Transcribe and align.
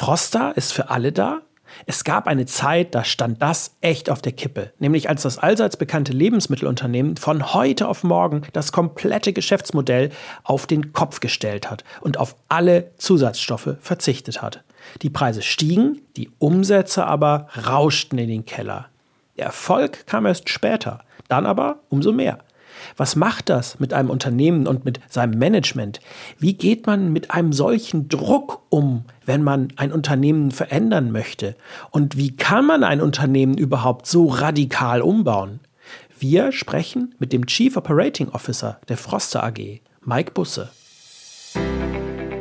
Froster 0.00 0.56
ist 0.56 0.72
für 0.72 0.88
alle 0.88 1.12
da. 1.12 1.42
Es 1.84 2.04
gab 2.04 2.26
eine 2.26 2.46
Zeit, 2.46 2.94
da 2.94 3.04
stand 3.04 3.42
das 3.42 3.76
echt 3.82 4.08
auf 4.08 4.22
der 4.22 4.32
Kippe, 4.32 4.72
nämlich 4.78 5.10
als 5.10 5.20
das 5.20 5.36
allseits 5.36 5.76
bekannte 5.76 6.14
Lebensmittelunternehmen 6.14 7.18
von 7.18 7.52
heute 7.52 7.86
auf 7.86 8.02
morgen 8.02 8.40
das 8.54 8.72
komplette 8.72 9.34
Geschäftsmodell 9.34 10.08
auf 10.42 10.66
den 10.66 10.94
Kopf 10.94 11.20
gestellt 11.20 11.70
hat 11.70 11.84
und 12.00 12.16
auf 12.16 12.34
alle 12.48 12.92
Zusatzstoffe 12.96 13.76
verzichtet 13.82 14.40
hat. 14.40 14.64
Die 15.02 15.10
Preise 15.10 15.42
stiegen, 15.42 16.00
die 16.16 16.30
Umsätze 16.38 17.04
aber 17.04 17.48
rauschten 17.66 18.18
in 18.18 18.30
den 18.30 18.46
Keller. 18.46 18.88
Der 19.36 19.44
Erfolg 19.44 20.06
kam 20.06 20.24
erst 20.24 20.48
später, 20.48 21.00
dann 21.28 21.44
aber 21.44 21.80
umso 21.90 22.10
mehr. 22.10 22.38
Was 22.96 23.16
macht 23.16 23.48
das 23.48 23.80
mit 23.80 23.92
einem 23.92 24.10
Unternehmen 24.10 24.66
und 24.66 24.84
mit 24.84 25.00
seinem 25.08 25.38
Management? 25.38 26.00
Wie 26.38 26.54
geht 26.54 26.86
man 26.86 27.12
mit 27.12 27.30
einem 27.30 27.52
solchen 27.52 28.08
Druck 28.08 28.62
um, 28.68 29.04
wenn 29.26 29.42
man 29.42 29.68
ein 29.76 29.92
Unternehmen 29.92 30.50
verändern 30.50 31.12
möchte? 31.12 31.56
Und 31.90 32.16
wie 32.16 32.36
kann 32.36 32.66
man 32.66 32.84
ein 32.84 33.00
Unternehmen 33.00 33.56
überhaupt 33.56 34.06
so 34.06 34.26
radikal 34.26 35.02
umbauen? 35.02 35.60
Wir 36.18 36.52
sprechen 36.52 37.14
mit 37.18 37.32
dem 37.32 37.46
Chief 37.46 37.76
Operating 37.76 38.28
Officer 38.28 38.78
der 38.88 38.98
Froster 38.98 39.42
AG, 39.42 39.80
Mike 40.04 40.32
Busse. 40.32 40.70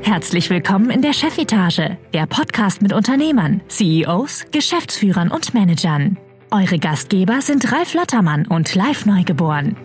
Herzlich 0.01 0.49
willkommen 0.49 0.90
in 0.90 1.01
der 1.01 1.13
Chefetage, 1.13 1.98
der 2.13 2.26
Podcast 2.26 2.81
mit 2.81 2.93
Unternehmern, 2.93 3.62
CEOs, 3.70 4.45
Geschäftsführern 4.51 5.29
und 5.29 5.53
Managern. 5.53 6.17
Eure 6.51 6.79
Gastgeber 6.79 7.41
sind 7.41 7.71
Ralf 7.71 7.93
Lottermann 7.93 8.48
und 8.48 8.73
Live 8.73 9.05
Neugeboren. 9.05 9.77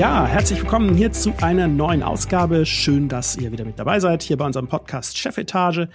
Ja, 0.00 0.26
herzlich 0.26 0.62
willkommen 0.62 0.94
hier 0.94 1.12
zu 1.12 1.34
einer 1.42 1.68
neuen 1.68 2.02
Ausgabe. 2.02 2.64
Schön, 2.64 3.10
dass 3.10 3.36
ihr 3.36 3.52
wieder 3.52 3.66
mit 3.66 3.78
dabei 3.78 4.00
seid, 4.00 4.22
hier 4.22 4.38
bei 4.38 4.46
unserem 4.46 4.66
Podcast 4.66 5.18
Chefetage. 5.18 5.90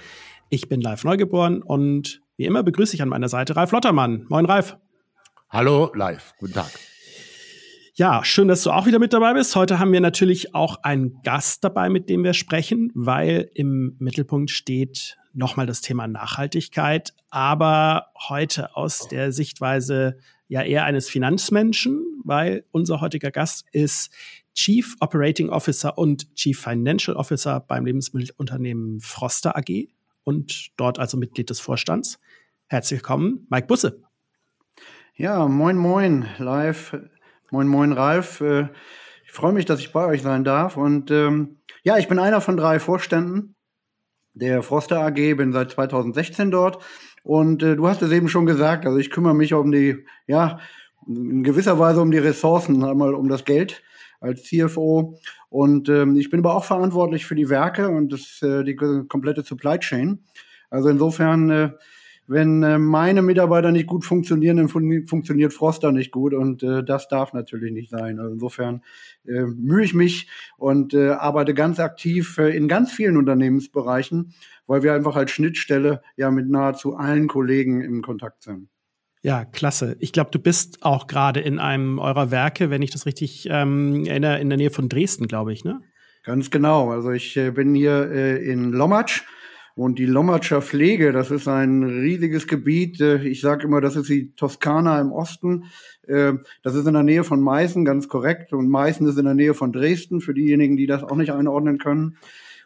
Ich 0.49 0.69
bin 0.69 0.79
Live 0.79 1.03
Neugeboren 1.03 1.63
und 1.63 2.21
wie 2.37 2.45
immer 2.45 2.61
begrüße 2.61 2.93
ich 2.93 3.01
an 3.01 3.09
meiner 3.09 3.29
Seite 3.29 3.55
Ralf 3.55 3.71
Lottermann. 3.71 4.27
Moin, 4.29 4.45
Ralf. 4.45 4.77
Hallo, 5.49 5.91
Live. 5.95 6.35
Guten 6.37 6.53
Tag. 6.53 6.69
Ja, 7.95 8.23
schön, 8.23 8.47
dass 8.47 8.61
du 8.61 8.69
auch 8.69 8.85
wieder 8.85 8.99
mit 8.99 9.11
dabei 9.11 9.33
bist. 9.33 9.55
Heute 9.55 9.79
haben 9.79 9.91
wir 9.91 10.01
natürlich 10.01 10.53
auch 10.53 10.83
einen 10.83 11.23
Gast 11.23 11.63
dabei, 11.63 11.89
mit 11.89 12.07
dem 12.07 12.23
wir 12.23 12.35
sprechen, 12.35 12.91
weil 12.93 13.49
im 13.55 13.95
Mittelpunkt 13.97 14.51
steht 14.51 15.17
nochmal 15.33 15.65
das 15.65 15.81
Thema 15.81 16.07
Nachhaltigkeit, 16.07 17.15
aber 17.31 18.11
heute 18.29 18.75
aus 18.75 19.07
der 19.07 19.31
Sichtweise 19.31 20.19
ja 20.47 20.61
eher 20.61 20.85
eines 20.85 21.09
Finanzmenschen, 21.09 22.21
weil 22.23 22.65
unser 22.71 23.01
heutiger 23.01 23.31
Gast 23.31 23.65
ist 23.71 24.11
Chief 24.53 24.95
Operating 24.99 25.49
Officer 25.49 25.97
und 25.97 26.33
Chief 26.35 26.59
Financial 26.59 27.15
Officer 27.15 27.59
beim 27.59 27.85
Lebensmittelunternehmen 27.85 29.01
Froster 29.01 29.57
AG 29.57 29.89
und 30.23 30.71
dort 30.77 30.99
also 30.99 31.17
Mitglied 31.17 31.49
des 31.49 31.59
Vorstands. 31.59 32.19
Herzlich 32.67 32.99
willkommen, 32.99 33.47
Mike 33.49 33.67
Busse. 33.67 34.01
Ja, 35.15 35.47
moin, 35.47 35.77
moin, 35.77 36.25
live. 36.37 36.97
Moin, 37.51 37.67
moin, 37.67 37.93
Ralf. 37.93 38.41
Äh, 38.41 38.69
ich 39.23 39.31
freue 39.31 39.53
mich, 39.53 39.65
dass 39.65 39.79
ich 39.79 39.93
bei 39.93 40.05
euch 40.05 40.21
sein 40.21 40.43
darf. 40.43 40.77
Und 40.77 41.11
ähm, 41.11 41.57
ja, 41.83 41.97
ich 41.97 42.07
bin 42.07 42.19
einer 42.19 42.41
von 42.41 42.57
drei 42.57 42.79
Vorständen 42.79 43.55
der 44.33 44.63
Froster 44.63 44.99
AG, 44.99 45.35
bin 45.35 45.53
seit 45.53 45.71
2016 45.71 46.51
dort 46.51 46.83
und 47.25 47.63
äh, 47.63 47.75
du 47.75 47.87
hast 47.87 48.03
es 48.03 48.11
eben 48.11 48.29
schon 48.29 48.45
gesagt, 48.45 48.85
also 48.85 48.99
ich 48.99 49.09
kümmere 49.09 49.33
mich 49.33 49.51
um 49.55 49.71
die, 49.71 50.05
ja, 50.27 50.59
in 51.07 51.41
gewisser 51.41 51.79
Weise 51.79 51.99
um 51.99 52.11
die 52.11 52.19
Ressourcen, 52.19 52.83
einmal 52.83 53.15
um 53.15 53.29
das 53.29 53.45
Geld 53.45 53.81
als 54.21 54.43
CFO. 54.43 55.17
Und 55.49 55.89
ähm, 55.89 56.15
ich 56.17 56.29
bin 56.29 56.41
aber 56.41 56.53
auch 56.53 56.65
verantwortlich 56.65 57.25
für 57.25 57.33
die 57.33 57.49
Werke 57.49 57.89
und 57.89 58.13
das, 58.13 58.43
äh, 58.43 58.63
die 58.63 58.75
komplette 58.75 59.41
Supply 59.41 59.79
Chain. 59.79 60.19
Also 60.69 60.89
insofern, 60.89 61.49
äh, 61.49 61.71
wenn 62.27 62.63
äh, 62.63 62.77
meine 62.77 63.21
Mitarbeiter 63.21 63.71
nicht 63.71 63.87
gut 63.87 64.05
funktionieren, 64.05 64.57
dann 64.57 64.69
fun 64.69 65.05
funktioniert 65.07 65.53
Froster 65.53 65.91
nicht 65.91 66.11
gut 66.11 66.33
und 66.33 66.63
äh, 66.63 66.83
das 66.83 67.07
darf 67.07 67.33
natürlich 67.33 67.71
nicht 67.71 67.89
sein. 67.89 68.19
Also 68.19 68.33
insofern 68.33 68.81
äh, 69.25 69.45
mühe 69.45 69.83
ich 69.83 69.93
mich 69.93 70.29
und 70.57 70.93
äh, 70.93 71.09
arbeite 71.09 71.53
ganz 71.53 71.79
aktiv 71.79 72.37
äh, 72.37 72.55
in 72.55 72.67
ganz 72.67 72.91
vielen 72.91 73.17
Unternehmensbereichen 73.17 74.33
weil 74.67 74.83
wir 74.83 74.93
einfach 74.93 75.15
als 75.15 75.31
Schnittstelle 75.31 76.01
ja 76.15 76.31
mit 76.31 76.49
nahezu 76.49 76.95
allen 76.95 77.27
Kollegen 77.27 77.81
im 77.81 78.01
Kontakt 78.01 78.43
sind. 78.43 78.69
Ja, 79.21 79.43
klasse. 79.43 79.95
Ich 79.99 80.11
glaube, 80.11 80.29
du 80.31 80.39
bist 80.39 80.83
auch 80.83 81.07
gerade 81.07 81.39
in 81.39 81.57
einem 81.57 81.97
eurer 81.97 82.29
Werke, 82.29 82.69
wenn 82.69 82.83
ich 82.83 82.91
das 82.91 83.07
richtig 83.07 83.47
ähm, 83.49 84.05
erinnere, 84.05 84.39
in 84.39 84.49
der 84.49 84.57
Nähe 84.57 84.69
von 84.69 84.87
Dresden, 84.87 85.27
glaube 85.27 85.51
ich, 85.51 85.63
ne? 85.63 85.81
Ganz 86.23 86.51
genau. 86.51 86.91
Also 86.91 87.11
ich 87.11 87.35
äh, 87.37 87.51
bin 87.51 87.73
hier 87.73 88.11
äh, 88.11 88.43
in 88.43 88.71
Lommatsch 88.71 89.23
und 89.75 89.99
die 89.99 90.05
Lommatscher 90.05 90.61
Pflege, 90.61 91.11
das 91.11 91.31
ist 91.31 91.49
ein 91.49 91.83
riesiges 91.83 92.47
Gebiet. 92.47 93.01
Äh, 93.01 93.27
ich 93.27 93.41
sage 93.41 93.65
immer, 93.65 93.81
das 93.81 93.97
ist 93.97 94.07
die 94.07 94.33
Toskana 94.35 95.01
im 95.01 95.11
Osten. 95.11 95.65
Äh, 96.07 96.33
das 96.63 96.75
ist 96.75 96.87
in 96.87 96.93
der 96.93 97.03
Nähe 97.03 97.25
von 97.25 97.41
Meißen, 97.41 97.83
ganz 97.83 98.07
korrekt. 98.07 98.53
Und 98.53 98.69
Meißen 98.69 99.05
ist 99.05 99.17
in 99.17 99.25
der 99.25 99.33
Nähe 99.33 99.53
von 99.53 99.73
Dresden, 99.73 100.21
für 100.21 100.33
diejenigen, 100.33 100.77
die 100.77 100.87
das 100.87 101.03
auch 101.03 101.17
nicht 101.17 101.33
einordnen 101.33 101.77
können. 101.77 102.17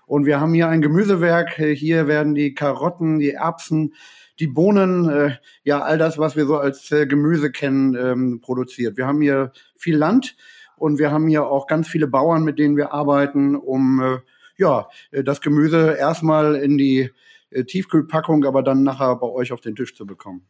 Und 0.06 0.28
wir 0.28 0.40
haben 0.40 0.54
hier 0.54 0.70
ein 0.70 0.82
Gemüsewerk. 0.82 1.56
Hier 1.56 2.08
werden 2.08 2.36
die 2.36 2.54
Karotten, 2.54 3.18
die 3.18 3.32
Erbsen, 3.32 3.96
die 4.40 4.48
Bohnen, 4.48 5.10
äh, 5.10 5.32
ja, 5.64 5.82
all 5.82 5.98
das, 5.98 6.20
was 6.20 6.36
wir 6.36 6.46
so 6.46 6.58
als 6.58 6.92
äh, 6.92 7.08
Gemüse 7.08 7.52
kennen, 7.52 7.96
ähm, 7.96 8.40
produziert. 8.40 8.98
Wir 8.98 9.08
haben 9.08 9.22
hier 9.22 9.52
viel 9.76 9.98
Land 9.98 10.36
und 10.78 11.00
wir 11.00 11.12
haben 11.12 11.28
hier 11.28 11.48
auch 11.48 11.66
ganz 11.66 11.88
viele 11.88 12.08
Bauern, 12.08 12.44
mit 12.44 12.60
denen 12.60 12.78
wir 12.78 12.94
arbeiten, 12.94 13.56
um 13.56 14.00
äh, 14.00 14.18
ja, 14.60 14.88
äh, 15.12 15.24
das 15.24 15.42
Gemüse 15.42 15.96
erstmal 15.98 16.56
in 16.56 16.78
die 16.78 17.10
äh, 17.50 17.64
Tiefkühlpackung, 17.64 18.46
aber 18.46 18.62
dann 18.62 18.84
nachher 18.84 19.16
bei 19.16 19.28
euch 19.28 19.52
auf 19.52 19.62
den 19.62 19.76
Tisch 19.76 19.96
zu 19.96 20.06
bekommen. 20.06 20.46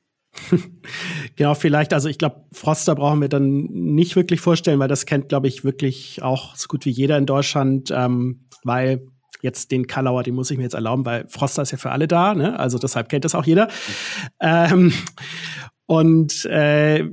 genau, 1.35 1.55
vielleicht, 1.55 1.93
also 1.93 2.09
ich 2.09 2.17
glaube, 2.17 2.45
Froster 2.51 2.95
brauchen 2.95 3.21
wir 3.21 3.29
dann 3.29 3.63
nicht 3.71 4.15
wirklich 4.15 4.41
vorstellen, 4.41 4.79
weil 4.79 4.87
das 4.87 5.05
kennt, 5.05 5.29
glaube 5.29 5.47
ich, 5.47 5.63
wirklich 5.63 6.21
auch 6.21 6.55
so 6.55 6.67
gut 6.67 6.85
wie 6.85 6.91
jeder 6.91 7.17
in 7.17 7.25
Deutschland, 7.25 7.91
ähm, 7.91 8.45
weil 8.63 9.07
jetzt 9.41 9.71
den 9.71 9.87
Kalauer, 9.87 10.23
den 10.23 10.35
muss 10.35 10.51
ich 10.51 10.57
mir 10.57 10.63
jetzt 10.63 10.73
erlauben, 10.73 11.05
weil 11.05 11.27
Froster 11.29 11.61
ist 11.61 11.71
ja 11.71 11.77
für 11.77 11.91
alle 11.91 12.07
da, 12.07 12.35
ne? 12.35 12.59
Also 12.59 12.77
deshalb 12.77 13.09
kennt 13.09 13.25
das 13.25 13.35
auch 13.35 13.45
jeder. 13.45 13.69
Ähm, 14.41 14.93
und 15.85 16.45
äh, 16.45 17.09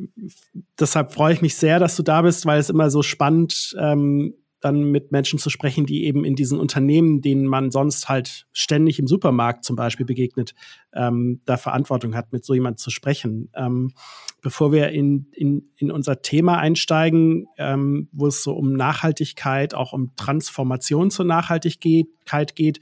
deshalb 0.78 1.12
freue 1.12 1.32
ich 1.32 1.40
mich 1.40 1.54
sehr, 1.54 1.78
dass 1.78 1.96
du 1.96 2.02
da 2.02 2.22
bist, 2.22 2.44
weil 2.44 2.58
es 2.58 2.68
immer 2.68 2.90
so 2.90 3.02
spannend 3.02 3.74
ähm, 3.78 4.34
dann 4.60 4.90
mit 4.90 5.12
Menschen 5.12 5.38
zu 5.38 5.50
sprechen, 5.50 5.86
die 5.86 6.04
eben 6.04 6.24
in 6.24 6.34
diesen 6.34 6.58
Unternehmen, 6.58 7.20
denen 7.20 7.46
man 7.46 7.70
sonst 7.70 8.08
halt 8.08 8.46
ständig 8.52 8.98
im 8.98 9.06
Supermarkt 9.06 9.64
zum 9.64 9.76
Beispiel 9.76 10.06
begegnet, 10.06 10.54
ähm, 10.94 11.40
da 11.44 11.56
Verantwortung 11.56 12.14
hat, 12.14 12.32
mit 12.32 12.44
so 12.44 12.54
jemand 12.54 12.78
zu 12.78 12.90
sprechen. 12.90 13.50
Ähm, 13.54 13.92
bevor 14.40 14.72
wir 14.72 14.90
in, 14.90 15.28
in, 15.32 15.70
in 15.76 15.90
unser 15.90 16.22
Thema 16.22 16.58
einsteigen, 16.58 17.46
ähm, 17.58 18.08
wo 18.12 18.28
es 18.28 18.42
so 18.42 18.54
um 18.54 18.72
Nachhaltigkeit, 18.72 19.74
auch 19.74 19.92
um 19.92 20.14
Transformation 20.16 21.10
zur 21.10 21.26
Nachhaltigkeit 21.26 22.56
geht, 22.56 22.80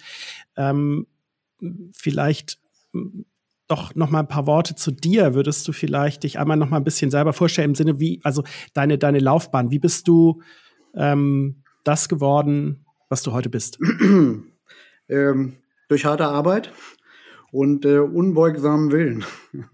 ähm, 0.56 1.06
vielleicht 1.92 2.58
doch 3.66 3.94
noch 3.94 4.10
mal 4.10 4.20
ein 4.20 4.28
paar 4.28 4.46
Worte 4.46 4.74
zu 4.74 4.90
dir. 4.90 5.34
Würdest 5.34 5.66
du 5.66 5.72
vielleicht 5.72 6.22
dich 6.22 6.38
einmal 6.38 6.56
noch 6.56 6.68
mal 6.68 6.76
ein 6.76 6.84
bisschen 6.84 7.10
selber 7.10 7.32
vorstellen 7.32 7.70
im 7.70 7.74
Sinne 7.74 7.98
wie, 7.98 8.20
also 8.22 8.44
deine 8.74 8.98
deine 8.98 9.18
Laufbahn. 9.18 9.70
Wie 9.70 9.78
bist 9.78 10.06
du 10.06 10.42
ähm, 10.94 11.63
das 11.84 12.08
geworden, 12.08 12.84
was 13.08 13.22
du 13.22 13.32
heute 13.32 13.50
bist? 13.50 13.78
ähm, 15.08 15.56
durch 15.88 16.04
harte 16.04 16.26
Arbeit 16.26 16.72
und 17.52 17.84
äh, 17.84 17.98
unbeugsamen 17.98 18.92
Willen. 18.92 19.24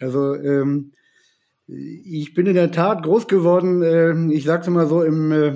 Also 0.00 0.36
ähm, 0.36 0.92
ich 1.66 2.32
bin 2.34 2.46
in 2.46 2.54
der 2.54 2.70
Tat 2.70 3.02
groß 3.02 3.28
geworden, 3.28 3.82
äh, 3.82 4.32
ich 4.32 4.44
sag's 4.44 4.68
mal 4.68 4.86
so, 4.86 5.02
im, 5.02 5.32
äh, 5.32 5.54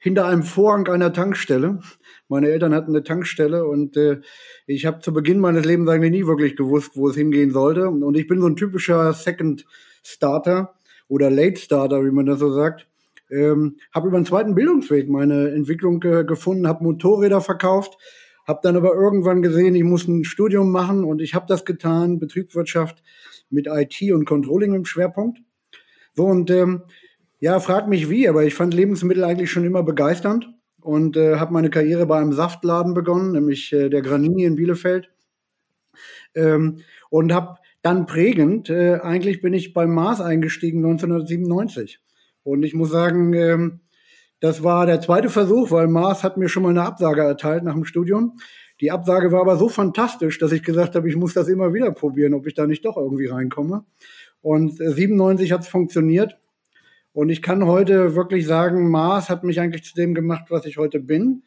hinter 0.00 0.26
einem 0.26 0.42
Vorhang 0.42 0.86
einer 0.88 1.12
Tankstelle. 1.12 1.80
Meine 2.28 2.48
Eltern 2.48 2.74
hatten 2.74 2.90
eine 2.90 3.04
Tankstelle 3.04 3.64
und 3.64 3.96
äh, 3.96 4.20
ich 4.66 4.84
habe 4.84 5.00
zu 5.00 5.12
Beginn 5.14 5.38
meines 5.38 5.64
Lebens 5.64 5.88
eigentlich 5.88 6.10
nie 6.10 6.26
wirklich 6.26 6.56
gewusst, 6.56 6.92
wo 6.94 7.08
es 7.08 7.16
hingehen 7.16 7.52
sollte. 7.52 7.88
Und 7.88 8.16
ich 8.16 8.26
bin 8.26 8.40
so 8.40 8.48
ein 8.48 8.56
typischer 8.56 9.12
Second 9.12 9.64
Starter 10.02 10.74
oder 11.08 11.30
Late 11.30 11.60
Starter, 11.60 12.04
wie 12.04 12.10
man 12.10 12.26
das 12.26 12.40
so 12.40 12.52
sagt. 12.52 12.86
Ähm, 13.30 13.76
habe 13.92 14.08
über 14.08 14.16
einen 14.16 14.26
zweiten 14.26 14.54
Bildungsweg 14.54 15.08
meine 15.08 15.50
Entwicklung 15.50 16.02
äh, 16.04 16.24
gefunden, 16.24 16.68
habe 16.68 16.84
Motorräder 16.84 17.40
verkauft, 17.40 17.98
habe 18.46 18.60
dann 18.62 18.76
aber 18.76 18.94
irgendwann 18.94 19.42
gesehen, 19.42 19.74
ich 19.74 19.84
muss 19.84 20.06
ein 20.06 20.24
Studium 20.24 20.70
machen 20.70 21.04
und 21.04 21.20
ich 21.20 21.34
habe 21.34 21.46
das 21.48 21.64
getan, 21.64 22.18
Betriebswirtschaft 22.18 23.02
mit 23.50 23.66
IT 23.68 24.12
und 24.12 24.24
Controlling 24.24 24.74
im 24.74 24.84
Schwerpunkt. 24.84 25.40
So 26.14 26.24
und 26.26 26.50
ähm, 26.50 26.82
ja, 27.40 27.60
frag 27.60 27.88
mich 27.88 28.08
wie, 28.08 28.28
aber 28.28 28.44
ich 28.44 28.54
fand 28.54 28.74
Lebensmittel 28.74 29.24
eigentlich 29.24 29.50
schon 29.50 29.64
immer 29.64 29.82
begeisternd 29.82 30.48
und 30.80 31.16
äh, 31.16 31.36
habe 31.36 31.52
meine 31.52 31.68
Karriere 31.68 32.06
bei 32.06 32.18
einem 32.18 32.32
Saftladen 32.32 32.94
begonnen, 32.94 33.32
nämlich 33.32 33.72
äh, 33.72 33.90
der 33.90 34.02
Granini 34.02 34.44
in 34.44 34.54
Bielefeld. 34.56 35.10
Ähm, 36.34 36.82
und 37.10 37.32
habe 37.32 37.56
dann 37.82 38.06
prägend, 38.06 38.70
äh, 38.70 39.00
eigentlich 39.02 39.40
bin 39.40 39.52
ich 39.52 39.72
beim 39.72 39.92
Mars 39.94 40.20
eingestiegen 40.20 40.84
1997. 40.84 42.00
Und 42.46 42.62
ich 42.62 42.74
muss 42.74 42.90
sagen, 42.90 43.32
ähm, 43.32 43.80
Das 44.40 44.62
war 44.62 44.84
der 44.86 45.00
zweite 45.00 45.30
Versuch, 45.30 45.70
weil 45.70 45.88
Mars 45.88 46.22
hat 46.22 46.36
mir 46.36 46.48
schon 46.50 46.62
mal 46.62 46.68
eine 46.70 46.82
Absage 46.82 47.22
erteilt 47.22 47.64
nach 47.64 47.72
dem 47.72 47.86
Studium. 47.86 48.36
Die 48.82 48.90
Absage 48.90 49.32
war 49.32 49.40
aber 49.40 49.56
so 49.56 49.70
fantastisch, 49.70 50.38
dass 50.38 50.52
ich 50.52 50.62
gesagt 50.62 50.94
habe, 50.94 51.08
ich 51.08 51.16
muss 51.16 51.32
das 51.32 51.48
immer 51.48 51.72
wieder 51.72 51.90
probieren, 51.90 52.34
ob 52.34 52.46
ich 52.46 52.52
da 52.54 52.66
nicht 52.66 52.84
doch 52.84 52.98
irgendwie 52.98 53.26
reinkomme. 53.26 53.84
Und 54.42 54.76
97 54.76 55.52
hat 55.52 55.62
es 55.62 55.68
funktioniert. 55.68 56.38
Und 57.12 57.30
ich 57.30 57.40
kann 57.40 57.64
heute 57.66 58.14
wirklich 58.14 58.46
sagen, 58.46 58.90
Mars 58.90 59.30
hat 59.30 59.42
mich 59.42 59.58
eigentlich 59.58 59.84
zu 59.84 59.94
dem 59.94 60.14
gemacht, 60.14 60.44
was 60.50 60.66
ich 60.66 60.76
heute 60.76 61.00
bin, 61.00 61.44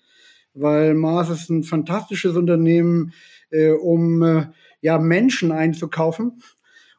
weil 0.55 0.95
Mars 0.95 1.29
ist 1.29 1.49
ein 1.49 1.63
fantastisches 1.63 2.35
Unternehmen, 2.35 3.13
äh, 3.51 3.69
um 3.69 4.23
äh, 4.23 4.47
ja 4.81 4.97
Menschen 4.97 5.51
einzukaufen. 5.51 6.41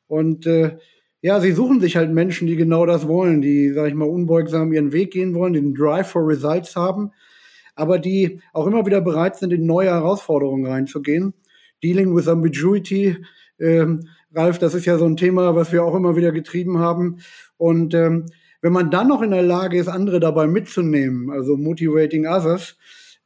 Und 0.07 0.47
äh, 0.47 0.79
ja, 1.23 1.41
sie 1.41 1.53
suchen 1.53 1.81
sich 1.81 1.97
halt 1.97 2.11
Menschen, 2.11 2.47
die 2.47 2.57
genau 2.57 2.87
das 2.87 3.07
wollen, 3.07 3.43
die, 3.43 3.73
sag 3.73 3.89
ich 3.89 3.95
mal, 3.95 4.09
unbeugsam 4.09 4.73
ihren 4.73 4.93
Weg 4.93 5.13
gehen 5.13 5.35
wollen, 5.35 5.53
den 5.53 5.75
Drive 5.75 6.09
for 6.09 6.27
Results 6.27 6.77
haben, 6.77 7.11
aber 7.75 7.99
die 7.99 8.41
auch 8.53 8.67
immer 8.67 8.87
wieder 8.87 9.01
bereit 9.01 9.37
sind, 9.37 9.53
in 9.53 9.67
neue 9.67 9.91
Herausforderungen 9.91 10.67
reinzugehen. 10.67 11.35
Dealing 11.83 12.15
with 12.15 12.29
Ambiguity, 12.29 13.17
ähm, 13.59 14.09
Ralf, 14.33 14.59
das 14.59 14.75
ist 14.75 14.87
ja 14.87 14.97
so 14.97 15.07
ein 15.07 15.17
Thema, 15.17 15.55
was 15.55 15.73
wir 15.73 15.85
auch 15.85 15.95
immer 15.95 16.17
wieder 16.17 16.33
getrieben 16.33 16.79
haben. 16.79 17.19
Und 17.57 17.95
ähm, 17.95 18.27
wenn 18.63 18.73
man 18.73 18.91
dann 18.91 19.09
noch 19.09 19.23
in 19.23 19.31
der 19.31 19.43
Lage 19.43 19.79
ist, 19.79 19.89
andere 19.89 20.21
dabei 20.21 20.47
mitzunehmen, 20.47 21.31
also 21.31 21.57
motivating 21.57 22.27
others, 22.27 22.77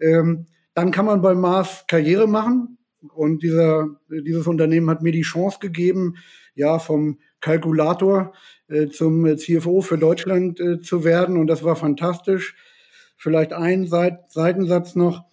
ähm, 0.00 0.46
dann 0.74 0.90
kann 0.90 1.06
man 1.06 1.22
bei 1.22 1.34
Mars 1.34 1.84
Karriere 1.88 2.26
machen. 2.26 2.78
Und 3.14 3.42
dieser, 3.42 3.88
dieses 4.08 4.46
Unternehmen 4.46 4.88
hat 4.88 5.02
mir 5.02 5.12
die 5.12 5.22
Chance 5.22 5.58
gegeben, 5.60 6.14
ja, 6.54 6.78
vom 6.78 7.18
Kalkulator 7.44 8.32
äh, 8.68 8.88
zum 8.88 9.36
CFO 9.36 9.82
für 9.82 9.98
Deutschland 9.98 10.58
äh, 10.60 10.80
zu 10.80 11.04
werden. 11.04 11.36
Und 11.36 11.46
das 11.46 11.62
war 11.62 11.76
fantastisch. 11.76 12.56
Vielleicht 13.18 13.52
ein 13.52 13.86
Seit 13.86 14.32
Seitensatz 14.32 14.94
noch. 14.94 15.24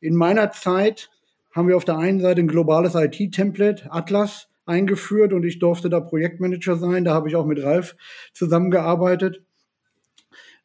In 0.00 0.14
meiner 0.14 0.52
Zeit 0.52 1.10
haben 1.52 1.66
wir 1.66 1.76
auf 1.76 1.84
der 1.84 1.98
einen 1.98 2.20
Seite 2.20 2.40
ein 2.40 2.48
globales 2.48 2.94
IT-Template, 2.94 3.90
Atlas, 3.90 4.48
eingeführt 4.64 5.32
und 5.32 5.44
ich 5.44 5.58
durfte 5.58 5.90
da 5.90 5.98
Projektmanager 5.98 6.76
sein. 6.76 7.04
Da 7.04 7.14
habe 7.14 7.28
ich 7.28 7.34
auch 7.34 7.46
mit 7.46 7.62
Ralf 7.62 7.96
zusammengearbeitet. 8.32 9.42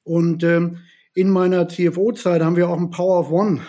Und 0.03 0.43
ähm, 0.43 0.79
in 1.15 1.31
meiner 1.31 1.67
CFO-Zeit 1.67 2.43
haben 2.43 2.55
wir 2.55 2.69
auch 2.69 2.77
ein 2.77 2.91
Power 2.91 3.19
of 3.19 3.31
One 3.31 3.61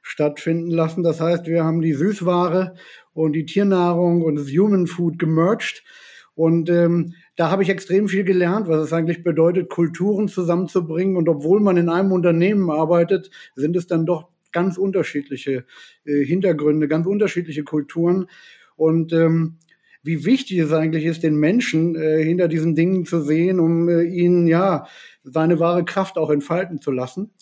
stattfinden 0.00 0.70
lassen. 0.70 1.02
Das 1.02 1.20
heißt, 1.20 1.46
wir 1.46 1.64
haben 1.64 1.82
die 1.82 1.92
Süßware 1.92 2.76
und 3.12 3.32
die 3.32 3.44
Tiernahrung 3.44 4.22
und 4.22 4.36
das 4.36 4.48
Human 4.48 4.86
Food 4.86 5.18
gemerged. 5.18 5.82
Und 6.38 6.70
ähm, 6.70 7.14
da 7.34 7.50
habe 7.50 7.64
ich 7.64 7.68
extrem 7.68 8.06
viel 8.06 8.22
gelernt, 8.22 8.68
was 8.68 8.80
es 8.84 8.92
eigentlich 8.92 9.24
bedeutet, 9.24 9.68
Kulturen 9.68 10.28
zusammenzubringen. 10.28 11.16
Und 11.16 11.28
obwohl 11.28 11.58
man 11.58 11.76
in 11.76 11.88
einem 11.88 12.12
Unternehmen 12.12 12.70
arbeitet, 12.70 13.32
sind 13.56 13.74
es 13.74 13.88
dann 13.88 14.06
doch 14.06 14.28
ganz 14.52 14.78
unterschiedliche 14.78 15.64
äh, 16.04 16.24
Hintergründe, 16.24 16.86
ganz 16.86 17.08
unterschiedliche 17.08 17.64
Kulturen. 17.64 18.26
Und 18.76 19.12
ähm, 19.12 19.56
wie 20.04 20.24
wichtig 20.24 20.58
es 20.58 20.72
eigentlich 20.72 21.06
ist, 21.06 21.24
den 21.24 21.34
Menschen 21.34 21.96
äh, 21.96 22.22
hinter 22.22 22.46
diesen 22.46 22.76
Dingen 22.76 23.04
zu 23.04 23.20
sehen, 23.20 23.58
um 23.58 23.88
äh, 23.88 24.04
ihnen 24.04 24.46
ja 24.46 24.86
seine 25.24 25.58
wahre 25.58 25.84
Kraft 25.84 26.18
auch 26.18 26.30
entfalten 26.30 26.80
zu 26.80 26.92
lassen. 26.92 27.32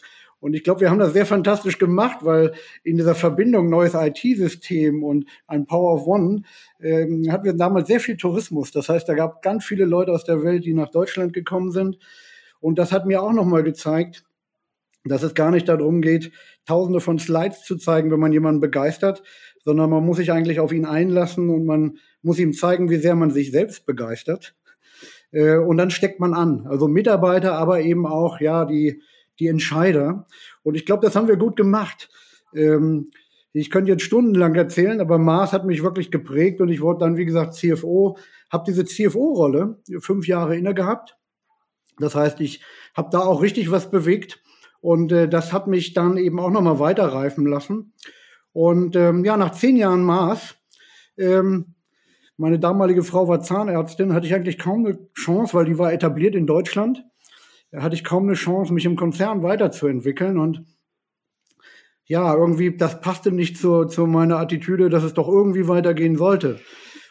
Und 0.46 0.54
ich 0.54 0.62
glaube, 0.62 0.82
wir 0.82 0.90
haben 0.90 1.00
das 1.00 1.12
sehr 1.12 1.26
fantastisch 1.26 1.76
gemacht, 1.76 2.19
weil 2.20 2.52
in 2.84 2.96
dieser 2.96 3.16
Verbindung 3.16 3.69
neues 3.69 3.94
IT-System 3.94 5.02
und 5.02 5.25
ein 5.48 5.66
Power 5.66 5.94
of 5.94 6.06
One 6.06 6.43
ähm, 6.81 7.26
hatten 7.32 7.46
wir 7.46 7.54
damals 7.54 7.88
sehr 7.88 7.98
viel 7.98 8.16
Tourismus. 8.16 8.70
Das 8.70 8.88
heißt, 8.88 9.08
da 9.08 9.14
gab 9.14 9.43
ganz 9.43 9.64
viele 9.64 9.87
Leute 9.87 10.12
aus 10.12 10.22
der 10.22 10.44
Welt, 10.44 10.64
die 10.64 10.72
nach 10.72 10.93
Deutschland 10.93 11.32
gekommen 11.32 11.72
sind. 11.72 11.98
Und 12.60 12.78
das 12.78 12.93
hat 12.93 13.06
mir 13.06 13.22
auch 13.22 13.32
nochmal 13.32 13.64
gezeigt, 13.64 14.22
dass 15.04 15.25
es 15.25 15.34
gar 15.34 15.50
nicht 15.50 15.69
darum 15.69 16.00
geht, 16.00 16.31
tausende 16.64 17.00
von 17.00 17.19
Slides 17.19 17.64
zu 17.64 17.76
zeigen, 17.76 18.12
wenn 18.12 18.20
man 18.20 18.32
jemanden 18.32 18.60
begeistert, 18.60 19.25
sondern 19.64 19.90
man 19.90 20.06
muss 20.06 20.19
sich 20.19 20.31
eigentlich 20.31 20.60
auf 20.60 20.70
ihn 20.70 20.84
einlassen 20.84 21.50
und 21.50 21.66
man 21.66 21.98
muss 22.22 22.38
ihm 22.38 22.52
zeigen, 22.52 22.88
wie 22.88 22.98
sehr 22.98 23.16
man 23.16 23.32
sich 23.32 23.50
selbst 23.50 23.84
begeistert. 23.84 24.54
Äh, 25.32 25.56
und 25.56 25.76
dann 25.76 25.90
steckt 25.90 26.20
man 26.20 26.34
an. 26.34 26.69
Also 26.69 26.87
Mitarbeiter, 26.87 27.54
aber 27.54 27.81
eben 27.81 28.06
auch, 28.06 28.38
ja, 28.38 28.64
die, 28.64 29.02
die 29.38 29.49
Entscheider. 29.49 30.27
Und 30.62 30.75
ich 30.75 30.87
glaube, 30.87 31.05
das 31.05 31.17
haben 31.17 31.29
wir 31.29 31.37
gut 31.37 31.56
gemacht. 31.56 32.09
Ähm, 32.55 33.11
ich 33.53 33.71
könnte 33.71 33.91
jetzt 33.91 34.03
stundenlang 34.03 34.55
erzählen, 34.55 35.00
aber 35.00 35.19
Mars 35.19 35.53
hat 35.53 35.65
mich 35.65 35.83
wirklich 35.83 36.11
geprägt 36.11 36.61
und 36.61 36.69
ich 36.69 36.81
wurde 36.81 37.00
dann, 37.00 37.17
wie 37.17 37.25
gesagt, 37.25 37.55
CFO, 37.55 38.19
habe 38.50 38.65
diese 38.67 38.85
CFO-Rolle 38.85 39.81
fünf 40.00 40.27
Jahre 40.29 40.56
inne 40.56 40.75
gehabt. 40.75 41.17
Das 41.99 42.15
heißt, 42.15 42.41
ich 42.41 42.62
habe 42.94 43.09
da 43.11 43.21
auch 43.21 43.41
richtig 43.41 43.71
was 43.71 43.91
bewegt 43.91 44.43
und 44.81 45.11
äh, 45.11 45.29
das 45.29 45.53
hat 45.53 45.69
mich 45.69 45.94
dann 45.94 46.19
eben 46.19 46.39
auch 46.39 46.50
nochmal 46.50 46.79
weiterreifen 46.79 47.47
lassen. 47.47 47.94
Und 48.53 48.94
ähm, 48.97 49.25
ja, 49.25 49.37
nach 49.37 49.53
zehn 49.53 49.77
Jahren 49.77 50.05
Mars 50.05 50.56
ähm, 51.17 51.75
meine 52.37 52.59
damalige 52.59 53.03
Frau 53.03 53.29
war 53.29 53.41
Zahnärztin, 53.41 54.12
hatte 54.12 54.27
ich 54.27 54.35
eigentlich 54.35 54.59
kaum 54.59 54.85
eine 54.85 54.99
Chance, 55.15 55.55
weil 55.55 55.65
die 55.65 55.79
war 55.79 55.93
etabliert 55.93 56.35
in 56.35 56.47
Deutschland. 56.47 57.03
Da 57.71 57.83
hatte 57.83 57.95
ich 57.95 58.05
kaum 58.05 58.25
eine 58.25 58.35
Chance, 58.35 58.73
mich 58.73 58.85
im 58.85 58.97
Konzern 58.97 59.43
weiterzuentwickeln. 59.43 60.39
Und 60.39 60.65
ja, 62.05 62.35
irgendwie, 62.35 62.77
das 62.77 63.01
passte 63.01 63.33
nicht 63.33 63.59
zu, 63.59 63.85
zu 63.85 64.07
meiner 64.07 64.39
Attitüde, 64.39 64.89
dass 64.89 65.03
es 65.03 65.15
doch 65.15 65.29
irgendwie 65.29 65.69
weitergehen 65.69 66.17
sollte. 66.17 66.61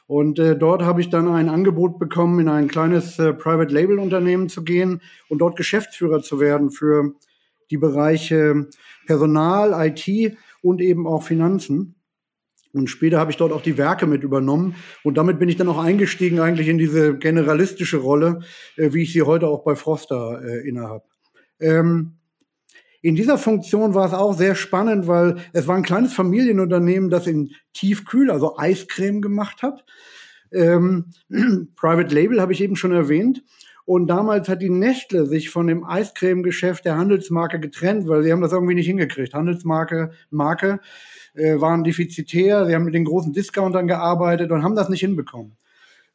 Und 0.07 0.37
äh, 0.37 0.57
dort 0.57 0.83
habe 0.83 1.01
ich 1.01 1.09
dann 1.09 1.27
ein 1.27 1.49
Angebot 1.49 1.97
bekommen, 1.97 2.39
in 2.39 2.47
ein 2.47 2.67
kleines 2.67 3.17
äh, 3.17 3.33
Private 3.33 3.73
Label 3.73 3.99
Unternehmen 3.99 4.49
zu 4.49 4.63
gehen 4.63 5.01
und 5.29 5.39
dort 5.39 5.55
Geschäftsführer 5.55 6.21
zu 6.21 6.39
werden 6.39 6.69
für 6.69 7.13
die 7.71 7.77
Bereiche 7.77 8.67
Personal, 9.07 9.73
IT 9.87 10.37
und 10.61 10.81
eben 10.81 11.07
auch 11.07 11.23
Finanzen. 11.23 11.94
Und 12.75 12.89
später 12.89 13.19
habe 13.19 13.31
ich 13.31 13.37
dort 13.37 13.53
auch 13.53 13.61
die 13.61 13.77
Werke 13.77 14.05
mit 14.05 14.23
übernommen. 14.23 14.75
Und 15.03 15.15
damit 15.17 15.39
bin 15.39 15.47
ich 15.47 15.55
dann 15.55 15.69
auch 15.69 15.77
eingestiegen 15.77 16.41
eigentlich 16.41 16.67
in 16.67 16.77
diese 16.77 17.17
generalistische 17.17 17.97
Rolle, 17.97 18.41
äh, 18.75 18.91
wie 18.91 19.03
ich 19.03 19.13
sie 19.13 19.21
heute 19.21 19.47
auch 19.47 19.63
bei 19.63 19.75
Froster 19.75 20.41
äh, 20.43 20.67
innehabe. 20.67 21.05
Ähm, 21.61 22.17
in 23.01 23.15
dieser 23.15 23.37
Funktion 23.37 23.93
war 23.93 24.07
es 24.07 24.13
auch 24.13 24.33
sehr 24.33 24.55
spannend, 24.55 25.07
weil 25.07 25.37
es 25.53 25.67
war 25.67 25.77
ein 25.77 25.83
kleines 25.83 26.13
Familienunternehmen, 26.13 27.09
das 27.09 27.27
in 27.27 27.51
Tiefkühl, 27.71 28.29
also 28.29 28.57
Eiscreme 28.57 29.21
gemacht 29.21 29.61
hat. 29.61 29.85
Ähm, 30.51 31.11
Private 31.77 32.13
Label 32.13 32.41
habe 32.41 32.51
ich 32.51 32.61
eben 32.61 32.75
schon 32.75 32.91
erwähnt. 32.91 33.41
Und 33.85 34.07
damals 34.07 34.49
hat 34.49 34.61
die 34.61 34.69
Nestle 34.69 35.27
sich 35.27 35.49
von 35.49 35.67
dem 35.67 35.85
Eiscreme-Geschäft 35.85 36.83
der 36.83 36.97
Handelsmarke 36.97 37.59
getrennt, 37.59 38.07
weil 38.09 38.23
sie 38.23 38.33
haben 38.33 38.41
das 38.41 38.51
irgendwie 38.51 38.75
nicht 38.75 38.87
hingekriegt. 38.87 39.33
Handelsmarke, 39.33 40.11
Marke 40.29 40.81
äh, 41.35 41.59
waren 41.59 41.83
defizitär, 41.83 42.65
sie 42.65 42.75
haben 42.75 42.85
mit 42.85 42.95
den 42.95 43.05
großen 43.05 43.33
Discountern 43.33 43.87
gearbeitet 43.87 44.51
und 44.51 44.63
haben 44.63 44.75
das 44.75 44.89
nicht 44.89 45.01
hinbekommen. 45.01 45.57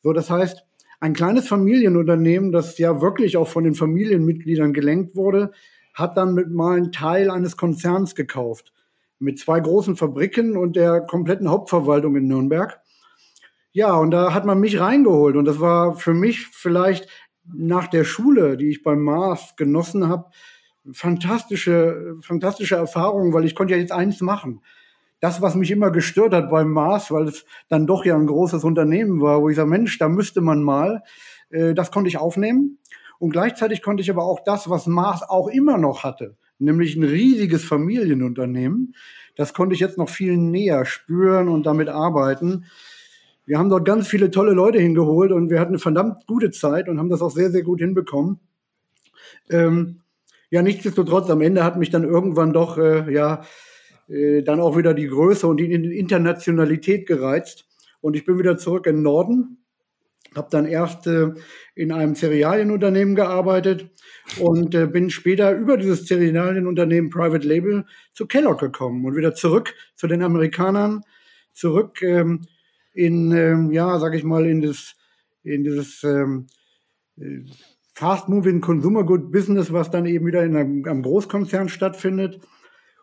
So, 0.02 0.12
das 0.12 0.30
heißt, 0.30 0.64
ein 1.00 1.14
kleines 1.14 1.48
Familienunternehmen, 1.48 2.52
das 2.52 2.78
ja 2.78 3.00
wirklich 3.00 3.36
auch 3.36 3.48
von 3.48 3.64
den 3.64 3.74
Familienmitgliedern 3.74 4.72
gelenkt 4.72 5.16
wurde, 5.16 5.52
hat 5.94 6.16
dann 6.16 6.34
mit 6.34 6.50
mal 6.50 6.76
einen 6.76 6.92
Teil 6.92 7.30
eines 7.30 7.56
Konzerns 7.56 8.14
gekauft. 8.14 8.72
Mit 9.18 9.38
zwei 9.38 9.60
großen 9.60 9.96
Fabriken 9.96 10.56
und 10.56 10.76
der 10.76 11.00
kompletten 11.02 11.50
Hauptverwaltung 11.50 12.16
in 12.16 12.26
Nürnberg. 12.26 12.80
Ja, 13.72 13.94
und 13.94 14.10
da 14.10 14.32
hat 14.32 14.46
man 14.46 14.60
mich 14.60 14.80
reingeholt. 14.80 15.36
Und 15.36 15.44
das 15.44 15.60
war 15.60 15.96
für 15.96 16.14
mich 16.14 16.46
vielleicht 16.46 17.08
nach 17.44 17.88
der 17.88 18.04
Schule, 18.04 18.56
die 18.56 18.70
ich 18.70 18.82
beim 18.82 19.02
Mars 19.02 19.54
genossen 19.56 20.08
habe, 20.08 20.30
fantastische, 20.92 22.16
fantastische 22.22 22.76
Erfahrung, 22.76 23.32
weil 23.32 23.44
ich 23.44 23.54
konnte 23.54 23.74
ja 23.74 23.80
jetzt 23.80 23.92
eins 23.92 24.20
machen 24.20 24.62
das, 25.20 25.42
was 25.42 25.54
mich 25.54 25.70
immer 25.70 25.90
gestört 25.90 26.34
hat 26.34 26.50
beim 26.50 26.72
Mars, 26.72 27.10
weil 27.10 27.28
es 27.28 27.44
dann 27.68 27.86
doch 27.86 28.04
ja 28.04 28.16
ein 28.16 28.26
großes 28.26 28.64
Unternehmen 28.64 29.20
war, 29.20 29.42
wo 29.42 29.48
ich 29.48 29.56
sage, 29.56 29.68
Mensch, 29.68 29.98
da 29.98 30.08
müsste 30.08 30.40
man 30.40 30.62
mal, 30.62 31.02
äh, 31.50 31.74
das 31.74 31.90
konnte 31.90 32.08
ich 32.08 32.18
aufnehmen. 32.18 32.78
Und 33.18 33.30
gleichzeitig 33.30 33.82
konnte 33.82 34.02
ich 34.02 34.10
aber 34.10 34.24
auch 34.24 34.40
das, 34.44 34.70
was 34.70 34.86
Mars 34.86 35.22
auch 35.22 35.48
immer 35.48 35.76
noch 35.76 36.04
hatte, 36.04 36.36
nämlich 36.58 36.96
ein 36.96 37.04
riesiges 37.04 37.64
Familienunternehmen, 37.64 38.94
das 39.36 39.54
konnte 39.54 39.74
ich 39.74 39.80
jetzt 39.80 39.98
noch 39.98 40.08
viel 40.08 40.36
näher 40.36 40.84
spüren 40.84 41.48
und 41.48 41.64
damit 41.64 41.88
arbeiten. 41.88 42.64
Wir 43.46 43.58
haben 43.58 43.68
dort 43.68 43.84
ganz 43.84 44.06
viele 44.06 44.30
tolle 44.30 44.52
Leute 44.52 44.78
hingeholt 44.78 45.32
und 45.32 45.50
wir 45.50 45.60
hatten 45.60 45.72
eine 45.72 45.78
verdammt 45.78 46.26
gute 46.26 46.50
Zeit 46.50 46.88
und 46.88 46.98
haben 46.98 47.08
das 47.08 47.22
auch 47.22 47.30
sehr, 47.30 47.50
sehr 47.50 47.62
gut 47.62 47.80
hinbekommen. 47.80 48.38
Ähm, 49.48 50.00
ja, 50.50 50.62
nichtsdestotrotz, 50.62 51.30
am 51.30 51.40
Ende 51.40 51.64
hat 51.64 51.78
mich 51.78 51.90
dann 51.90 52.04
irgendwann 52.04 52.52
doch, 52.52 52.76
äh, 52.76 53.12
ja, 53.12 53.42
äh, 54.10 54.42
dann 54.42 54.60
auch 54.60 54.76
wieder 54.76 54.94
die 54.94 55.06
Größe 55.06 55.46
und 55.46 55.58
die 55.58 55.72
Internationalität 55.72 57.06
gereizt. 57.06 57.66
Und 58.00 58.16
ich 58.16 58.24
bin 58.24 58.38
wieder 58.38 58.56
zurück 58.56 58.86
in 58.86 58.96
den 58.96 59.02
Norden, 59.02 59.58
habe 60.34 60.48
dann 60.50 60.66
erst 60.66 61.06
äh, 61.06 61.28
in 61.74 61.92
einem 61.92 62.14
Cerealienunternehmen 62.14 63.14
gearbeitet 63.14 63.90
und 64.38 64.74
äh, 64.74 64.86
bin 64.86 65.10
später 65.10 65.52
über 65.52 65.76
dieses 65.76 66.06
Cerealienunternehmen 66.06 67.10
Private 67.10 67.46
Label 67.46 67.84
zu 68.12 68.26
Kellogg 68.26 68.60
gekommen 68.60 69.04
und 69.04 69.16
wieder 69.16 69.34
zurück 69.34 69.74
zu 69.96 70.06
den 70.06 70.22
Amerikanern, 70.22 71.02
zurück 71.52 72.02
ähm, 72.02 72.46
in, 72.92 73.32
ähm, 73.32 73.70
ja, 73.70 73.98
sag 73.98 74.14
ich 74.14 74.24
mal, 74.24 74.46
in 74.46 74.62
das, 74.62 74.94
in 75.42 75.64
dieses, 75.64 76.02
ähm, 76.04 76.46
äh, 77.18 77.44
Fast-Moving 78.00 78.62
Consumer 78.62 79.04
Good 79.04 79.30
Business, 79.30 79.74
was 79.74 79.90
dann 79.90 80.06
eben 80.06 80.24
wieder 80.24 80.42
in 80.42 80.56
einem, 80.56 80.84
einem 80.86 81.02
Großkonzern 81.02 81.68
stattfindet. 81.68 82.40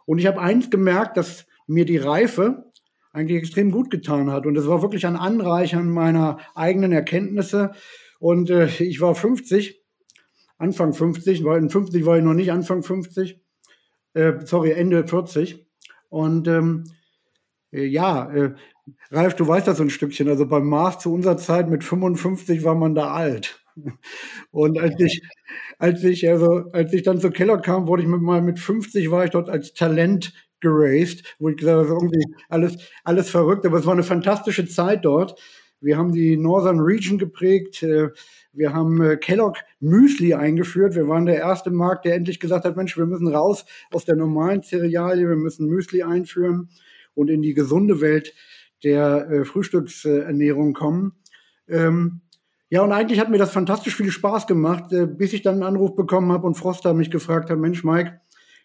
Und 0.07 0.19
ich 0.19 0.25
habe 0.25 0.41
eins 0.41 0.71
gemerkt, 0.71 1.17
dass 1.17 1.45
mir 1.67 1.85
die 1.85 1.97
Reife 1.97 2.71
eigentlich 3.11 3.37
extrem 3.37 3.71
gut 3.71 3.91
getan 3.91 4.31
hat. 4.31 4.45
Und 4.45 4.57
es 4.57 4.67
war 4.67 4.81
wirklich 4.81 5.05
ein 5.05 5.17
Anreichern 5.17 5.89
meiner 5.89 6.37
eigenen 6.55 6.93
Erkenntnisse. 6.93 7.73
Und 8.19 8.49
äh, 8.49 8.67
ich 8.79 9.01
war 9.01 9.15
50, 9.15 9.83
Anfang 10.57 10.93
50, 10.93 11.43
weil 11.43 11.61
in 11.61 11.69
50 11.69 12.05
war 12.05 12.17
ich 12.17 12.23
noch 12.23 12.33
nicht 12.33 12.51
Anfang 12.51 12.83
50, 12.83 13.41
äh, 14.13 14.33
sorry, 14.45 14.71
Ende 14.71 15.05
40. 15.05 15.67
Und 16.09 16.47
ähm, 16.47 16.85
äh, 17.71 17.85
ja, 17.85 18.31
äh, 18.31 18.55
Ralf, 19.11 19.35
du 19.35 19.45
weißt 19.45 19.67
das 19.67 19.77
so 19.77 19.83
ein 19.83 19.89
Stückchen. 19.89 20.29
Also 20.29 20.47
beim 20.47 20.65
Mars 20.65 20.99
zu 20.99 21.13
unserer 21.13 21.37
Zeit 21.37 21.69
mit 21.69 21.83
55 21.83 22.63
war 22.63 22.75
man 22.75 22.95
da 22.95 23.11
alt. 23.11 23.61
Und 24.51 24.79
als 24.79 24.95
ich, 24.99 25.21
als 25.77 26.03
ich, 26.03 26.27
also, 26.27 26.69
als 26.72 26.93
ich 26.93 27.03
dann 27.03 27.19
zur 27.19 27.31
Keller 27.31 27.60
kam, 27.60 27.88
wurde 27.88 28.03
ich 28.03 28.07
mit 28.07 28.22
mal 28.22 28.41
mit 28.41 28.60
50 28.60 29.12
war 29.12 29.25
ich 29.25 29.31
dort 29.31 29.50
als 29.50 29.74
Talent 29.74 30.34
geraced, 30.60 31.24
wo 31.39 31.50
ich 31.50 31.57
gesagt 31.57 31.77
habe, 31.77 31.89
irgendwie 31.89 32.25
alles, 32.50 32.77
alles 33.03 33.29
verrückt, 33.29 33.65
aber 33.65 33.77
es 33.77 33.86
war 33.86 33.93
eine 33.93 34.03
fantastische 34.03 34.67
Zeit 34.67 35.05
dort. 35.05 35.39
Wir 35.79 35.98
haben 35.98 36.12
die 36.12 36.38
Northern 36.38 36.79
Region 36.79 37.19
geprägt. 37.19 37.84
Äh, 37.84 38.10
wir 38.51 38.74
haben 38.74 39.01
äh, 39.01 39.17
Kellogg 39.17 39.60
Müsli 39.79 40.34
eingeführt. 40.34 40.96
Wir 40.96 41.07
waren 41.07 41.27
der 41.27 41.38
erste 41.38 41.69
Markt, 41.69 42.05
der 42.05 42.15
endlich 42.15 42.39
gesagt 42.39 42.65
hat, 42.65 42.75
Mensch, 42.75 42.98
wir 42.98 43.05
müssen 43.05 43.27
raus 43.27 43.65
aus 43.91 44.05
der 44.05 44.15
normalen 44.15 44.63
Cerealie, 44.63 45.29
wir 45.29 45.36
müssen 45.36 45.67
Müsli 45.67 46.01
einführen 46.01 46.69
und 47.13 47.29
in 47.29 47.43
die 47.43 47.53
gesunde 47.53 48.01
Welt 48.01 48.34
der 48.84 49.29
äh, 49.29 49.46
Frühstücksernährung 49.46 50.74
kommen. 50.74 51.13
Ähm, 51.67 52.22
ja, 52.69 52.81
und 52.81 52.91
eigentlich 52.91 53.19
hat 53.19 53.29
mir 53.29 53.38
das 53.38 53.51
fantastisch 53.51 53.95
viel 53.95 54.12
Spaß 54.12 54.47
gemacht, 54.47 54.91
äh, 54.91 55.05
bis 55.05 55.33
ich 55.33 55.41
dann 55.41 55.55
einen 55.55 55.63
Anruf 55.63 55.95
bekommen 55.95 56.31
habe 56.31 56.47
und 56.47 56.55
Froster 56.55 56.93
mich 56.93 57.12
gefragt 57.12 57.50
hat, 57.50 57.57
Mensch, 57.57 57.83
Mike, 57.83 58.19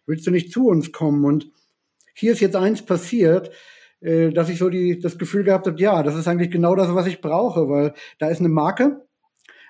willst 0.07 0.27
du 0.27 0.31
nicht 0.31 0.53
zu 0.53 0.67
uns 0.67 0.93
kommen? 0.93 1.25
Und 1.25 1.51
hier 2.15 2.33
ist 2.33 2.41
jetzt 2.41 2.57
eins 2.57 2.83
passiert, 2.83 3.51
äh, 4.01 4.31
dass 4.31 4.49
ich 4.49 4.59
so 4.59 4.69
die, 4.69 4.99
das 4.99 5.19
Gefühl 5.19 5.45
gehabt 5.45 5.67
habe, 5.67 5.81
ja, 5.81 6.03
das 6.03 6.17
ist 6.17 6.27
eigentlich 6.27 6.51
genau 6.51 6.75
das, 6.75 6.95
was 6.95 7.07
ich 7.07 7.21
brauche, 7.21 7.69
weil 7.69 7.95
da 8.19 8.29
ist 8.29 8.41
eine 8.41 8.49
Marke, 8.49 9.07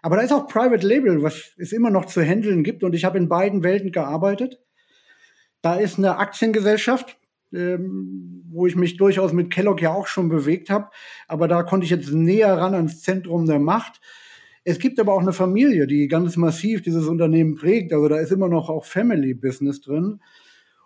aber 0.02 0.16
da 0.16 0.22
ist 0.22 0.32
auch 0.32 0.48
Private 0.48 0.86
Label, 0.86 1.22
was 1.22 1.52
es 1.56 1.72
immer 1.72 1.90
noch 1.90 2.06
zu 2.06 2.22
handeln 2.22 2.64
gibt. 2.64 2.82
Und 2.82 2.92
ich 2.94 3.04
habe 3.04 3.18
in 3.18 3.28
beiden 3.28 3.62
Welten 3.62 3.92
gearbeitet. 3.92 4.60
Da 5.62 5.76
ist 5.76 5.96
eine 5.96 6.18
Aktiengesellschaft, 6.18 7.16
ähm, 7.52 8.42
wo 8.50 8.66
ich 8.66 8.74
mich 8.74 8.96
durchaus 8.96 9.32
mit 9.32 9.52
Kellogg 9.52 9.80
ja 9.80 9.92
auch 9.92 10.08
schon 10.08 10.28
bewegt 10.28 10.70
habe. 10.70 10.90
Aber 11.28 11.46
da 11.46 11.62
konnte 11.62 11.84
ich 11.84 11.90
jetzt 11.90 12.10
näher 12.10 12.58
ran 12.58 12.74
ans 12.74 13.00
Zentrum 13.00 13.46
der 13.46 13.60
Macht. 13.60 14.00
Es 14.64 14.78
gibt 14.78 15.00
aber 15.00 15.12
auch 15.14 15.20
eine 15.20 15.32
Familie, 15.32 15.86
die 15.86 16.06
ganz 16.08 16.36
massiv 16.36 16.82
dieses 16.82 17.06
Unternehmen 17.06 17.56
prägt. 17.56 17.92
Also 17.92 18.08
da 18.08 18.18
ist 18.18 18.30
immer 18.30 18.48
noch 18.48 18.68
auch 18.68 18.84
Family 18.84 19.34
Business 19.34 19.80
drin. 19.80 20.20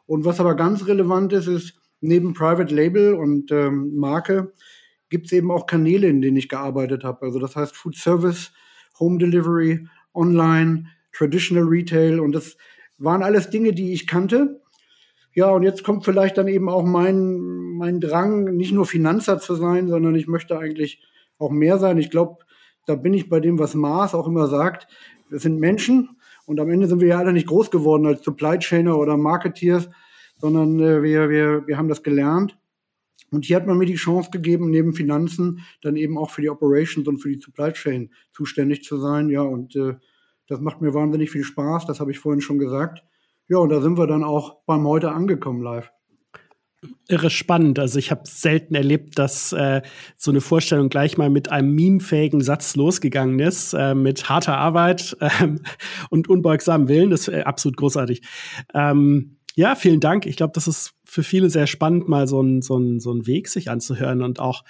Und 0.06 0.24
was 0.24 0.40
aber 0.40 0.54
ganz 0.54 0.86
relevant 0.86 1.32
ist, 1.32 1.46
ist, 1.46 1.78
neben 2.00 2.34
Private 2.34 2.74
Label 2.74 3.14
und 3.14 3.50
ähm, 3.50 3.96
Marke 3.96 4.52
gibt 5.08 5.26
es 5.26 5.32
eben 5.32 5.50
auch 5.50 5.66
Kanäle, 5.66 6.08
in 6.08 6.20
denen 6.20 6.36
ich 6.36 6.48
gearbeitet 6.48 7.04
habe. 7.04 7.26
Also 7.26 7.38
das 7.38 7.56
heißt 7.56 7.76
Food 7.76 7.96
Service, 7.96 8.52
Home 8.98 9.18
Delivery, 9.18 9.86
Online, 10.14 10.86
Traditional 11.12 11.64
Retail 11.64 12.20
und 12.20 12.32
das 12.32 12.56
waren 12.98 13.22
alles 13.22 13.50
Dinge, 13.50 13.72
die 13.72 13.92
ich 13.92 14.06
kannte. 14.06 14.60
Ja, 15.34 15.50
und 15.50 15.62
jetzt 15.62 15.84
kommt 15.84 16.04
vielleicht 16.04 16.38
dann 16.38 16.48
eben 16.48 16.68
auch 16.68 16.84
mein, 16.84 17.38
mein 17.76 18.00
Drang, 18.00 18.56
nicht 18.56 18.72
nur 18.72 18.86
Finanzer 18.86 19.38
zu 19.38 19.54
sein, 19.54 19.88
sondern 19.88 20.14
ich 20.14 20.26
möchte 20.26 20.58
eigentlich 20.58 21.02
auch 21.38 21.50
mehr 21.50 21.78
sein. 21.78 21.98
Ich 21.98 22.10
glaube, 22.10 22.38
da 22.86 22.94
bin 22.94 23.14
ich 23.14 23.28
bei 23.28 23.40
dem, 23.40 23.58
was 23.58 23.74
Mars 23.74 24.14
auch 24.14 24.26
immer 24.26 24.46
sagt. 24.46 24.88
Wir 25.28 25.38
sind 25.38 25.58
Menschen 25.58 26.16
und 26.46 26.60
am 26.60 26.70
Ende 26.70 26.86
sind 26.86 27.00
wir 27.00 27.08
ja 27.08 27.18
alle 27.18 27.32
nicht 27.32 27.48
groß 27.48 27.70
geworden 27.70 28.06
als 28.06 28.22
Supply 28.24 28.58
Chainer 28.58 28.96
oder 28.96 29.16
Marketeers, 29.16 29.88
sondern 30.38 30.80
äh, 30.80 31.02
wir, 31.02 31.28
wir, 31.28 31.66
wir 31.66 31.76
haben 31.76 31.88
das 31.88 32.02
gelernt. 32.02 32.56
Und 33.32 33.44
hier 33.44 33.56
hat 33.56 33.66
man 33.66 33.76
mir 33.76 33.86
die 33.86 33.96
Chance 33.96 34.30
gegeben, 34.30 34.70
neben 34.70 34.92
Finanzen 34.92 35.60
dann 35.82 35.96
eben 35.96 36.16
auch 36.16 36.30
für 36.30 36.42
die 36.42 36.50
Operations 36.50 37.08
und 37.08 37.18
für 37.18 37.28
die 37.28 37.40
Supply 37.40 37.72
Chain 37.72 38.10
zuständig 38.32 38.84
zu 38.84 38.98
sein. 38.98 39.28
Ja, 39.28 39.42
und 39.42 39.74
äh, 39.74 39.94
das 40.46 40.60
macht 40.60 40.80
mir 40.80 40.94
wahnsinnig 40.94 41.30
viel 41.30 41.42
Spaß, 41.42 41.86
das 41.86 41.98
habe 41.98 42.12
ich 42.12 42.20
vorhin 42.20 42.40
schon 42.40 42.58
gesagt. 42.58 43.02
Ja, 43.48 43.58
und 43.58 43.70
da 43.70 43.80
sind 43.80 43.98
wir 43.98 44.06
dann 44.06 44.22
auch 44.22 44.62
beim 44.64 44.86
heute 44.86 45.10
angekommen 45.10 45.62
live 45.62 45.90
irre 47.08 47.30
spannend. 47.30 47.78
Also 47.78 47.98
ich 47.98 48.10
habe 48.10 48.22
selten 48.24 48.74
erlebt, 48.74 49.18
dass 49.18 49.52
äh, 49.52 49.82
so 50.16 50.30
eine 50.30 50.40
Vorstellung 50.40 50.88
gleich 50.88 51.16
mal 51.18 51.30
mit 51.30 51.50
einem 51.50 51.74
memefähigen 51.74 52.40
Satz 52.40 52.76
losgegangen 52.76 53.38
ist, 53.38 53.72
äh, 53.74 53.94
mit 53.94 54.28
harter 54.28 54.58
Arbeit 54.58 55.16
äh, 55.20 55.30
und 56.10 56.28
unbeugsamem 56.28 56.88
Willen. 56.88 57.10
Das 57.10 57.28
ist 57.28 57.34
äh, 57.34 57.42
absolut 57.42 57.76
großartig. 57.76 58.22
Ähm, 58.74 59.36
ja, 59.54 59.74
vielen 59.74 60.00
Dank. 60.00 60.26
Ich 60.26 60.36
glaube, 60.36 60.52
das 60.54 60.68
ist 60.68 60.92
für 61.04 61.22
viele 61.22 61.48
sehr 61.48 61.66
spannend, 61.66 62.08
mal 62.08 62.28
so 62.28 62.42
ein 62.42 62.60
so 62.60 62.76
ein 62.78 63.00
so 63.00 63.12
ein 63.12 63.26
Weg 63.26 63.48
sich 63.48 63.70
anzuhören 63.70 64.22
und 64.22 64.38
auch 64.38 64.64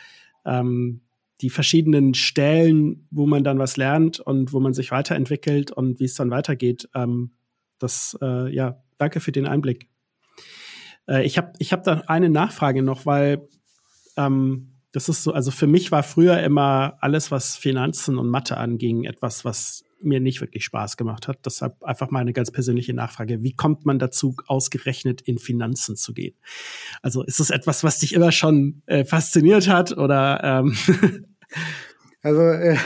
ähm, 0.44 1.00
die 1.40 1.50
verschiedenen 1.50 2.14
Stellen, 2.14 3.06
wo 3.10 3.26
man 3.26 3.44
dann 3.44 3.58
was 3.58 3.76
lernt 3.76 4.20
und 4.20 4.52
wo 4.52 4.60
man 4.60 4.72
sich 4.72 4.90
weiterentwickelt 4.90 5.70
und 5.70 6.00
wie 6.00 6.04
es 6.04 6.14
dann 6.14 6.30
weitergeht. 6.30 6.88
Ähm, 6.94 7.32
das, 7.78 8.16
äh, 8.22 8.54
ja, 8.54 8.82
danke 8.96 9.20
für 9.20 9.32
den 9.32 9.46
Einblick. 9.46 9.88
Äh, 11.08 11.24
ich 11.24 11.38
habe 11.38 11.52
ich 11.58 11.72
hab 11.72 11.84
da 11.84 12.02
eine 12.06 12.30
Nachfrage 12.30 12.82
noch, 12.82 13.06
weil 13.06 13.48
ähm, 14.16 14.72
das 14.92 15.08
ist 15.08 15.22
so, 15.22 15.32
also 15.32 15.50
für 15.50 15.66
mich 15.66 15.92
war 15.92 16.02
früher 16.02 16.42
immer 16.42 16.96
alles, 17.00 17.30
was 17.30 17.56
Finanzen 17.56 18.18
und 18.18 18.28
Mathe 18.28 18.56
anging, 18.56 19.04
etwas, 19.04 19.44
was 19.44 19.84
mir 20.00 20.20
nicht 20.20 20.40
wirklich 20.40 20.64
Spaß 20.64 20.96
gemacht 20.96 21.28
hat. 21.28 21.44
Deshalb 21.44 21.82
einfach 21.82 22.10
mal 22.10 22.20
eine 22.20 22.32
ganz 22.32 22.50
persönliche 22.50 22.94
Nachfrage. 22.94 23.42
Wie 23.42 23.52
kommt 23.52 23.86
man 23.86 23.98
dazu, 23.98 24.36
ausgerechnet 24.46 25.20
in 25.22 25.38
Finanzen 25.38 25.96
zu 25.96 26.14
gehen? 26.14 26.34
Also 27.02 27.22
ist 27.24 27.40
es 27.40 27.50
etwas, 27.50 27.84
was 27.84 27.98
dich 27.98 28.14
immer 28.14 28.32
schon 28.32 28.82
äh, 28.86 29.04
fasziniert 29.04 29.68
hat 29.68 29.96
oder? 29.96 30.40
Ähm 30.42 30.76
also 32.22 32.40
äh, 32.42 32.78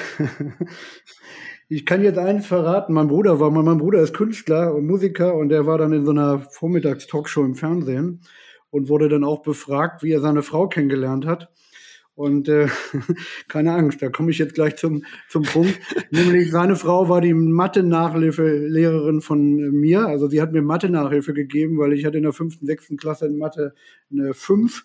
ich 1.71 1.87
kann 1.87 2.03
jetzt 2.03 2.19
eins 2.19 2.47
verraten. 2.47 2.93
Mein 2.93 3.07
Bruder 3.07 3.39
war 3.39 3.49
mal, 3.53 3.62
mein 3.62 3.79
Bruder 3.79 4.00
ist 4.00 4.12
Künstler 4.12 4.75
und 4.75 4.89
Musiker 4.89 5.37
und 5.37 5.50
der 5.50 5.67
war 5.67 5.79
dann 5.79 5.93
in 5.93 6.05
so 6.05 6.11
einer 6.11 6.41
Vormittagstalkshow 6.41 7.45
im 7.45 7.55
Fernsehen 7.55 8.23
und 8.71 8.89
wurde 8.89 9.09
dann 9.09 9.23
auch 9.23 9.43
befragt, 9.43 10.03
wie 10.03 10.11
er 10.11 10.21
seine 10.21 10.43
Frau 10.43 10.67
kennengelernt 10.67 11.27
hat. 11.27 11.49
Und 12.17 12.49
äh, 12.49 12.67
keine 13.49 13.73
Angst, 13.73 14.03
da 14.03 14.09
komme 14.09 14.33
ich 14.33 14.39
jetzt 14.39 14.55
gleich 14.55 14.77
zum, 14.77 15.05
zum 15.29 15.45
Punkt. 15.45 15.79
Nämlich 16.11 16.50
seine 16.50 16.75
Frau 16.75 17.09
war 17.09 17.21
die 17.21 17.35
Mathe-Nachhilfelehrerin 17.35 19.21
von 19.21 19.55
mir. 19.71 20.07
Also 20.07 20.27
sie 20.27 20.43
hat 20.43 20.53
mir 20.53 20.62
Mathe-Nachhilfe 20.62 21.35
gegeben, 21.35 21.79
weil 21.79 21.93
ich 21.93 22.05
hatte 22.05 22.17
in 22.17 22.25
der 22.25 22.33
fünften, 22.33 22.67
sechsten 22.67 22.97
Klasse 22.97 23.27
in 23.27 23.39
Mathe 23.39 23.75
eine 24.11 24.35
fünf 24.35 24.85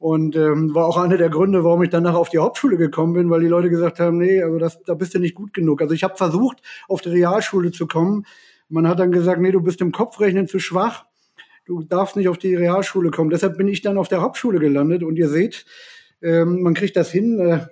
und 0.00 0.34
ähm, 0.34 0.74
war 0.74 0.86
auch 0.86 0.96
einer 0.96 1.18
der 1.18 1.28
Gründe, 1.28 1.62
warum 1.62 1.82
ich 1.82 1.90
danach 1.90 2.14
auf 2.14 2.30
die 2.30 2.38
Hauptschule 2.38 2.78
gekommen 2.78 3.12
bin, 3.12 3.28
weil 3.28 3.42
die 3.42 3.48
Leute 3.48 3.68
gesagt 3.68 4.00
haben, 4.00 4.16
nee, 4.16 4.42
also 4.42 4.56
das, 4.58 4.82
da 4.82 4.94
bist 4.94 5.14
du 5.14 5.18
nicht 5.18 5.34
gut 5.34 5.52
genug. 5.52 5.82
Also 5.82 5.92
ich 5.92 6.02
habe 6.02 6.16
versucht, 6.16 6.62
auf 6.88 7.02
die 7.02 7.10
Realschule 7.10 7.70
zu 7.70 7.86
kommen. 7.86 8.24
Man 8.70 8.88
hat 8.88 8.98
dann 8.98 9.12
gesagt, 9.12 9.42
nee, 9.42 9.52
du 9.52 9.60
bist 9.60 9.82
im 9.82 9.92
Kopfrechnen 9.92 10.48
zu 10.48 10.58
schwach. 10.58 11.04
Du 11.66 11.82
darfst 11.82 12.16
nicht 12.16 12.30
auf 12.30 12.38
die 12.38 12.54
Realschule 12.54 13.10
kommen. 13.10 13.28
Deshalb 13.28 13.58
bin 13.58 13.68
ich 13.68 13.82
dann 13.82 13.98
auf 13.98 14.08
der 14.08 14.22
Hauptschule 14.22 14.58
gelandet. 14.58 15.02
Und 15.02 15.16
ihr 15.16 15.28
seht, 15.28 15.66
ähm, 16.22 16.62
man 16.62 16.72
kriegt 16.72 16.96
das 16.96 17.10
hin. 17.10 17.38
Äh, 17.38 17.66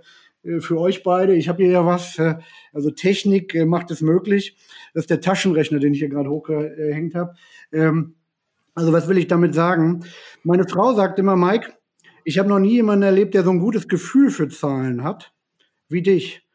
für 0.60 0.78
euch 0.78 1.02
beide. 1.02 1.34
Ich 1.34 1.48
habe 1.48 1.62
hier 1.62 1.72
ja 1.72 1.86
was, 1.86 2.18
äh, 2.18 2.36
also 2.72 2.90
Technik 2.90 3.54
äh, 3.54 3.64
macht 3.64 3.90
es 3.90 4.02
möglich. 4.02 4.56
Das 4.94 5.04
ist 5.04 5.10
der 5.10 5.20
Taschenrechner, 5.20 5.78
den 5.78 5.94
ich 5.94 5.98
hier 5.98 6.08
gerade 6.08 6.30
hochgehängt 6.30 7.14
habe. 7.14 7.34
Ähm, 7.72 8.14
also 8.74 8.92
was 8.92 9.08
will 9.08 9.18
ich 9.18 9.26
damit 9.26 9.54
sagen? 9.54 10.04
Meine 10.44 10.68
Frau 10.68 10.94
sagt 10.94 11.18
immer, 11.18 11.36
Mike, 11.36 11.72
ich 12.28 12.38
habe 12.38 12.50
noch 12.50 12.58
nie 12.58 12.74
jemanden 12.74 13.04
erlebt, 13.04 13.32
der 13.32 13.42
so 13.42 13.50
ein 13.50 13.58
gutes 13.58 13.88
Gefühl 13.88 14.30
für 14.30 14.50
Zahlen 14.50 15.02
hat 15.02 15.32
wie 15.88 16.02
dich. 16.02 16.46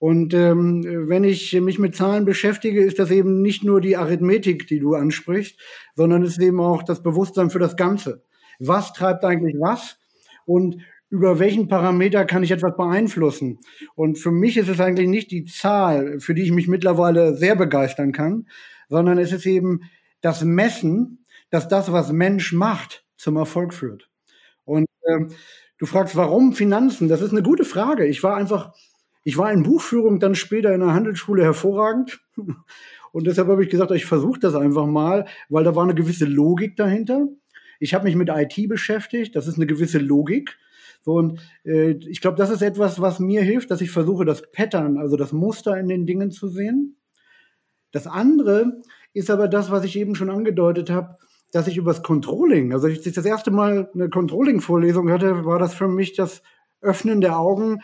Und 0.00 0.34
ähm, 0.34 0.82
wenn 1.08 1.22
ich 1.22 1.52
mich 1.60 1.78
mit 1.78 1.94
Zahlen 1.94 2.24
beschäftige, 2.24 2.82
ist 2.82 2.98
das 2.98 3.12
eben 3.12 3.40
nicht 3.40 3.62
nur 3.62 3.80
die 3.80 3.96
Arithmetik, 3.96 4.66
die 4.66 4.80
du 4.80 4.94
ansprichst, 4.94 5.56
sondern 5.94 6.24
es 6.24 6.32
ist 6.32 6.42
eben 6.42 6.58
auch 6.58 6.82
das 6.82 7.00
Bewusstsein 7.00 7.50
für 7.50 7.60
das 7.60 7.76
Ganze. 7.76 8.24
Was 8.58 8.92
treibt 8.92 9.24
eigentlich 9.24 9.54
was? 9.60 9.98
Und 10.46 10.78
über 11.10 11.38
welchen 11.38 11.68
Parameter 11.68 12.24
kann 12.24 12.42
ich 12.42 12.50
etwas 12.50 12.76
beeinflussen? 12.76 13.60
Und 13.94 14.18
für 14.18 14.32
mich 14.32 14.56
ist 14.56 14.68
es 14.68 14.80
eigentlich 14.80 15.08
nicht 15.08 15.30
die 15.30 15.44
Zahl, 15.44 16.18
für 16.18 16.34
die 16.34 16.42
ich 16.42 16.50
mich 16.50 16.66
mittlerweile 16.66 17.36
sehr 17.36 17.54
begeistern 17.54 18.10
kann, 18.10 18.48
sondern 18.88 19.18
es 19.18 19.30
ist 19.30 19.46
eben 19.46 19.82
das 20.22 20.42
Messen, 20.42 21.24
dass 21.50 21.68
das, 21.68 21.92
was 21.92 22.10
Mensch 22.10 22.52
macht, 22.52 23.04
zum 23.16 23.36
Erfolg 23.36 23.72
führt. 23.72 24.10
Ähm, 25.06 25.30
du 25.78 25.86
fragst, 25.86 26.16
warum 26.16 26.52
Finanzen? 26.52 27.08
Das 27.08 27.20
ist 27.20 27.32
eine 27.32 27.42
gute 27.42 27.64
Frage. 27.64 28.06
Ich 28.06 28.22
war 28.22 28.36
einfach, 28.36 28.72
ich 29.22 29.38
war 29.38 29.52
in 29.52 29.62
Buchführung 29.62 30.20
dann 30.20 30.34
später 30.34 30.74
in 30.74 30.80
der 30.80 30.94
Handelsschule 30.94 31.42
hervorragend. 31.42 32.20
Und 33.12 33.26
deshalb 33.26 33.48
habe 33.48 33.62
ich 33.62 33.70
gesagt, 33.70 33.92
ich 33.92 34.06
versuche 34.06 34.40
das 34.40 34.56
einfach 34.56 34.86
mal, 34.86 35.26
weil 35.48 35.62
da 35.62 35.76
war 35.76 35.84
eine 35.84 35.94
gewisse 35.94 36.24
Logik 36.24 36.76
dahinter. 36.76 37.28
Ich 37.78 37.94
habe 37.94 38.04
mich 38.04 38.16
mit 38.16 38.28
IT 38.28 38.68
beschäftigt, 38.68 39.36
das 39.36 39.46
ist 39.46 39.56
eine 39.56 39.66
gewisse 39.66 39.98
Logik. 39.98 40.56
So, 41.02 41.12
und 41.12 41.40
äh, 41.64 41.90
ich 41.90 42.20
glaube, 42.20 42.38
das 42.38 42.50
ist 42.50 42.62
etwas, 42.62 43.00
was 43.00 43.20
mir 43.20 43.42
hilft, 43.42 43.70
dass 43.70 43.82
ich 43.82 43.90
versuche, 43.90 44.24
das 44.24 44.50
Pattern, 44.50 44.96
also 44.98 45.16
das 45.16 45.32
Muster 45.32 45.78
in 45.78 45.86
den 45.86 46.06
Dingen 46.06 46.30
zu 46.30 46.48
sehen. 46.48 46.96
Das 47.92 48.06
andere 48.06 48.80
ist 49.12 49.30
aber 49.30 49.46
das, 49.46 49.70
was 49.70 49.84
ich 49.84 49.96
eben 49.96 50.14
schon 50.14 50.30
angedeutet 50.30 50.90
habe, 50.90 51.18
dass 51.54 51.68
ich 51.68 51.76
übers 51.76 52.02
Controlling, 52.02 52.72
also 52.72 52.88
als 52.88 53.06
ich 53.06 53.14
das 53.14 53.24
erste 53.24 53.52
Mal 53.52 53.88
eine 53.94 54.10
Controlling-Vorlesung 54.10 55.08
hatte, 55.08 55.44
war 55.44 55.60
das 55.60 55.72
für 55.72 55.86
mich 55.86 56.14
das 56.14 56.42
Öffnen 56.80 57.20
der 57.20 57.38
Augen, 57.38 57.80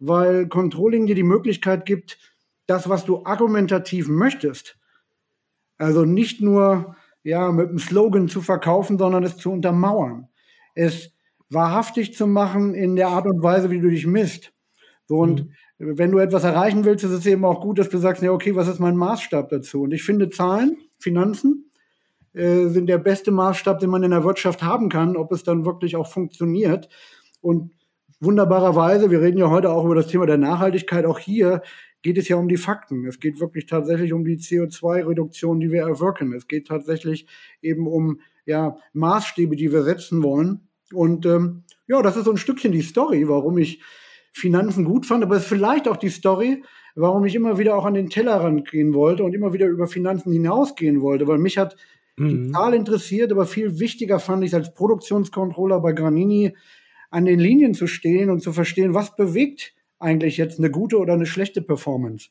weil 0.00 0.48
Controlling 0.48 1.06
dir 1.06 1.14
die 1.14 1.22
Möglichkeit 1.22 1.86
gibt, 1.86 2.18
das, 2.66 2.88
was 2.88 3.04
du 3.04 3.24
argumentativ 3.24 4.08
möchtest, 4.08 4.76
also 5.78 6.04
nicht 6.04 6.40
nur 6.40 6.96
ja, 7.22 7.52
mit 7.52 7.68
einem 7.68 7.78
Slogan 7.78 8.26
zu 8.26 8.40
verkaufen, 8.40 8.98
sondern 8.98 9.22
es 9.22 9.36
zu 9.36 9.52
untermauern. 9.52 10.26
Es 10.74 11.12
wahrhaftig 11.48 12.16
zu 12.16 12.26
machen 12.26 12.74
in 12.74 12.96
der 12.96 13.06
Art 13.06 13.26
und 13.26 13.40
Weise, 13.40 13.70
wie 13.70 13.80
du 13.80 13.88
dich 13.88 14.04
misst. 14.04 14.52
So, 15.06 15.18
und 15.18 15.44
mhm. 15.78 15.96
wenn 15.96 16.10
du 16.10 16.18
etwas 16.18 16.42
erreichen 16.42 16.84
willst, 16.84 17.04
ist 17.04 17.12
es 17.12 17.26
eben 17.26 17.44
auch 17.44 17.60
gut, 17.60 17.78
dass 17.78 17.88
du 17.88 17.98
sagst, 17.98 18.20
ja, 18.20 18.32
okay, 18.32 18.56
was 18.56 18.66
ist 18.66 18.80
mein 18.80 18.96
Maßstab 18.96 19.48
dazu? 19.48 19.82
Und 19.82 19.92
ich 19.92 20.02
finde 20.02 20.28
Zahlen, 20.28 20.76
Finanzen, 20.98 21.70
äh, 22.34 22.68
sind 22.68 22.86
der 22.86 22.98
beste 22.98 23.30
Maßstab, 23.30 23.78
den 23.78 23.90
man 23.90 24.02
in 24.02 24.10
der 24.10 24.24
Wirtschaft 24.24 24.62
haben 24.62 24.88
kann, 24.88 25.16
ob 25.16 25.32
es 25.32 25.42
dann 25.42 25.64
wirklich 25.64 25.96
auch 25.96 26.10
funktioniert. 26.10 26.88
Und 27.40 27.72
wunderbarerweise, 28.20 29.10
wir 29.10 29.20
reden 29.20 29.38
ja 29.38 29.50
heute 29.50 29.70
auch 29.70 29.84
über 29.84 29.94
das 29.94 30.06
Thema 30.06 30.26
der 30.26 30.38
Nachhaltigkeit, 30.38 31.04
auch 31.04 31.18
hier 31.18 31.62
geht 32.02 32.18
es 32.18 32.28
ja 32.28 32.36
um 32.36 32.48
die 32.48 32.56
Fakten. 32.56 33.06
Es 33.06 33.20
geht 33.20 33.40
wirklich 33.40 33.66
tatsächlich 33.66 34.12
um 34.12 34.24
die 34.24 34.38
CO2-Reduktion, 34.38 35.60
die 35.60 35.70
wir 35.70 35.82
erwirken. 35.82 36.32
Es 36.32 36.48
geht 36.48 36.66
tatsächlich 36.66 37.26
eben 37.60 37.86
um 37.86 38.20
ja, 38.44 38.76
Maßstäbe, 38.92 39.56
die 39.56 39.72
wir 39.72 39.82
setzen 39.82 40.22
wollen. 40.22 40.68
Und 40.92 41.26
ähm, 41.26 41.62
ja, 41.86 42.02
das 42.02 42.16
ist 42.16 42.24
so 42.24 42.32
ein 42.32 42.36
Stückchen 42.36 42.72
die 42.72 42.82
Story, 42.82 43.28
warum 43.28 43.56
ich 43.58 43.80
Finanzen 44.32 44.84
gut 44.84 45.06
fand, 45.06 45.22
aber 45.22 45.36
es 45.36 45.42
ist 45.42 45.48
vielleicht 45.48 45.86
auch 45.86 45.96
die 45.96 46.08
Story, 46.08 46.64
warum 46.94 47.24
ich 47.24 47.34
immer 47.34 47.58
wieder 47.58 47.76
auch 47.76 47.84
an 47.84 47.94
den 47.94 48.08
Tellerrand 48.08 48.70
gehen 48.70 48.94
wollte 48.94 49.24
und 49.24 49.34
immer 49.34 49.52
wieder 49.52 49.66
über 49.66 49.86
Finanzen 49.86 50.32
hinausgehen 50.32 51.02
wollte, 51.02 51.28
weil 51.28 51.38
mich 51.38 51.58
hat 51.58 51.76
mhm. 52.16 52.54
interessiert, 52.74 53.32
aber 53.32 53.46
viel 53.46 53.78
wichtiger 53.78 54.18
fand 54.18 54.44
ich 54.44 54.54
als 54.54 54.74
Produktionscontroller 54.74 55.80
bei 55.80 55.92
Granini 55.92 56.56
an 57.10 57.24
den 57.24 57.38
Linien 57.38 57.74
zu 57.74 57.86
stehen 57.86 58.30
und 58.30 58.40
zu 58.40 58.52
verstehen, 58.52 58.94
was 58.94 59.16
bewegt 59.16 59.74
eigentlich 59.98 60.36
jetzt 60.36 60.58
eine 60.58 60.70
gute 60.70 60.98
oder 60.98 61.12
eine 61.12 61.26
schlechte 61.26 61.62
Performance. 61.62 62.30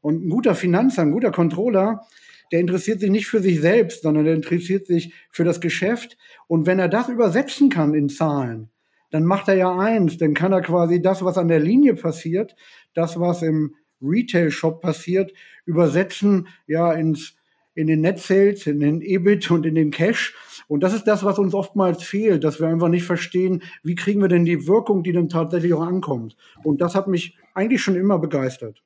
Und 0.00 0.24
ein 0.24 0.30
guter 0.30 0.54
Finanzer, 0.54 1.02
ein 1.02 1.12
guter 1.12 1.30
Controller, 1.30 2.06
der 2.52 2.60
interessiert 2.60 3.00
sich 3.00 3.10
nicht 3.10 3.26
für 3.26 3.40
sich 3.40 3.60
selbst, 3.60 4.02
sondern 4.02 4.24
der 4.24 4.34
interessiert 4.34 4.86
sich 4.86 5.14
für 5.30 5.44
das 5.44 5.60
Geschäft. 5.60 6.16
Und 6.48 6.66
wenn 6.66 6.78
er 6.78 6.88
das 6.88 7.08
übersetzen 7.08 7.68
kann 7.68 7.94
in 7.94 8.08
Zahlen, 8.08 8.70
dann 9.10 9.24
macht 9.24 9.48
er 9.48 9.54
ja 9.54 9.76
eins, 9.76 10.18
dann 10.18 10.34
kann 10.34 10.52
er 10.52 10.62
quasi 10.62 11.02
das, 11.02 11.24
was 11.24 11.36
an 11.36 11.48
der 11.48 11.60
Linie 11.60 11.94
passiert, 11.94 12.54
das, 12.94 13.18
was 13.18 13.42
im 13.42 13.74
Retail-Shop 14.00 14.80
passiert, 14.80 15.32
übersetzen 15.66 16.48
ja 16.66 16.92
ins 16.92 17.36
in 17.74 17.86
den 17.86 18.00
Net 18.00 18.18
Sales, 18.18 18.66
in 18.66 18.80
den 18.80 19.00
EBIT 19.00 19.50
und 19.50 19.66
in 19.66 19.74
den 19.74 19.90
Cash. 19.90 20.34
Und 20.68 20.82
das 20.82 20.94
ist 20.94 21.04
das, 21.04 21.24
was 21.24 21.38
uns 21.38 21.54
oftmals 21.54 22.02
fehlt, 22.02 22.44
dass 22.44 22.60
wir 22.60 22.68
einfach 22.68 22.88
nicht 22.88 23.04
verstehen, 23.04 23.62
wie 23.82 23.94
kriegen 23.94 24.20
wir 24.20 24.28
denn 24.28 24.44
die 24.44 24.66
Wirkung, 24.66 25.02
die 25.02 25.12
dann 25.12 25.28
tatsächlich 25.28 25.74
auch 25.74 25.82
ankommt. 25.82 26.36
Und 26.62 26.80
das 26.80 26.94
hat 26.94 27.08
mich 27.08 27.36
eigentlich 27.54 27.82
schon 27.82 27.96
immer 27.96 28.18
begeistert. 28.18 28.82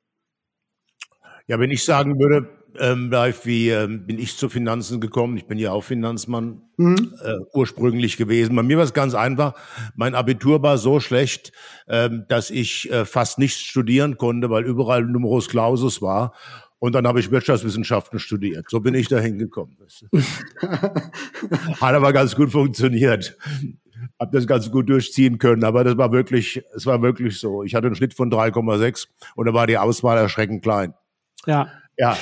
Ja, 1.47 1.59
wenn 1.59 1.69
ich 1.69 1.85
sagen 1.85 2.19
würde, 2.19 2.49
ähm, 2.79 3.09
live, 3.11 3.45
wie 3.45 3.69
ähm, 3.69 4.05
bin 4.05 4.19
ich 4.19 4.37
zu 4.37 4.49
Finanzen 4.49 4.99
gekommen? 4.99 5.37
Ich 5.37 5.45
bin 5.45 5.57
ja 5.57 5.71
auch 5.71 5.83
Finanzmann 5.83 6.61
mhm. 6.77 7.13
äh, 7.23 7.37
ursprünglich 7.53 8.17
gewesen. 8.17 8.55
Bei 8.55 8.63
mir 8.63 8.77
war 8.77 8.83
es 8.83 8.93
ganz 8.93 9.13
einfach. 9.13 9.53
Mein 9.95 10.15
Abitur 10.15 10.61
war 10.61 10.77
so 10.77 10.99
schlecht, 10.99 11.51
ähm, 11.87 12.25
dass 12.27 12.49
ich 12.49 12.91
äh, 12.91 13.05
fast 13.05 13.39
nichts 13.39 13.61
studieren 13.61 14.17
konnte, 14.17 14.49
weil 14.49 14.65
überall 14.65 15.03
Numerus 15.03 15.47
Clausus 15.47 16.01
war. 16.01 16.33
Und 16.79 16.93
dann 16.93 17.07
habe 17.07 17.19
ich 17.19 17.31
Wirtschaftswissenschaften 17.31 18.19
studiert. 18.19 18.65
So 18.69 18.79
bin 18.79 18.93
ich 18.93 19.07
da 19.07 19.19
hingekommen. 19.19 19.77
Hat 21.81 21.95
aber 21.95 22.13
ganz 22.13 22.35
gut 22.35 22.51
funktioniert. 22.51 23.37
Hab 24.19 24.31
das 24.31 24.45
ganz 24.45 24.69
gut 24.69 24.89
durchziehen 24.89 25.37
können, 25.37 25.63
aber 25.63 25.83
das 25.83 25.97
war 25.97 26.11
wirklich, 26.11 26.61
es 26.75 26.85
war 26.85 27.01
wirklich 27.01 27.39
so. 27.39 27.63
Ich 27.63 27.75
hatte 27.75 27.87
einen 27.87 27.95
Schnitt 27.95 28.13
von 28.13 28.29
3,6 28.29 29.07
und 29.35 29.45
da 29.47 29.53
war 29.53 29.67
die 29.67 29.77
Auswahl 29.77 30.17
erschreckend 30.17 30.63
klein. 30.63 30.93
Ja. 31.45 31.69
Ja 31.97 32.17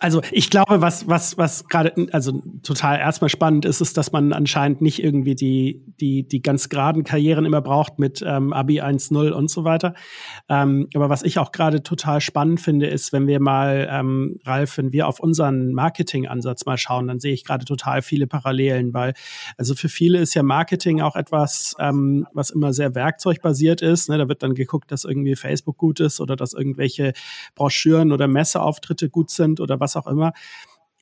also 0.00 0.20
ich 0.32 0.50
glaube, 0.50 0.80
was, 0.80 1.08
was, 1.08 1.38
was 1.38 1.68
gerade, 1.68 1.94
also 2.12 2.42
total 2.62 2.98
erstmal 2.98 3.28
spannend 3.28 3.64
ist, 3.64 3.80
ist, 3.80 3.96
dass 3.96 4.10
man 4.10 4.32
anscheinend 4.32 4.80
nicht 4.80 5.02
irgendwie 5.02 5.36
die, 5.36 5.84
die, 6.00 6.26
die 6.26 6.42
ganz 6.42 6.68
geraden 6.68 7.04
Karrieren 7.04 7.44
immer 7.44 7.60
braucht 7.60 7.98
mit 7.98 8.22
ähm, 8.26 8.52
Abi 8.52 8.80
1.0 8.80 9.30
und 9.30 9.48
so 9.48 9.64
weiter. 9.64 9.94
Ähm, 10.48 10.88
aber 10.94 11.08
was 11.08 11.22
ich 11.22 11.38
auch 11.38 11.52
gerade 11.52 11.84
total 11.84 12.20
spannend 12.20 12.60
finde, 12.60 12.86
ist, 12.86 13.12
wenn 13.12 13.28
wir 13.28 13.40
mal, 13.40 13.88
ähm, 13.90 14.40
Ralf, 14.44 14.76
wenn 14.78 14.92
wir 14.92 15.06
auf 15.06 15.20
unseren 15.20 15.72
Marketingansatz 15.72 16.66
mal 16.66 16.78
schauen, 16.78 17.06
dann 17.06 17.20
sehe 17.20 17.32
ich 17.32 17.44
gerade 17.44 17.64
total 17.64 18.02
viele 18.02 18.26
Parallelen, 18.26 18.92
weil 18.92 19.14
also 19.56 19.74
für 19.74 19.88
viele 19.88 20.18
ist 20.18 20.34
ja 20.34 20.42
Marketing 20.42 21.00
auch 21.00 21.14
etwas, 21.14 21.76
ähm, 21.78 22.26
was 22.32 22.50
immer 22.50 22.72
sehr 22.72 22.94
werkzeugbasiert 22.94 23.82
ist. 23.82 24.08
Ne? 24.08 24.18
Da 24.18 24.28
wird 24.28 24.42
dann 24.42 24.54
geguckt, 24.54 24.90
dass 24.90 25.04
irgendwie 25.04 25.36
Facebook 25.36 25.76
gut 25.76 26.00
ist 26.00 26.20
oder 26.20 26.34
dass 26.34 26.54
irgendwelche 26.54 27.12
Broschüren 27.54 28.10
oder 28.10 28.26
Messeauftritte 28.26 29.08
gut 29.08 29.30
sind 29.30 29.60
oder 29.60 29.75
was 29.80 29.86
was 29.86 29.96
auch 29.96 30.06
immer. 30.06 30.32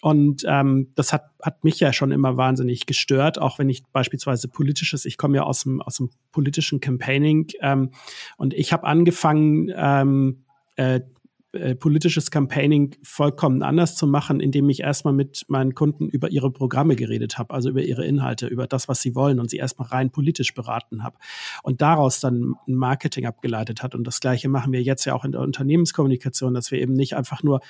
Und 0.00 0.44
ähm, 0.46 0.92
das 0.96 1.14
hat, 1.14 1.30
hat 1.40 1.64
mich 1.64 1.80
ja 1.80 1.94
schon 1.94 2.12
immer 2.12 2.36
wahnsinnig 2.36 2.84
gestört, 2.84 3.38
auch 3.40 3.58
wenn 3.58 3.70
ich 3.70 3.84
beispielsweise 3.86 4.48
politisches, 4.48 5.06
ich 5.06 5.16
komme 5.16 5.36
ja 5.36 5.44
aus 5.44 5.62
dem, 5.62 5.80
aus 5.80 5.96
dem 5.96 6.10
politischen 6.30 6.80
Campaigning 6.80 7.46
ähm, 7.60 7.90
und 8.36 8.52
ich 8.52 8.74
habe 8.74 8.84
angefangen, 8.84 9.72
ähm, 9.74 10.44
äh, 10.76 11.00
äh, 11.54 11.76
politisches 11.76 12.32
Campaigning 12.32 12.96
vollkommen 13.02 13.62
anders 13.62 13.94
zu 13.94 14.08
machen, 14.08 14.40
indem 14.40 14.68
ich 14.70 14.80
erstmal 14.80 15.14
mit 15.14 15.44
meinen 15.48 15.74
Kunden 15.74 16.08
über 16.08 16.30
ihre 16.30 16.50
Programme 16.50 16.96
geredet 16.96 17.38
habe, 17.38 17.54
also 17.54 17.70
über 17.70 17.82
ihre 17.82 18.04
Inhalte, 18.04 18.48
über 18.48 18.66
das, 18.66 18.88
was 18.88 19.00
sie 19.00 19.14
wollen 19.14 19.38
und 19.38 19.50
sie 19.50 19.58
erstmal 19.58 19.88
rein 19.88 20.10
politisch 20.10 20.52
beraten 20.52 21.04
habe 21.04 21.16
und 21.62 21.80
daraus 21.80 22.18
dann 22.18 22.54
ein 22.66 22.74
Marketing 22.74 23.26
abgeleitet 23.26 23.84
hat. 23.84 23.94
Und 23.94 24.04
das 24.04 24.18
Gleiche 24.18 24.48
machen 24.48 24.72
wir 24.72 24.82
jetzt 24.82 25.04
ja 25.04 25.14
auch 25.14 25.24
in 25.24 25.30
der 25.30 25.42
Unternehmenskommunikation, 25.42 26.54
dass 26.54 26.72
wir 26.72 26.80
eben 26.80 26.92
nicht 26.92 27.14
einfach 27.14 27.44
nur 27.44 27.60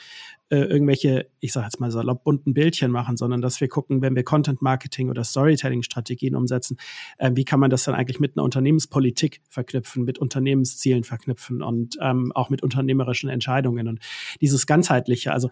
äh, 0.54 0.64
irgendwelche, 0.64 1.26
ich 1.40 1.52
sage 1.52 1.66
jetzt 1.66 1.80
mal 1.80 1.90
salopp, 1.90 2.22
bunten 2.22 2.54
Bildchen 2.54 2.92
machen, 2.92 3.16
sondern 3.16 3.40
dass 3.40 3.60
wir 3.60 3.68
gucken, 3.68 4.02
wenn 4.02 4.14
wir 4.14 4.22
Content-Marketing 4.22 5.10
oder 5.10 5.24
Storytelling-Strategien 5.24 6.36
umsetzen, 6.36 6.76
äh, 7.18 7.32
wie 7.34 7.44
kann 7.44 7.58
man 7.58 7.70
das 7.70 7.82
dann 7.84 7.94
eigentlich 7.96 8.20
mit 8.20 8.36
einer 8.36 8.44
Unternehmenspolitik 8.44 9.40
verknüpfen, 9.48 10.04
mit 10.04 10.18
Unternehmenszielen 10.18 11.02
verknüpfen 11.02 11.60
und 11.60 11.98
ähm, 12.00 12.30
auch 12.32 12.50
mit 12.50 12.62
unternehmerischen 12.62 13.28
Entscheidungen 13.28 13.88
und 13.88 13.98
dieses 14.40 14.66
ganzheitliche. 14.66 15.32
Also 15.32 15.50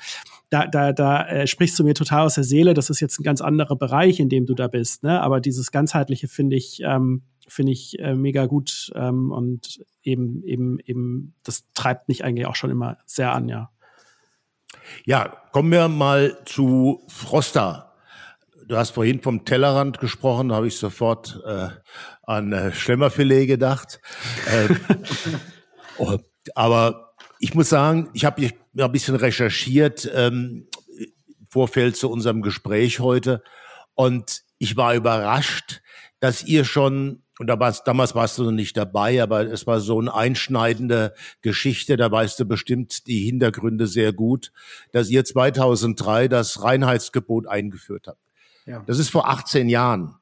da, 0.51 0.69
da, 0.69 0.93
da 0.93 1.27
äh, 1.27 1.47
sprichst 1.49 1.77
du 1.79 1.85
mir 1.85 1.95
total 1.95 2.27
aus 2.27 2.37
der 2.37 2.45
Seele. 2.45 2.75
Das 2.75 2.89
ist 2.89 3.01
jetzt 3.01 3.19
ein 3.19 3.25
ganz 3.25 3.41
anderer 3.41 3.75
Bereich, 3.75 4.21
in 4.21 4.29
dem 4.29 4.47
du 4.47 4.55
da 4.55 4.69
bist. 4.69 5.03
Ne? 5.03 5.21
Aber 5.21 5.41
dieses 5.41 5.73
ganzheitliche 5.73 6.29
finde 6.29 6.55
ich 6.55 6.81
ähm, 6.85 7.23
finde 7.49 7.73
ich 7.73 7.99
äh, 7.99 8.15
mega 8.15 8.47
gut 8.47 8.93
ähm, 8.95 9.33
und 9.33 9.85
eben 10.03 10.45
eben 10.45 10.79
eben 10.79 11.35
das 11.43 11.65
treibt 11.75 12.09
mich 12.09 12.25
eigentlich 12.25 12.47
auch 12.47 12.55
schon 12.55 12.71
immer 12.71 12.99
sehr 13.05 13.33
an, 13.33 13.49
ja. 13.49 13.72
Ja, 15.05 15.37
kommen 15.53 15.71
wir 15.73 15.89
mal 15.89 16.39
zu 16.45 17.05
Froster. 17.09 17.95
Du 18.67 18.77
hast 18.77 18.91
vorhin 18.91 19.21
vom 19.21 19.45
Tellerrand 19.45 19.99
gesprochen, 19.99 20.49
da 20.49 20.57
habe 20.57 20.69
ich 20.69 20.77
sofort 20.77 21.41
äh, 21.45 21.69
an 22.23 22.53
äh, 22.53 22.73
Schlemmerfilet 22.73 23.47
gedacht. 23.47 24.01
äh, 24.47 24.75
oh, 25.99 26.19
aber 26.55 27.15
ich 27.39 27.55
muss 27.55 27.69
sagen, 27.69 28.09
ich 28.15 28.25
habe 28.25 28.49
ein 28.79 28.93
bisschen 28.93 29.17
recherchiert, 29.17 30.11
ähm, 30.15 30.69
Vorfeld 31.49 31.97
zu 31.97 32.11
unserem 32.11 32.41
Gespräch 32.41 33.01
heute, 33.01 33.43
und 33.95 34.43
ich 34.59 34.77
war 34.77 34.95
überrascht, 34.95 35.83
dass 36.23 36.45
ihr 36.45 36.65
schon 36.65 37.21
und 37.41 37.49
da 37.49 37.59
war's, 37.59 37.83
damals 37.83 38.15
warst 38.15 38.39
du 38.39 38.45
noch 38.45 38.53
nicht 38.53 38.77
dabei, 38.77 39.21
aber 39.21 39.41
es 39.47 39.67
war 39.67 39.81
so 39.81 39.99
eine 39.99 40.15
einschneidende 40.15 41.15
Geschichte, 41.41 41.97
da 41.97 42.09
weißt 42.09 42.39
du 42.39 42.45
bestimmt 42.45 43.09
die 43.09 43.25
Hintergründe 43.25 43.89
sehr 43.89 44.13
gut, 44.13 44.53
dass 44.93 45.11
ihr 45.11 45.25
2003 45.25 46.29
das 46.29 46.63
Reinheitsgebot 46.63 47.49
eingeführt 47.49 48.07
habt. 48.07 48.21
Ja. 48.67 48.85
Das 48.87 49.01
ist 49.01 49.11
vor 49.11 49.29
18 49.29 49.69
Jahren. 49.69 50.15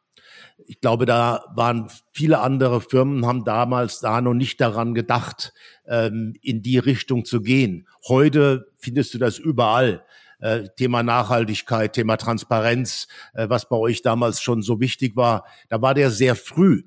Ich 0.67 0.81
glaube, 0.81 1.05
da 1.05 1.45
waren 1.55 1.91
viele 2.13 2.39
andere 2.39 2.81
Firmen, 2.81 3.27
haben 3.27 3.45
damals 3.45 4.01
da 4.01 4.23
noch 4.23 4.33
nicht 4.35 4.59
daran 4.59 4.95
gedacht, 4.95 5.53
ähm, 5.87 6.35
in 6.41 6.63
die 6.63 6.79
Richtung 6.79 7.27
zu 7.27 7.43
gehen. 7.43 7.87
Heute 8.09 8.73
findest 8.79 9.13
du 9.13 9.19
das 9.19 9.39
überall. 9.39 10.03
Äh, 10.41 10.69
Thema 10.77 11.03
Nachhaltigkeit, 11.03 11.93
Thema 11.93 12.17
Transparenz, 12.17 13.09
äh, 13.35 13.49
was 13.49 13.69
bei 13.69 13.77
euch 13.77 14.03
damals 14.03 14.41
schon 14.41 14.63
so 14.63 14.81
wichtig 14.81 15.17
war, 15.17 15.45
da 15.69 15.83
war 15.83 15.95
der 15.95 16.11
sehr 16.11 16.35
früh. 16.35 16.85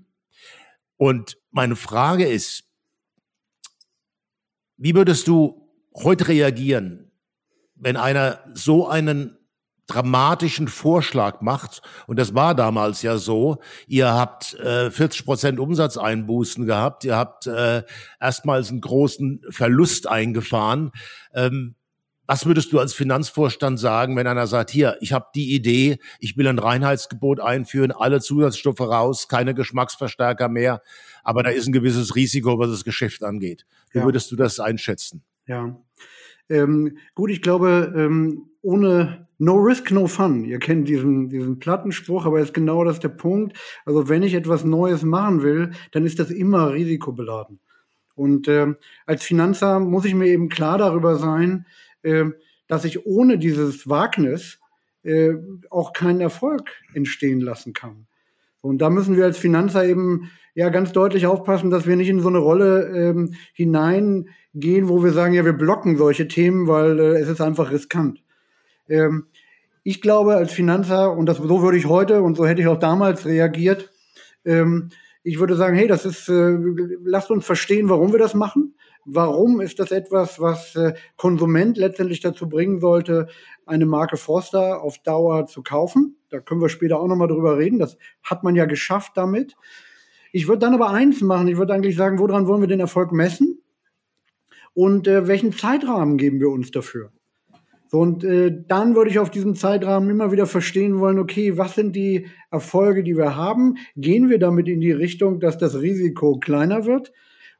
Und 0.97 1.37
meine 1.51 1.75
Frage 1.75 2.25
ist, 2.25 2.63
wie 4.77 4.95
würdest 4.95 5.27
du 5.27 5.69
heute 5.95 6.27
reagieren, 6.27 7.11
wenn 7.75 7.97
einer 7.97 8.39
so 8.53 8.87
einen 8.87 9.37
dramatischen 9.87 10.67
Vorschlag 10.67 11.41
macht, 11.41 11.81
und 12.07 12.17
das 12.17 12.33
war 12.33 12.55
damals 12.55 13.01
ja 13.01 13.17
so, 13.17 13.59
ihr 13.85 14.11
habt 14.13 14.53
äh, 14.55 14.89
40 14.89 15.25
Prozent 15.25 15.59
Umsatzeinbußen 15.59 16.65
gehabt, 16.65 17.03
ihr 17.03 17.15
habt 17.15 17.47
äh, 17.47 17.83
erstmals 18.19 18.69
einen 18.69 18.81
großen 18.81 19.41
Verlust 19.49 20.07
eingefahren. 20.07 20.91
Ähm, 21.33 21.75
was 22.27 22.45
würdest 22.45 22.71
du 22.71 22.79
als 22.79 22.93
Finanzvorstand 22.93 23.79
sagen, 23.79 24.15
wenn 24.15 24.27
einer 24.27 24.47
sagt, 24.47 24.69
hier, 24.69 24.97
ich 25.01 25.13
habe 25.13 25.27
die 25.35 25.53
Idee, 25.53 25.97
ich 26.19 26.37
will 26.37 26.47
ein 26.47 26.59
Reinheitsgebot 26.59 27.39
einführen, 27.39 27.91
alle 27.91 28.21
Zusatzstoffe 28.21 28.81
raus, 28.81 29.27
keine 29.27 29.53
Geschmacksverstärker 29.53 30.47
mehr, 30.47 30.81
aber 31.23 31.43
da 31.43 31.49
ist 31.49 31.67
ein 31.67 31.73
gewisses 31.73 32.15
Risiko, 32.15 32.57
was 32.59 32.69
das 32.69 32.83
Geschäft 32.83 33.23
angeht. 33.23 33.65
Wie 33.91 33.99
ja. 33.99 34.05
würdest 34.05 34.31
du 34.31 34.35
das 34.35 34.59
einschätzen? 34.59 35.23
Ja, 35.47 35.77
ähm, 36.49 36.97
gut, 37.15 37.31
ich 37.31 37.41
glaube, 37.41 37.93
ähm, 37.95 38.49
ohne 38.61 39.27
No 39.39 39.55
Risk, 39.55 39.91
No 39.91 40.07
Fun. 40.07 40.45
Ihr 40.45 40.59
kennt 40.59 40.87
diesen, 40.87 41.29
diesen 41.29 41.59
Plattenspruch, 41.59 42.25
aber 42.25 42.39
ist 42.39 42.53
genau 42.53 42.83
das 42.83 42.99
der 42.99 43.09
Punkt. 43.09 43.57
Also 43.85 44.07
wenn 44.09 44.23
ich 44.23 44.33
etwas 44.33 44.63
Neues 44.63 45.03
machen 45.03 45.41
will, 45.41 45.71
dann 45.91 46.05
ist 46.05 46.19
das 46.19 46.31
immer 46.31 46.73
risikobeladen. 46.73 47.59
Und 48.15 48.47
äh, 48.47 48.73
als 49.05 49.23
Finanzer 49.23 49.79
muss 49.79 50.05
ich 50.05 50.13
mir 50.13 50.27
eben 50.27 50.49
klar 50.49 50.77
darüber 50.77 51.15
sein, 51.15 51.65
dass 52.67 52.85
ich 52.85 53.05
ohne 53.05 53.37
dieses 53.37 53.87
Wagnis 53.87 54.59
äh, 55.03 55.33
auch 55.69 55.93
keinen 55.93 56.21
Erfolg 56.21 56.71
entstehen 56.93 57.41
lassen 57.41 57.73
kann. 57.73 58.07
Und 58.61 58.77
da 58.79 58.89
müssen 58.89 59.17
wir 59.17 59.25
als 59.25 59.37
Finanzer 59.37 59.85
eben 59.85 60.31
ja 60.55 60.69
ganz 60.69 60.93
deutlich 60.93 61.27
aufpassen, 61.27 61.69
dass 61.69 61.85
wir 61.85 61.95
nicht 61.95 62.09
in 62.09 62.21
so 62.21 62.29
eine 62.29 62.37
Rolle 62.37 62.87
ähm, 62.95 63.33
hineingehen, 63.53 64.87
wo 64.87 65.03
wir 65.03 65.11
sagen, 65.11 65.33
ja, 65.33 65.43
wir 65.43 65.53
blocken 65.53 65.97
solche 65.97 66.27
Themen, 66.27 66.67
weil 66.67 66.99
äh, 66.99 67.19
es 67.19 67.27
ist 67.27 67.41
einfach 67.41 67.71
riskant. 67.71 68.23
Ähm, 68.87 69.25
ich 69.83 70.01
glaube 70.01 70.35
als 70.35 70.53
Finanzer, 70.53 71.11
und 71.11 71.25
das, 71.25 71.37
so 71.37 71.61
würde 71.61 71.77
ich 71.77 71.87
heute 71.87 72.21
und 72.21 72.35
so 72.35 72.47
hätte 72.47 72.61
ich 72.61 72.67
auch 72.67 72.79
damals 72.79 73.25
reagiert, 73.25 73.91
ähm, 74.45 74.89
ich 75.23 75.39
würde 75.39 75.55
sagen, 75.55 75.75
hey, 75.75 75.87
das 75.87 76.05
ist, 76.05 76.29
äh, 76.29 76.57
lasst 77.03 77.31
uns 77.31 77.45
verstehen, 77.45 77.89
warum 77.89 78.11
wir 78.11 78.19
das 78.19 78.33
machen. 78.33 78.75
Warum 79.05 79.61
ist 79.61 79.79
das 79.79 79.91
etwas, 79.91 80.39
was 80.39 80.75
äh, 80.75 80.93
Konsument 81.17 81.77
letztendlich 81.77 82.21
dazu 82.21 82.47
bringen 82.47 82.79
sollte, 82.79 83.27
eine 83.65 83.85
Marke 83.85 84.17
Forster 84.17 84.81
auf 84.81 84.99
Dauer 84.99 85.45
zu 85.47 85.61
kaufen? 85.61 86.17
Da 86.29 86.39
können 86.39 86.61
wir 86.61 86.69
später 86.69 86.99
auch 86.99 87.07
nochmal 87.07 87.27
drüber 87.27 87.57
reden. 87.57 87.79
Das 87.79 87.97
hat 88.23 88.43
man 88.43 88.55
ja 88.55 88.65
geschafft 88.65 89.13
damit. 89.15 89.55
Ich 90.31 90.47
würde 90.47 90.59
dann 90.59 90.73
aber 90.73 90.89
eins 90.89 91.21
machen. 91.21 91.47
Ich 91.47 91.57
würde 91.57 91.73
eigentlich 91.73 91.95
sagen, 91.95 92.17
woran 92.17 92.47
wollen 92.47 92.61
wir 92.61 92.67
den 92.67 92.79
Erfolg 92.79 93.11
messen? 93.11 93.61
Und 94.73 95.07
äh, 95.07 95.27
welchen 95.27 95.53
Zeitrahmen 95.53 96.17
geben 96.17 96.39
wir 96.39 96.49
uns 96.49 96.71
dafür? 96.71 97.11
So, 97.93 97.99
und 97.99 98.23
äh, 98.23 98.51
dann 98.67 98.95
würde 98.95 99.11
ich 99.11 99.19
auf 99.19 99.29
diesem 99.29 99.53
Zeitrahmen 99.53 100.09
immer 100.09 100.31
wieder 100.31 100.47
verstehen 100.47 100.99
wollen, 100.99 101.19
okay, 101.19 101.59
was 101.59 101.75
sind 101.75 101.95
die 101.95 102.25
Erfolge, 102.49 103.03
die 103.03 103.15
wir 103.15 103.35
haben? 103.35 103.75
Gehen 103.95 104.31
wir 104.31 104.39
damit 104.39 104.67
in 104.67 104.81
die 104.81 104.91
Richtung, 104.91 105.39
dass 105.39 105.59
das 105.59 105.79
Risiko 105.79 106.39
kleiner 106.39 106.85
wird? 106.85 107.13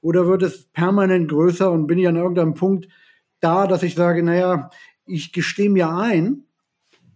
Oder 0.04 0.28
wird 0.28 0.44
es 0.44 0.66
permanent 0.66 1.30
größer 1.30 1.72
und 1.72 1.88
bin 1.88 1.98
ich 1.98 2.08
an 2.08 2.18
irgendeinem 2.18 2.54
Punkt 2.54 2.90
da, 3.40 3.68
dass 3.68 3.84
ich 3.84 3.96
sage, 3.96 4.22
naja, 4.22 4.70
ich 5.06 5.32
gestehe 5.32 5.70
mir 5.70 5.90
ein, 5.90 6.44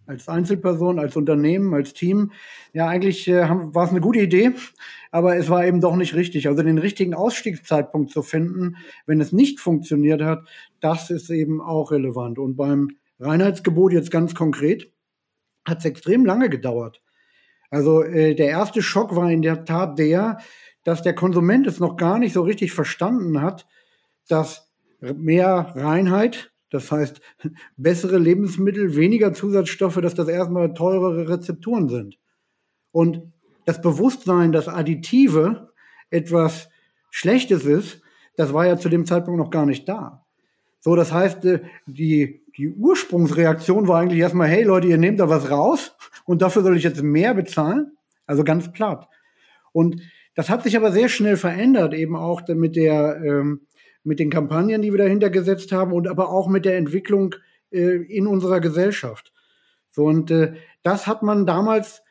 als 0.06 0.26
Einzelperson, 0.26 0.98
als 0.98 1.14
Unternehmen, 1.14 1.74
als 1.74 1.92
Team, 1.92 2.32
ja, 2.72 2.88
eigentlich 2.88 3.28
äh, 3.28 3.46
war 3.46 3.84
es 3.84 3.90
eine 3.90 4.00
gute 4.00 4.20
Idee, 4.20 4.52
aber 5.10 5.36
es 5.36 5.50
war 5.50 5.66
eben 5.66 5.82
doch 5.82 5.96
nicht 5.96 6.14
richtig. 6.14 6.48
Also 6.48 6.62
den 6.62 6.78
richtigen 6.78 7.12
Ausstiegszeitpunkt 7.12 8.10
zu 8.10 8.22
finden, 8.22 8.76
wenn 9.04 9.20
es 9.20 9.32
nicht 9.32 9.60
funktioniert 9.60 10.22
hat, 10.22 10.48
das 10.80 11.10
ist 11.10 11.28
eben 11.28 11.60
auch 11.60 11.90
relevant. 11.90 12.38
Und 12.38 12.56
beim 12.56 12.96
Reinheitsgebot 13.20 13.92
jetzt 13.92 14.10
ganz 14.10 14.34
konkret, 14.34 14.90
hat 15.66 15.80
es 15.80 15.84
extrem 15.84 16.24
lange 16.24 16.48
gedauert. 16.48 17.02
Also 17.70 18.02
äh, 18.02 18.34
der 18.34 18.48
erste 18.48 18.80
Schock 18.80 19.14
war 19.14 19.30
in 19.30 19.42
der 19.42 19.66
Tat 19.66 19.98
der, 19.98 20.38
dass 20.84 21.02
der 21.02 21.14
Konsument 21.14 21.66
es 21.66 21.80
noch 21.80 21.96
gar 21.96 22.18
nicht 22.18 22.32
so 22.32 22.42
richtig 22.42 22.72
verstanden 22.72 23.42
hat, 23.42 23.66
dass 24.28 24.70
mehr 25.00 25.72
Reinheit, 25.74 26.52
das 26.70 26.90
heißt 26.90 27.20
bessere 27.76 28.18
Lebensmittel, 28.18 28.96
weniger 28.96 29.32
Zusatzstoffe, 29.32 30.00
dass 30.00 30.14
das 30.14 30.28
erstmal 30.28 30.74
teurere 30.74 31.28
Rezepturen 31.28 31.88
sind. 31.88 32.18
Und 32.92 33.32
das 33.64 33.80
Bewusstsein, 33.80 34.52
dass 34.52 34.68
Additive 34.68 35.72
etwas 36.10 36.68
Schlechtes 37.10 37.64
ist, 37.64 38.00
das 38.36 38.52
war 38.52 38.66
ja 38.66 38.78
zu 38.78 38.88
dem 38.88 39.04
Zeitpunkt 39.04 39.38
noch 39.38 39.50
gar 39.50 39.66
nicht 39.66 39.88
da. 39.88 40.24
So, 40.80 40.94
das 40.94 41.12
heißt, 41.12 41.44
äh, 41.44 41.60
die 41.86 42.40
die 42.58 42.70
Ursprungsreaktion 42.70 43.86
war 43.86 44.00
eigentlich 44.00 44.18
erstmal, 44.18 44.48
hey 44.48 44.64
Leute, 44.64 44.88
ihr 44.88 44.98
nehmt 44.98 45.20
da 45.20 45.28
was 45.28 45.48
raus 45.48 45.96
und 46.24 46.42
dafür 46.42 46.62
soll 46.62 46.76
ich 46.76 46.82
jetzt 46.82 47.02
mehr 47.02 47.32
bezahlen. 47.32 47.92
Also 48.26 48.42
ganz 48.42 48.72
platt. 48.72 49.08
Und 49.72 50.02
das 50.38 50.50
hat 50.50 50.62
sich 50.62 50.76
aber 50.76 50.92
sehr 50.92 51.08
schnell 51.08 51.36
verändert, 51.36 51.94
eben 51.94 52.14
auch 52.14 52.42
mit 52.46 52.76
der, 52.76 53.20
ähm, 53.24 53.62
mit 54.04 54.20
den 54.20 54.30
Kampagnen, 54.30 54.82
die 54.82 54.92
wir 54.92 54.98
dahinter 54.98 55.30
gesetzt 55.30 55.72
haben 55.72 55.92
und 55.92 56.06
aber 56.06 56.30
auch 56.30 56.46
mit 56.46 56.64
der 56.64 56.76
Entwicklung 56.76 57.34
äh, 57.72 57.96
in 58.04 58.28
unserer 58.28 58.60
Gesellschaft. 58.60 59.32
So, 59.90 60.04
und 60.04 60.30
äh, 60.30 60.52
das 60.84 61.08
hat 61.08 61.24
man 61.24 61.44
damals 61.44 62.04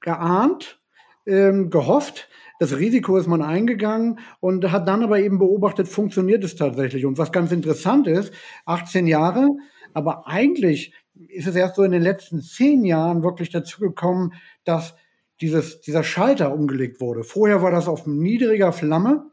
geahnt, 0.00 0.82
ähm, 1.24 1.70
gehofft, 1.70 2.28
das 2.58 2.76
Risiko 2.76 3.16
ist 3.16 3.26
man 3.26 3.40
eingegangen 3.40 4.18
und 4.40 4.70
hat 4.70 4.86
dann 4.86 5.02
aber 5.02 5.18
eben 5.20 5.38
beobachtet, 5.38 5.88
funktioniert 5.88 6.44
es 6.44 6.56
tatsächlich. 6.56 7.06
Und 7.06 7.16
was 7.16 7.32
ganz 7.32 7.52
interessant 7.52 8.06
ist, 8.06 8.34
18 8.66 9.06
Jahre, 9.06 9.48
aber 9.94 10.28
eigentlich 10.28 10.92
ist 11.14 11.46
es 11.46 11.56
erst 11.56 11.76
so 11.76 11.84
in 11.84 11.92
den 11.92 12.02
letzten 12.02 12.42
zehn 12.42 12.84
Jahren 12.84 13.22
wirklich 13.22 13.48
dazu 13.48 13.80
gekommen, 13.80 14.34
dass 14.64 14.94
dieses, 15.40 15.80
dieser 15.80 16.02
Schalter 16.02 16.52
umgelegt 16.52 17.00
wurde. 17.00 17.24
Vorher 17.24 17.62
war 17.62 17.70
das 17.70 17.88
auf 17.88 18.06
niedriger 18.06 18.72
Flamme. 18.72 19.30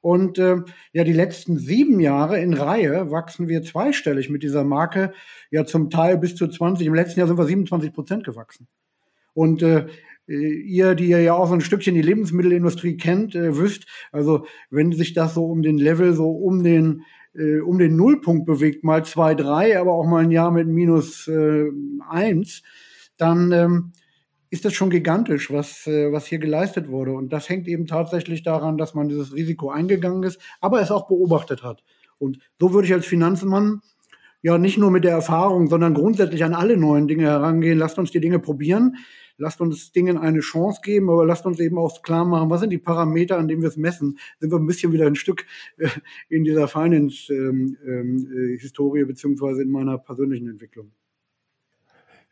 Und 0.00 0.38
äh, 0.38 0.56
ja, 0.92 1.02
die 1.02 1.14
letzten 1.14 1.56
sieben 1.56 1.98
Jahre 1.98 2.38
in 2.38 2.52
Reihe 2.52 3.10
wachsen 3.10 3.48
wir 3.48 3.62
zweistellig 3.62 4.28
mit 4.28 4.42
dieser 4.42 4.62
Marke, 4.62 5.14
ja 5.50 5.64
zum 5.64 5.88
Teil 5.88 6.18
bis 6.18 6.36
zu 6.36 6.46
20. 6.46 6.86
Im 6.86 6.94
letzten 6.94 7.20
Jahr 7.20 7.26
sind 7.26 7.38
wir 7.38 7.46
27 7.46 7.92
Prozent 7.92 8.24
gewachsen. 8.24 8.66
Und 9.32 9.62
äh, 9.62 9.86
ihr, 10.26 10.94
die 10.94 11.08
ja 11.08 11.34
auch 11.34 11.48
so 11.48 11.54
ein 11.54 11.62
Stückchen 11.62 11.94
die 11.94 12.02
Lebensmittelindustrie 12.02 12.96
kennt, 12.96 13.34
äh, 13.34 13.58
wisst, 13.58 13.86
also 14.12 14.46
wenn 14.70 14.92
sich 14.92 15.14
das 15.14 15.34
so 15.34 15.46
um 15.46 15.62
den 15.62 15.78
Level, 15.78 16.12
so 16.12 16.30
um 16.30 16.62
den 16.62 17.02
äh, 17.34 17.60
um 17.60 17.78
den 17.78 17.96
Nullpunkt 17.96 18.46
bewegt, 18.46 18.84
mal 18.84 19.04
zwei, 19.04 19.34
drei, 19.34 19.78
aber 19.78 19.92
auch 19.92 20.06
mal 20.06 20.22
ein 20.22 20.30
Jahr 20.30 20.50
mit 20.50 20.68
minus 20.68 21.28
äh, 21.28 21.70
eins, 22.08 22.62
dann 23.16 23.52
ähm, 23.52 23.92
ist 24.54 24.64
das 24.64 24.72
schon 24.72 24.88
gigantisch, 24.88 25.52
was, 25.52 25.86
äh, 25.86 26.10
was 26.12 26.26
hier 26.26 26.38
geleistet 26.38 26.88
wurde. 26.88 27.12
Und 27.12 27.32
das 27.32 27.48
hängt 27.48 27.68
eben 27.68 27.86
tatsächlich 27.86 28.42
daran, 28.42 28.78
dass 28.78 28.94
man 28.94 29.08
dieses 29.08 29.34
Risiko 29.34 29.70
eingegangen 29.70 30.22
ist, 30.22 30.40
aber 30.60 30.80
es 30.80 30.90
auch 30.90 31.06
beobachtet 31.08 31.62
hat. 31.62 31.84
Und 32.18 32.38
so 32.58 32.72
würde 32.72 32.86
ich 32.86 32.94
als 32.94 33.06
Finanzmann 33.06 33.82
ja 34.42 34.56
nicht 34.56 34.78
nur 34.78 34.90
mit 34.90 35.04
der 35.04 35.12
Erfahrung, 35.12 35.68
sondern 35.68 35.94
grundsätzlich 35.94 36.44
an 36.44 36.54
alle 36.54 36.76
neuen 36.76 37.08
Dinge 37.08 37.24
herangehen. 37.24 37.78
Lasst 37.78 37.98
uns 37.98 38.10
die 38.10 38.20
Dinge 38.20 38.38
probieren 38.38 38.96
lasst 39.36 39.60
uns 39.60 39.92
Dingen 39.92 40.18
eine 40.18 40.40
Chance 40.40 40.80
geben, 40.82 41.10
aber 41.10 41.24
lasst 41.26 41.46
uns 41.46 41.60
eben 41.60 41.78
auch 41.78 42.02
klar 42.02 42.24
machen, 42.24 42.50
was 42.50 42.60
sind 42.60 42.70
die 42.70 42.78
Parameter, 42.78 43.38
an 43.38 43.48
denen 43.48 43.62
wir 43.62 43.68
es 43.68 43.76
messen. 43.76 44.18
Sind 44.38 44.52
wir 44.52 44.58
ein 44.58 44.66
bisschen 44.66 44.92
wieder 44.92 45.06
ein 45.06 45.16
Stück 45.16 45.46
äh, 45.76 45.88
in 46.28 46.44
dieser 46.44 46.68
Finance-Historie 46.68 47.38
ähm, 47.40 47.76
ähm, 47.86 48.96
äh, 48.96 49.04
beziehungsweise 49.04 49.62
in 49.62 49.70
meiner 49.70 49.98
persönlichen 49.98 50.48
Entwicklung. 50.48 50.92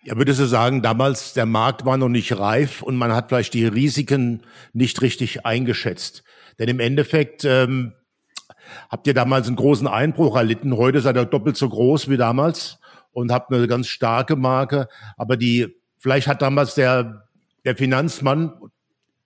Ja, 0.04 0.16
würdest 0.16 0.40
du 0.40 0.46
sagen, 0.46 0.82
damals 0.82 1.32
der 1.32 1.46
Markt 1.46 1.84
war 1.84 1.96
noch 1.96 2.08
nicht 2.08 2.36
reif 2.38 2.82
und 2.82 2.96
man 2.96 3.12
hat 3.12 3.28
vielleicht 3.28 3.54
die 3.54 3.66
Risiken 3.66 4.42
nicht 4.72 5.00
richtig 5.00 5.46
eingeschätzt. 5.46 6.24
Denn 6.58 6.68
im 6.68 6.80
Endeffekt 6.80 7.44
ähm, 7.44 7.92
habt 8.90 9.06
ihr 9.06 9.14
damals 9.14 9.46
einen 9.46 9.56
großen 9.56 9.86
Einbruch 9.86 10.36
erlitten. 10.36 10.76
Heute 10.76 11.00
seid 11.00 11.16
ihr 11.16 11.24
doppelt 11.24 11.56
so 11.56 11.68
groß 11.68 12.08
wie 12.08 12.16
damals 12.16 12.78
und 13.12 13.30
habt 13.30 13.52
eine 13.52 13.68
ganz 13.68 13.86
starke 13.86 14.34
Marke. 14.34 14.88
Aber 15.16 15.36
die 15.36 15.82
Vielleicht 16.02 16.26
hat 16.26 16.42
damals 16.42 16.74
der, 16.74 17.28
der 17.64 17.76
Finanzmann 17.76 18.54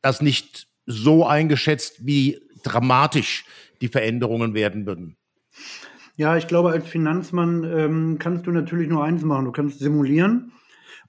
das 0.02 0.20
nicht 0.20 0.68
so 0.84 1.24
eingeschätzt, 1.24 2.04
wie 2.04 2.38
dramatisch 2.62 3.46
die 3.80 3.88
Veränderungen 3.88 4.52
werden 4.52 4.84
würden. 4.84 5.16
Ja, 6.16 6.36
ich 6.36 6.46
glaube, 6.46 6.68
als 6.68 6.86
Finanzmann 6.86 7.64
ähm, 7.64 8.16
kannst 8.18 8.46
du 8.46 8.50
natürlich 8.50 8.90
nur 8.90 9.02
eins 9.02 9.22
machen. 9.22 9.46
Du 9.46 9.52
kannst 9.52 9.78
simulieren 9.78 10.52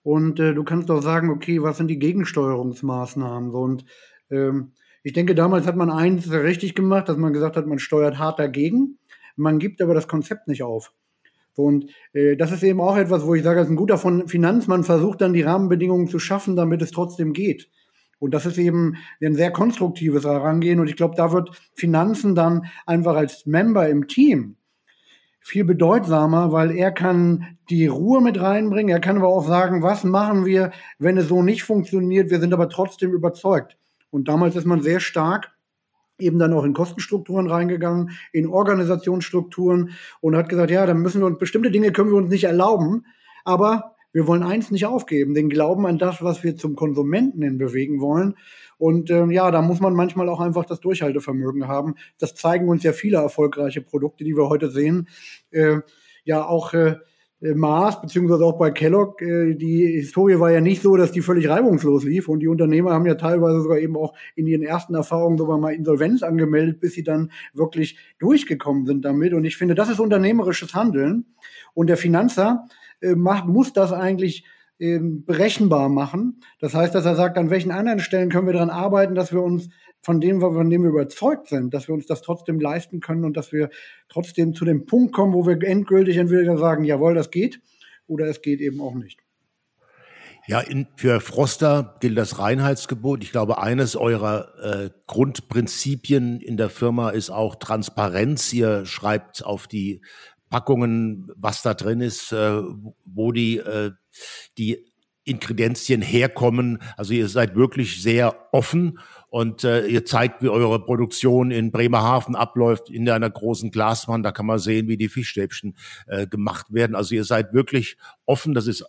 und 0.07 0.39
äh, 0.39 0.53
du 0.53 0.63
kannst 0.63 0.89
auch 0.89 1.01
sagen, 1.01 1.29
okay, 1.29 1.61
was 1.61 1.75
sind 1.75 1.89
die 1.89 1.99
Gegensteuerungsmaßnahmen? 1.99 3.51
So, 3.51 3.57
und 3.57 3.83
ähm, 4.31 4.71
ich 5.03 5.11
denke, 5.11 5.35
damals 5.35 5.67
hat 5.67 5.75
man 5.75 5.89
eins 5.89 6.31
richtig 6.31 6.75
gemacht, 6.75 7.09
dass 7.09 7.17
man 7.17 7.33
gesagt 7.33 7.57
hat, 7.57 7.67
man 7.67 7.77
steuert 7.77 8.17
hart 8.17 8.39
dagegen. 8.39 8.99
Man 9.35 9.59
gibt 9.59 9.81
aber 9.81 9.93
das 9.93 10.07
Konzept 10.07 10.47
nicht 10.47 10.63
auf. 10.63 10.93
Und 11.57 11.91
äh, 12.13 12.37
das 12.37 12.53
ist 12.53 12.63
eben 12.63 12.79
auch 12.79 12.95
etwas, 12.95 13.25
wo 13.25 13.35
ich 13.35 13.43
sage, 13.43 13.59
als 13.59 13.67
ein 13.67 13.75
guter 13.75 13.97
Finanzmann 13.97 14.85
versucht 14.85 15.19
dann 15.19 15.33
die 15.33 15.41
Rahmenbedingungen 15.41 16.07
zu 16.07 16.19
schaffen, 16.19 16.55
damit 16.55 16.81
es 16.81 16.91
trotzdem 16.91 17.33
geht. 17.33 17.69
Und 18.17 18.33
das 18.33 18.45
ist 18.45 18.57
eben 18.57 18.95
ein 19.21 19.35
sehr 19.35 19.51
konstruktives 19.51 20.23
Herangehen. 20.23 20.79
Und 20.79 20.87
ich 20.87 20.95
glaube, 20.95 21.15
da 21.17 21.33
wird 21.33 21.49
Finanzen 21.73 22.33
dann 22.33 22.67
einfach 22.85 23.17
als 23.17 23.45
Member 23.45 23.89
im 23.89 24.07
Team 24.07 24.55
viel 25.47 25.63
bedeutsamer, 25.63 26.51
weil 26.51 26.71
er 26.71 26.91
kann 26.91 27.57
die 27.69 27.87
Ruhe 27.87 28.21
mit 28.21 28.39
reinbringen. 28.39 28.93
Er 28.93 28.99
kann 28.99 29.17
aber 29.17 29.29
auch 29.29 29.47
sagen, 29.47 29.81
was 29.81 30.03
machen 30.03 30.45
wir, 30.45 30.71
wenn 30.99 31.17
es 31.17 31.29
so 31.29 31.41
nicht 31.41 31.63
funktioniert. 31.63 32.29
Wir 32.29 32.39
sind 32.39 32.53
aber 32.53 32.69
trotzdem 32.69 33.13
überzeugt. 33.13 33.77
Und 34.09 34.27
damals 34.27 34.55
ist 34.55 34.65
man 34.65 34.81
sehr 34.81 34.99
stark 34.99 35.51
eben 36.19 36.39
dann 36.39 36.53
auch 36.53 36.63
in 36.63 36.73
Kostenstrukturen 36.73 37.47
reingegangen, 37.47 38.11
in 38.33 38.47
Organisationsstrukturen 38.47 39.91
und 40.19 40.35
hat 40.35 40.49
gesagt, 40.49 40.71
ja, 40.71 40.85
dann 40.85 41.01
müssen 41.01 41.21
wir 41.21 41.27
uns 41.27 41.37
bestimmte 41.37 41.71
Dinge 41.71 41.91
können 41.91 42.09
wir 42.09 42.17
uns 42.17 42.29
nicht 42.29 42.45
erlauben, 42.45 43.05
aber 43.45 43.95
wir 44.17 44.25
wollen 44.25 44.41
eins 44.41 44.71
nicht 44.71 44.87
aufgeben, 44.87 45.35
den 45.35 45.47
Glauben 45.47 45.85
an 45.85 45.99
das, 45.99 46.23
was 46.23 46.43
wir 46.43 46.55
zum 46.55 46.75
Konsumenten 46.75 47.43
hin 47.43 47.59
bewegen 47.59 48.01
wollen. 48.01 48.33
Und 48.79 49.11
ähm, 49.11 49.29
ja, 49.29 49.51
da 49.51 49.61
muss 49.61 49.79
man 49.79 49.93
manchmal 49.93 50.27
auch 50.27 50.39
einfach 50.39 50.65
das 50.65 50.79
Durchhaltevermögen 50.79 51.67
haben. 51.67 51.93
Das 52.17 52.33
zeigen 52.33 52.67
uns 52.67 52.81
ja 52.81 52.93
viele 52.93 53.17
erfolgreiche 53.17 53.81
Produkte, 53.81 54.23
die 54.23 54.35
wir 54.35 54.49
heute 54.49 54.71
sehen. 54.71 55.07
Äh, 55.51 55.81
ja, 56.23 56.43
auch 56.43 56.73
äh, 56.73 56.95
äh, 57.41 57.53
Mars, 57.53 58.01
beziehungsweise 58.01 58.43
auch 58.43 58.57
bei 58.57 58.71
Kellogg, 58.71 59.21
äh, 59.23 59.53
die 59.53 59.85
Historie 59.85 60.39
war 60.39 60.49
ja 60.49 60.61
nicht 60.61 60.81
so, 60.81 60.97
dass 60.97 61.11
die 61.11 61.21
völlig 61.21 61.47
reibungslos 61.47 62.03
lief 62.03 62.27
und 62.27 62.39
die 62.39 62.47
Unternehmer 62.47 62.93
haben 62.93 63.05
ja 63.05 63.13
teilweise 63.13 63.61
sogar 63.61 63.77
eben 63.77 63.95
auch 63.95 64.15
in 64.35 64.47
ihren 64.47 64.63
ersten 64.63 64.95
Erfahrungen 64.95 65.37
sogar 65.37 65.59
mal 65.59 65.75
Insolvenz 65.75 66.23
angemeldet, 66.23 66.79
bis 66.79 66.93
sie 66.93 67.03
dann 67.03 67.31
wirklich 67.53 67.99
durchgekommen 68.17 68.87
sind 68.87 69.05
damit. 69.05 69.33
Und 69.35 69.45
ich 69.45 69.57
finde, 69.57 69.75
das 69.75 69.91
ist 69.91 69.99
unternehmerisches 69.99 70.73
Handeln. 70.73 71.25
Und 71.75 71.85
der 71.85 71.97
Finanzer 71.97 72.67
äh, 73.01 73.15
macht, 73.15 73.45
muss 73.45 73.73
das 73.73 73.91
eigentlich 73.91 74.45
ähm, 74.79 75.25
berechenbar 75.25 75.89
machen. 75.89 76.41
Das 76.59 76.73
heißt, 76.73 76.93
dass 76.93 77.05
er 77.05 77.15
sagt, 77.15 77.37
an 77.37 77.49
welchen 77.49 77.71
anderen 77.71 77.99
Stellen 77.99 78.29
können 78.29 78.45
wir 78.45 78.53
daran 78.53 78.69
arbeiten, 78.69 79.15
dass 79.15 79.33
wir 79.33 79.41
uns 79.41 79.69
von 80.01 80.21
dem, 80.21 80.39
von 80.39 80.69
dem 80.69 80.83
wir 80.83 80.89
überzeugt 80.89 81.47
sind, 81.47 81.73
dass 81.73 81.87
wir 81.87 81.95
uns 81.95 82.05
das 82.05 82.21
trotzdem 82.21 82.59
leisten 82.59 82.99
können 82.99 83.25
und 83.25 83.35
dass 83.35 83.51
wir 83.51 83.69
trotzdem 84.09 84.53
zu 84.53 84.65
dem 84.65 84.85
Punkt 84.85 85.13
kommen, 85.13 85.33
wo 85.33 85.45
wir 85.47 85.61
endgültig 85.63 86.17
entweder 86.17 86.57
sagen, 86.57 86.83
jawohl, 86.83 87.15
das 87.15 87.31
geht, 87.31 87.59
oder 88.05 88.27
es 88.27 88.41
geht 88.41 88.61
eben 88.61 88.79
auch 88.79 88.95
nicht. 88.95 89.19
Ja, 90.49 90.61
in, 90.61 90.87
für 90.95 91.19
Froster 91.19 91.97
gilt 91.99 92.17
das 92.17 92.39
Reinheitsgebot. 92.39 93.21
Ich 93.21 93.33
glaube, 93.33 93.61
eines 93.61 93.97
eurer 93.97 94.53
äh, 94.61 94.89
Grundprinzipien 95.05 96.39
in 96.39 96.55
der 96.55 96.69
Firma 96.69 97.09
ist 97.09 97.31
auch 97.31 97.55
Transparenz. 97.55 98.53
Ihr 98.53 98.85
schreibt 98.85 99.43
auf 99.43 99.67
die 99.67 100.01
Packungen, 100.49 101.29
was 101.35 101.61
da 101.61 101.73
drin 101.73 102.01
ist, 102.01 102.31
äh, 102.31 102.61
wo 103.05 103.31
die, 103.31 103.57
äh, 103.57 103.91
die 104.57 104.85
Ingredienzien 105.27 106.01
herkommen. 106.01 106.81
Also 106.95 107.13
ihr 107.13 107.27
seid 107.27 107.55
wirklich 107.55 108.01
sehr 108.01 108.47
offen 108.53 108.99
und 109.29 109.63
äh, 109.65 109.85
ihr 109.85 110.05
zeigt, 110.05 110.41
wie 110.41 110.49
eure 110.49 110.83
Produktion 110.83 111.51
in 111.51 111.71
Bremerhaven 111.71 112.35
abläuft, 112.35 112.89
in 112.89 113.09
einer 113.09 113.29
großen 113.29 113.71
Glaswand. 113.71 114.25
Da 114.25 114.31
kann 114.31 114.45
man 114.45 114.59
sehen, 114.59 114.87
wie 114.87 114.97
die 114.97 115.09
Fischstäbchen 115.09 115.75
äh, 116.07 116.27
gemacht 116.27 116.67
werden. 116.73 116.95
Also 116.95 117.13
ihr 117.13 117.25
seid 117.25 117.53
wirklich 117.53 117.97
offen, 118.25 118.53
das 118.53 118.67
ist, 118.67 118.85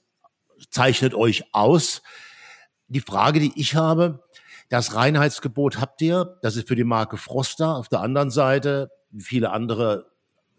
zeichnet 0.71 1.15
euch 1.15 1.53
aus. 1.53 2.03
Die 2.87 3.01
Frage, 3.01 3.41
die 3.41 3.53
ich 3.57 3.75
habe, 3.75 4.23
das 4.69 4.95
Reinheitsgebot 4.95 5.81
habt 5.81 6.01
ihr, 6.03 6.39
das 6.43 6.57
ist 6.57 6.69
für 6.69 6.77
die 6.77 6.85
Marke 6.85 7.17
Froster. 7.17 7.77
Auf 7.77 7.89
der 7.89 8.01
anderen 8.01 8.31
Seite, 8.31 8.91
wie 9.11 9.25
viele 9.25 9.51
andere 9.51 10.08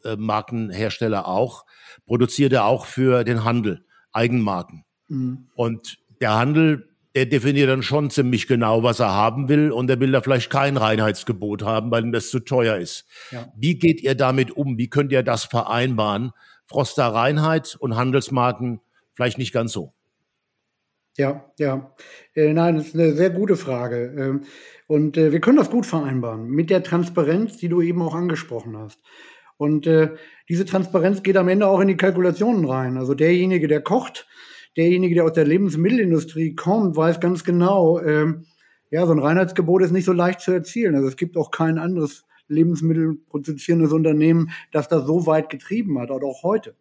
äh, 0.04 0.16
Markenhersteller 0.16 1.28
auch, 1.28 1.66
produziert 2.06 2.54
er 2.54 2.66
auch 2.66 2.86
für 2.86 3.24
den 3.24 3.44
Handel 3.44 3.86
Eigenmarken. 4.12 4.86
Mhm. 5.08 5.50
Und 5.56 6.00
der 6.20 6.36
Handel 6.36 6.90
der 7.16 7.26
definiert 7.26 7.70
dann 7.70 7.84
schon 7.84 8.10
ziemlich 8.10 8.48
genau, 8.48 8.84
was 8.84 9.00
er 9.00 9.12
haben 9.12 9.50
will 9.50 9.72
und 9.72 9.90
er 9.90 10.00
will 10.00 10.12
da 10.12 10.22
vielleicht 10.22 10.50
kein 10.50 10.78
Reinheitsgebot 10.78 11.64
haben, 11.64 11.92
weil 11.92 12.06
ihm 12.06 12.12
das 12.12 12.30
zu 12.30 12.40
teuer 12.40 12.78
ist. 12.78 13.06
Ja. 13.32 13.52
Wie 13.58 13.78
geht 13.78 14.02
ihr 14.02 14.16
damit 14.16 14.52
um? 14.52 14.78
Wie 14.78 14.90
könnt 14.90 15.12
ihr 15.12 15.24
das 15.24 15.44
vereinbaren? 15.44 16.32
Froster 16.66 17.08
Reinheit 17.08 17.76
und 17.80 17.98
Handelsmarken 17.98 18.80
vielleicht 19.14 19.38
nicht 19.38 19.52
ganz 19.52 19.74
so. 19.74 19.94
Ja, 21.18 21.44
ja. 21.58 21.94
Äh, 22.36 22.54
nein, 22.54 22.78
das 22.78 22.88
ist 22.88 22.96
eine 22.96 23.14
sehr 23.14 23.32
gute 23.32 23.58
Frage. 23.58 24.14
Ähm, 24.18 24.42
und 24.88 25.18
äh, 25.18 25.34
wir 25.34 25.42
können 25.42 25.58
das 25.58 25.70
gut 25.70 25.86
vereinbaren 25.86 26.48
mit 26.48 26.70
der 26.70 26.84
Transparenz, 26.84 27.58
die 27.58 27.68
du 27.68 27.82
eben 27.82 28.02
auch 28.02 28.16
angesprochen 28.16 28.78
hast. 28.78 29.02
Und 29.60 29.88
äh, 29.88 30.16
diese 30.48 30.64
Transparenz 30.64 31.22
geht 31.22 31.36
am 31.36 31.50
Ende 31.50 31.68
auch 31.68 31.82
in 31.82 31.90
die 31.90 31.98
Kalkulationen 31.98 32.64
rein. 32.64 32.98
Also 32.98 33.14
derjenige, 33.14 33.68
der 33.68 33.82
kocht, 33.82 34.26
derjenige, 34.78 35.16
der 35.16 35.26
aus 35.26 35.34
der 35.34 35.44
Lebensmittelindustrie 35.44 36.56
kommt, 36.56 36.96
weiß 36.96 37.20
ganz 37.20 37.44
genau, 37.44 38.00
ähm, 38.00 38.46
ja, 38.90 39.06
so 39.06 39.12
ein 39.12 39.20
Reinheitsgebot 39.20 39.82
ist 39.82 39.92
nicht 39.92 40.06
so 40.06 40.14
leicht 40.14 40.40
zu 40.40 40.54
erzielen. 40.54 40.96
Also 40.96 41.10
es 41.10 41.18
gibt 41.18 41.36
auch 41.36 41.52
kein 41.52 41.78
anderes 41.78 42.24
Lebensmittelproduzierendes 42.48 43.92
Unternehmen, 43.92 44.52
das 44.72 44.88
das 44.88 45.06
so 45.06 45.28
weit 45.28 45.50
getrieben 45.50 46.00
hat, 46.00 46.10
oder 46.10 46.26
auch 46.26 46.42
heute. 46.44 46.78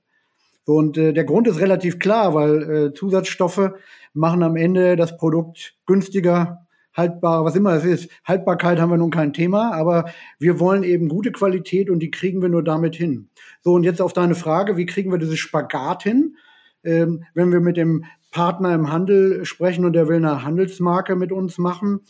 So, 0.65 0.77
und 0.77 0.97
äh, 0.97 1.13
der 1.13 1.25
Grund 1.25 1.49
ist 1.49 1.59
relativ 1.59 1.99
klar, 1.99 2.33
weil 2.35 2.63
äh, 2.63 2.95
Zusatzstoffe 2.95 3.73
machen 4.15 4.45
am 4.45 4.55
Ende 4.55 4.95
das 4.95 5.17
Produkt 5.17 5.75
günstiger, 5.85 6.68
haltbar, 6.99 7.47
was 7.47 7.57
immer 7.57 7.73
es 7.73 7.85
ist. 7.85 8.11
Haltbarkeit 8.25 8.79
haben 8.79 8.91
wir 8.91 8.99
nun 8.99 9.11
kein 9.11 9.33
Thema, 9.33 9.73
aber 9.73 10.11
wir 10.39 10.61
wollen 10.61 10.83
eben 10.83 11.09
gute 11.09 11.33
Qualität 11.33 11.89
und 11.89 12.01
die 12.01 12.11
kriegen 12.11 12.43
wir 12.43 12.51
nur 12.51 12.63
damit 12.63 12.95
hin. 12.95 13.31
So, 13.63 13.73
und 13.73 13.85
jetzt 13.85 14.03
auf 14.03 14.13
deine 14.13 14.35
Frage, 14.35 14.77
wie 14.77 14.85
kriegen 14.85 15.11
wir 15.11 15.19
dieses 15.19 15.39
Spagat 15.39 16.03
hin? 16.03 16.37
ähm, 16.85 17.25
wenn 17.35 17.53
wir 17.53 17.61
mit 17.61 17.77
dem 17.77 18.05
Partner 18.31 18.75
im 18.75 18.93
Handel 18.93 19.45
sprechen 19.45 19.85
und 19.85 19.93
der 19.95 20.09
will 20.09 20.17
eine 20.17 20.45
Handelsmarke 20.45 21.17
mit 21.17 21.33
uns 21.33 21.59
machen, 21.59 22.01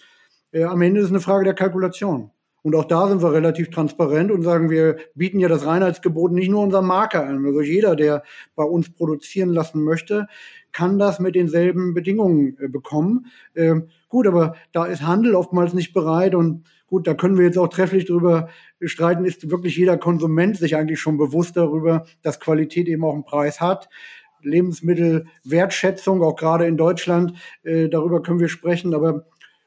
äh, 0.52 0.64
am 0.64 0.82
Ende 0.82 1.00
ist 1.00 1.06
es 1.06 1.12
eine 1.12 1.20
Frage 1.20 1.44
der 1.44 1.54
Kalkulation. 1.54 2.30
Und 2.62 2.74
auch 2.74 2.84
da 2.84 3.08
sind 3.08 3.22
wir 3.22 3.32
relativ 3.32 3.70
transparent 3.70 4.30
und 4.30 4.42
sagen, 4.42 4.68
wir 4.68 4.96
bieten 5.14 5.38
ja 5.38 5.48
das 5.48 5.64
Reinheitsgebot 5.64 6.32
nicht 6.32 6.50
nur 6.50 6.62
unserer 6.62 6.82
Marke 6.82 7.22
an. 7.24 7.46
Also 7.46 7.60
jeder, 7.60 7.94
der 7.94 8.24
bei 8.56 8.64
uns 8.64 8.92
produzieren 8.92 9.50
lassen 9.50 9.82
möchte, 9.82 10.26
kann 10.72 10.98
das 10.98 11.18
mit 11.18 11.34
denselben 11.34 11.94
Bedingungen 11.94 12.56
äh, 12.60 12.68
bekommen. 12.68 13.26
Ähm, 13.54 13.88
gut, 14.08 14.26
aber 14.26 14.54
da 14.72 14.84
ist 14.84 15.02
Handel 15.02 15.34
oftmals 15.34 15.74
nicht 15.74 15.92
bereit 15.92 16.34
und 16.34 16.64
gut, 16.86 17.06
da 17.06 17.14
können 17.14 17.36
wir 17.36 17.44
jetzt 17.44 17.58
auch 17.58 17.68
trefflich 17.68 18.06
drüber 18.06 18.48
streiten, 18.80 19.24
ist 19.24 19.50
wirklich 19.50 19.76
jeder 19.76 19.96
Konsument 19.96 20.56
sich 20.56 20.76
eigentlich 20.76 21.00
schon 21.00 21.18
bewusst 21.18 21.56
darüber, 21.56 22.06
dass 22.22 22.40
Qualität 22.40 22.88
eben 22.88 23.04
auch 23.04 23.14
einen 23.14 23.24
Preis 23.24 23.60
hat. 23.60 23.88
Lebensmittelwertschätzung, 24.42 26.22
auch 26.22 26.36
gerade 26.36 26.66
in 26.66 26.76
Deutschland. 26.76 27.34
Äh, 27.62 27.88
darüber 27.88 28.22
können 28.22 28.40
wir 28.40 28.48
sprechen. 28.48 28.94
Aber 28.94 29.26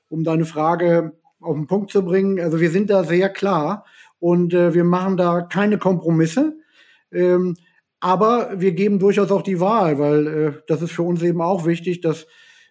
um 0.10 0.24
deine 0.24 0.46
Frage 0.46 1.14
auf 1.40 1.56
den 1.56 1.68
Punkt 1.68 1.92
zu 1.92 2.06
bringen, 2.06 2.40
also 2.40 2.60
wir 2.60 2.72
sind 2.72 2.90
da 2.90 3.04
sehr 3.04 3.30
klar 3.30 3.86
und 4.20 4.54
äh, 4.54 4.74
wir 4.74 4.84
machen 4.84 5.18
da 5.18 5.42
keine 5.42 5.78
Kompromisse. 5.78 6.58
Ähm, 7.12 7.58
aber 8.02 8.60
wir 8.60 8.74
geben 8.74 9.00
durchaus 9.00 9.32
auch 9.32 9.44
die 9.44 9.60
Wahl, 9.60 10.00
weil 10.00 10.28
äh, 10.28 10.54
das 10.68 10.82
ist 10.82 10.92
für 10.92 11.04
uns 11.04 11.22
eben 11.22 11.42
auch 11.42 11.66
wichtig, 11.66 12.02
dass 12.02 12.28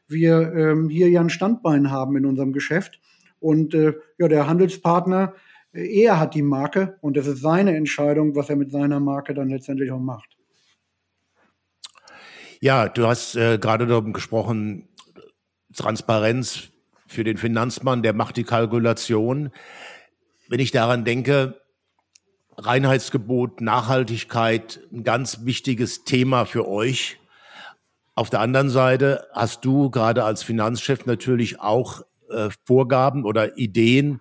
wir 0.09 0.53
ähm, 0.53 0.89
hier 0.89 1.09
ja 1.09 1.21
ein 1.21 1.31
Standbein 1.31 1.91
haben 1.91 2.17
in 2.17 2.27
unserem 2.27 2.53
Geschäft. 2.53 3.01
Und 3.39 3.73
äh, 3.73 3.95
ja, 4.19 4.29
der 4.29 4.49
Handelspartner, 4.49 5.35
äh, 5.73 6.03
er 6.03 6.19
hat 6.19 6.35
die 6.35 6.43
Marke 6.43 6.99
und 7.01 7.17
es 7.17 7.29
ist 7.29 7.41
seine 7.41 7.77
Entscheidung, 7.77 8.35
was 8.35 8.51
er 8.51 8.57
mit 8.57 8.73
seiner 8.73 8.99
Marke 8.99 9.33
dann 9.33 9.49
letztendlich 9.49 9.93
auch 9.93 10.01
macht. 10.01 10.37
Ja, 12.61 12.89
du 12.89 13.07
hast 13.07 13.37
äh, 13.37 13.59
gerade 13.59 13.87
darüber 13.87 14.13
gesprochen, 14.13 14.89
Transparenz 15.75 16.71
für 17.07 17.23
den 17.23 17.37
Finanzmann, 17.37 18.03
der 18.03 18.13
macht 18.13 18.37
die 18.37 18.45
Kalkulation. 18.45 19.51
Wenn 20.49 20.61
ich 20.61 20.73
daran 20.73 21.05
denke, 21.05 21.61
Reinheitsgebot, 22.65 23.61
Nachhaltigkeit, 23.61 24.81
ein 24.93 25.03
ganz 25.03 25.45
wichtiges 25.45 26.05
Thema 26.05 26.45
für 26.45 26.69
euch. 26.69 27.19
Auf 28.15 28.31
der 28.31 28.41
anderen 28.41 28.69
Seite 28.69 29.27
hast 29.33 29.65
du 29.65 29.91
gerade 29.91 30.25
als 30.25 30.43
Finanzchef 30.43 31.07
natürlich 31.07 31.61
auch 31.61 32.03
äh, 32.29 32.51
Vorgaben 32.65 33.25
oder 33.25 33.57
Ideen, 33.57 34.21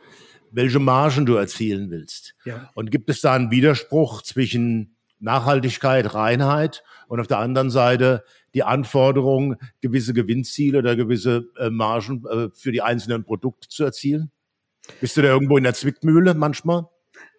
welche 0.52 0.80
Margen 0.80 1.26
du 1.26 1.36
erzielen 1.36 1.92
willst. 1.92 2.36
Ja. 2.46 2.70
Und 2.76 2.92
gibt 2.92 3.10
es 3.10 3.22
da 3.22 3.34
einen 3.34 3.52
Widerspruch 3.52 4.22
zwischen 4.22 4.96
Nachhaltigkeit, 5.20 6.14
Reinheit 6.14 6.84
und 7.08 7.20
auf 7.20 7.28
der 7.28 7.40
anderen 7.40 7.70
Seite 7.70 8.24
die 8.54 8.64
Anforderung, 8.64 9.58
gewisse 9.82 10.14
Gewinnziele 10.14 10.80
oder 10.80 10.96
gewisse 10.96 11.50
äh, 11.58 11.70
Margen 11.70 12.24
äh, 12.26 12.50
für 12.54 12.72
die 12.72 12.82
einzelnen 12.82 13.26
Produkte 13.26 13.68
zu 13.68 13.84
erzielen? 13.84 14.32
Bist 15.02 15.18
du 15.18 15.22
da 15.22 15.28
irgendwo 15.28 15.58
in 15.58 15.64
der 15.64 15.74
Zwickmühle 15.74 16.34
manchmal? 16.34 16.88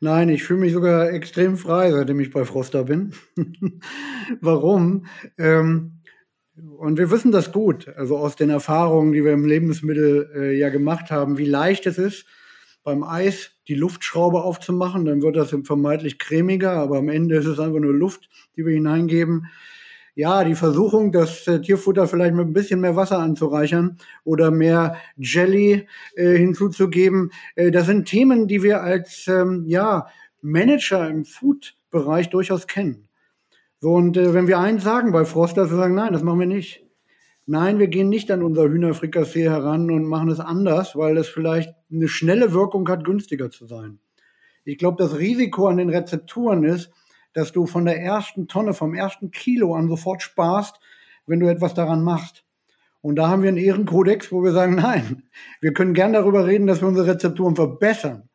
Nein, 0.02 0.30
ich 0.30 0.44
fühle 0.44 0.60
mich 0.60 0.72
sogar 0.72 1.10
extrem 1.10 1.58
frei, 1.58 1.90
seitdem 1.92 2.20
ich 2.20 2.30
bei 2.30 2.46
Froster 2.46 2.84
bin. 2.84 3.12
Warum? 4.40 5.04
Ähm, 5.36 6.00
und 6.78 6.98
wir 6.98 7.10
wissen 7.10 7.32
das 7.32 7.52
gut, 7.52 7.86
also 7.88 8.16
aus 8.16 8.34
den 8.34 8.48
Erfahrungen, 8.48 9.12
die 9.12 9.24
wir 9.24 9.32
im 9.32 9.44
Lebensmittel 9.44 10.30
äh, 10.34 10.58
ja 10.58 10.70
gemacht 10.70 11.10
haben, 11.10 11.36
wie 11.36 11.44
leicht 11.44 11.86
es 11.86 11.98
ist, 11.98 12.24
beim 12.82 13.02
Eis 13.02 13.52
die 13.68 13.74
Luftschraube 13.74 14.42
aufzumachen, 14.42 15.04
dann 15.04 15.20
wird 15.20 15.36
das 15.36 15.54
vermeintlich 15.64 16.18
cremiger, 16.18 16.72
aber 16.72 16.96
am 16.98 17.10
Ende 17.10 17.36
ist 17.36 17.46
es 17.46 17.58
einfach 17.58 17.80
nur 17.80 17.92
Luft, 17.92 18.30
die 18.56 18.64
wir 18.64 18.72
hineingeben. 18.72 19.48
Ja, 20.14 20.44
die 20.44 20.54
Versuchung, 20.54 21.12
das 21.12 21.46
äh, 21.46 21.60
Tierfutter 21.60 22.06
vielleicht 22.08 22.34
mit 22.34 22.46
ein 22.46 22.52
bisschen 22.52 22.80
mehr 22.80 22.96
Wasser 22.96 23.18
anzureichern 23.18 23.98
oder 24.24 24.50
mehr 24.50 24.96
Jelly 25.16 25.86
äh, 26.16 26.36
hinzuzugeben, 26.36 27.30
äh, 27.54 27.70
das 27.70 27.86
sind 27.86 28.06
Themen, 28.06 28.48
die 28.48 28.62
wir 28.62 28.82
als 28.82 29.28
ähm, 29.28 29.64
ja, 29.66 30.08
Manager 30.42 31.08
im 31.08 31.24
Food-Bereich 31.24 32.30
durchaus 32.30 32.66
kennen. 32.66 33.08
So, 33.78 33.92
und 33.92 34.16
äh, 34.16 34.34
wenn 34.34 34.48
wir 34.48 34.58
eins 34.58 34.84
sagen 34.84 35.12
bei 35.12 35.24
Froster, 35.24 35.70
wir 35.70 35.76
sagen, 35.76 35.94
nein, 35.94 36.12
das 36.12 36.22
machen 36.22 36.40
wir 36.40 36.46
nicht. 36.46 36.84
Nein, 37.46 37.78
wir 37.78 37.88
gehen 37.88 38.08
nicht 38.08 38.30
an 38.30 38.42
unser 38.42 38.68
Hühnerfrikassee 38.68 39.48
heran 39.48 39.90
und 39.90 40.04
machen 40.04 40.28
es 40.28 40.38
anders, 40.38 40.96
weil 40.96 41.16
es 41.16 41.28
vielleicht 41.28 41.74
eine 41.90 42.06
schnelle 42.06 42.52
Wirkung 42.52 42.88
hat, 42.88 43.04
günstiger 43.04 43.50
zu 43.50 43.66
sein. 43.66 43.98
Ich 44.64 44.78
glaube, 44.78 45.02
das 45.02 45.18
Risiko 45.18 45.66
an 45.66 45.78
den 45.78 45.88
Rezepturen 45.88 46.62
ist, 46.64 46.92
dass 47.32 47.52
du 47.52 47.66
von 47.66 47.84
der 47.84 48.00
ersten 48.00 48.48
Tonne, 48.48 48.74
vom 48.74 48.94
ersten 48.94 49.30
Kilo 49.30 49.74
an 49.74 49.88
sofort 49.88 50.22
sparst, 50.22 50.80
wenn 51.26 51.40
du 51.40 51.48
etwas 51.48 51.74
daran 51.74 52.02
machst. 52.02 52.44
Und 53.02 53.16
da 53.16 53.28
haben 53.28 53.42
wir 53.42 53.48
einen 53.48 53.58
Ehrenkodex, 53.58 54.30
wo 54.30 54.42
wir 54.42 54.52
sagen, 54.52 54.74
nein, 54.74 55.22
wir 55.60 55.72
können 55.72 55.94
gern 55.94 56.12
darüber 56.12 56.46
reden, 56.46 56.66
dass 56.66 56.80
wir 56.80 56.88
unsere 56.88 57.06
Rezepturen 57.06 57.56
verbessern. 57.56 58.28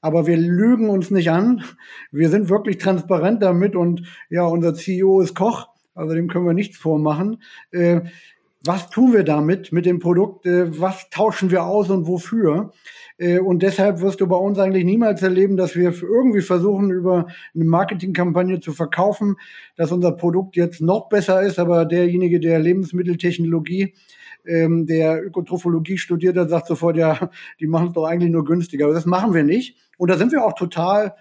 Aber 0.00 0.26
wir 0.26 0.36
lügen 0.36 0.90
uns 0.90 1.10
nicht 1.10 1.30
an. 1.30 1.64
Wir 2.12 2.28
sind 2.28 2.48
wirklich 2.48 2.78
transparent 2.78 3.42
damit 3.42 3.74
und 3.74 4.06
ja, 4.28 4.44
unser 4.44 4.74
CEO 4.74 5.20
ist 5.20 5.34
Koch, 5.34 5.68
also 5.94 6.14
dem 6.14 6.28
können 6.28 6.46
wir 6.46 6.52
nichts 6.52 6.76
vormachen. 6.76 7.42
Äh, 7.70 8.02
was 8.66 8.88
tun 8.88 9.12
wir 9.12 9.24
damit, 9.24 9.72
mit 9.72 9.84
dem 9.86 9.98
Produkt? 9.98 10.46
Äh, 10.46 10.80
was 10.80 11.10
tauschen 11.10 11.50
wir 11.50 11.64
aus 11.64 11.90
und 11.90 12.06
wofür? 12.06 12.72
Äh, 13.18 13.38
und 13.38 13.62
deshalb 13.62 14.00
wirst 14.00 14.20
du 14.20 14.26
bei 14.26 14.36
uns 14.36 14.58
eigentlich 14.58 14.84
niemals 14.84 15.22
erleben, 15.22 15.56
dass 15.56 15.76
wir 15.76 15.92
irgendwie 16.02 16.40
versuchen, 16.40 16.90
über 16.90 17.26
eine 17.54 17.64
Marketingkampagne 17.64 18.60
zu 18.60 18.72
verkaufen, 18.72 19.36
dass 19.76 19.92
unser 19.92 20.12
Produkt 20.12 20.56
jetzt 20.56 20.80
noch 20.80 21.08
besser 21.08 21.42
ist, 21.42 21.58
aber 21.58 21.84
derjenige, 21.84 22.40
der 22.40 22.58
Lebensmitteltechnologie, 22.58 23.94
ähm, 24.46 24.86
der 24.86 25.24
Ökotrophologie 25.24 25.98
studiert 25.98 26.36
hat, 26.36 26.50
sagt 26.50 26.66
sofort, 26.66 26.96
ja, 26.96 27.30
die 27.60 27.66
machen 27.66 27.88
es 27.88 27.92
doch 27.92 28.04
eigentlich 28.04 28.32
nur 28.32 28.44
günstiger. 28.44 28.86
Aber 28.86 28.94
das 28.94 29.06
machen 29.06 29.34
wir 29.34 29.44
nicht. 29.44 29.76
Und 29.98 30.10
da 30.10 30.16
sind 30.16 30.32
wir 30.32 30.44
auch 30.44 30.54
total 30.54 31.14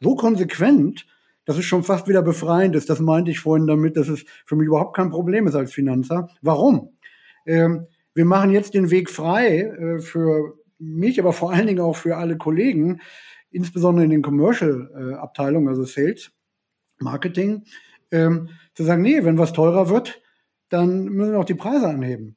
so 0.00 0.16
konsequent, 0.16 1.06
dass 1.44 1.58
es 1.58 1.64
schon 1.64 1.82
fast 1.82 2.08
wieder 2.08 2.22
befreiend 2.22 2.76
ist. 2.76 2.88
Das 2.88 3.00
meinte 3.00 3.30
ich 3.30 3.40
vorhin 3.40 3.66
damit, 3.66 3.96
dass 3.96 4.08
es 4.08 4.24
für 4.46 4.56
mich 4.56 4.66
überhaupt 4.66 4.96
kein 4.96 5.10
Problem 5.10 5.46
ist 5.46 5.54
als 5.54 5.72
Finanzer. 5.72 6.28
Warum? 6.40 6.96
Ähm, 7.46 7.86
wir 8.14 8.24
machen 8.24 8.50
jetzt 8.50 8.74
den 8.74 8.90
Weg 8.90 9.10
frei 9.10 9.62
äh, 9.62 9.98
für 9.98 10.54
mich, 10.78 11.18
aber 11.20 11.32
vor 11.32 11.52
allen 11.52 11.66
Dingen 11.66 11.80
auch 11.80 11.96
für 11.96 12.16
alle 12.16 12.36
Kollegen, 12.36 13.00
insbesondere 13.50 14.04
in 14.04 14.10
den 14.10 14.22
Commercial-Abteilungen, 14.22 15.68
also 15.68 15.84
Sales, 15.84 16.32
Marketing, 16.98 17.64
ähm, 18.10 18.50
zu 18.74 18.84
sagen, 18.84 19.02
nee, 19.02 19.24
wenn 19.24 19.38
was 19.38 19.52
teurer 19.52 19.88
wird, 19.88 20.22
dann 20.68 21.04
müssen 21.06 21.32
wir 21.32 21.38
auch 21.38 21.44
die 21.44 21.54
Preise 21.54 21.88
anheben. 21.88 22.36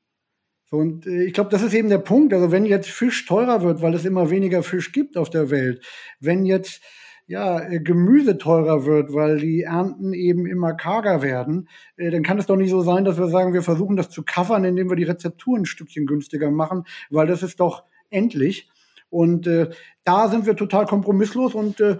So, 0.65 0.77
und 0.77 1.05
äh, 1.05 1.23
ich 1.23 1.33
glaube, 1.33 1.49
das 1.49 1.61
ist 1.61 1.73
eben 1.73 1.89
der 1.89 1.99
Punkt. 1.99 2.33
Also 2.33 2.51
wenn 2.51 2.65
jetzt 2.65 2.89
Fisch 2.89 3.25
teurer 3.25 3.61
wird, 3.61 3.81
weil 3.81 3.93
es 3.93 4.05
immer 4.05 4.29
weniger 4.29 4.63
Fisch 4.63 4.91
gibt 4.91 5.17
auf 5.17 5.29
der 5.29 5.49
Welt, 5.49 5.85
wenn 6.19 6.45
jetzt 6.45 6.81
ja, 7.27 7.59
äh, 7.59 7.79
Gemüse 7.79 8.37
teurer 8.37 8.85
wird, 8.85 9.13
weil 9.13 9.39
die 9.39 9.63
Ernten 9.63 10.13
eben 10.13 10.45
immer 10.45 10.73
karger 10.73 11.21
werden, 11.21 11.67
äh, 11.97 12.11
dann 12.11 12.23
kann 12.23 12.37
es 12.37 12.45
doch 12.45 12.55
nicht 12.55 12.69
so 12.69 12.81
sein, 12.81 13.05
dass 13.05 13.17
wir 13.17 13.27
sagen, 13.27 13.53
wir 13.53 13.63
versuchen 13.63 13.95
das 13.95 14.09
zu 14.09 14.23
covern, 14.23 14.63
indem 14.63 14.89
wir 14.89 14.95
die 14.95 15.03
Rezepturen 15.03 15.61
ein 15.61 15.65
Stückchen 15.65 16.05
günstiger 16.05 16.51
machen, 16.51 16.83
weil 17.09 17.27
das 17.27 17.43
ist 17.43 17.59
doch 17.59 17.83
endlich. 18.09 18.69
Und 19.09 19.47
äh, 19.47 19.69
da 20.03 20.27
sind 20.27 20.45
wir 20.45 20.55
total 20.55 20.85
kompromisslos 20.85 21.55
und 21.55 21.79
äh, 21.79 21.97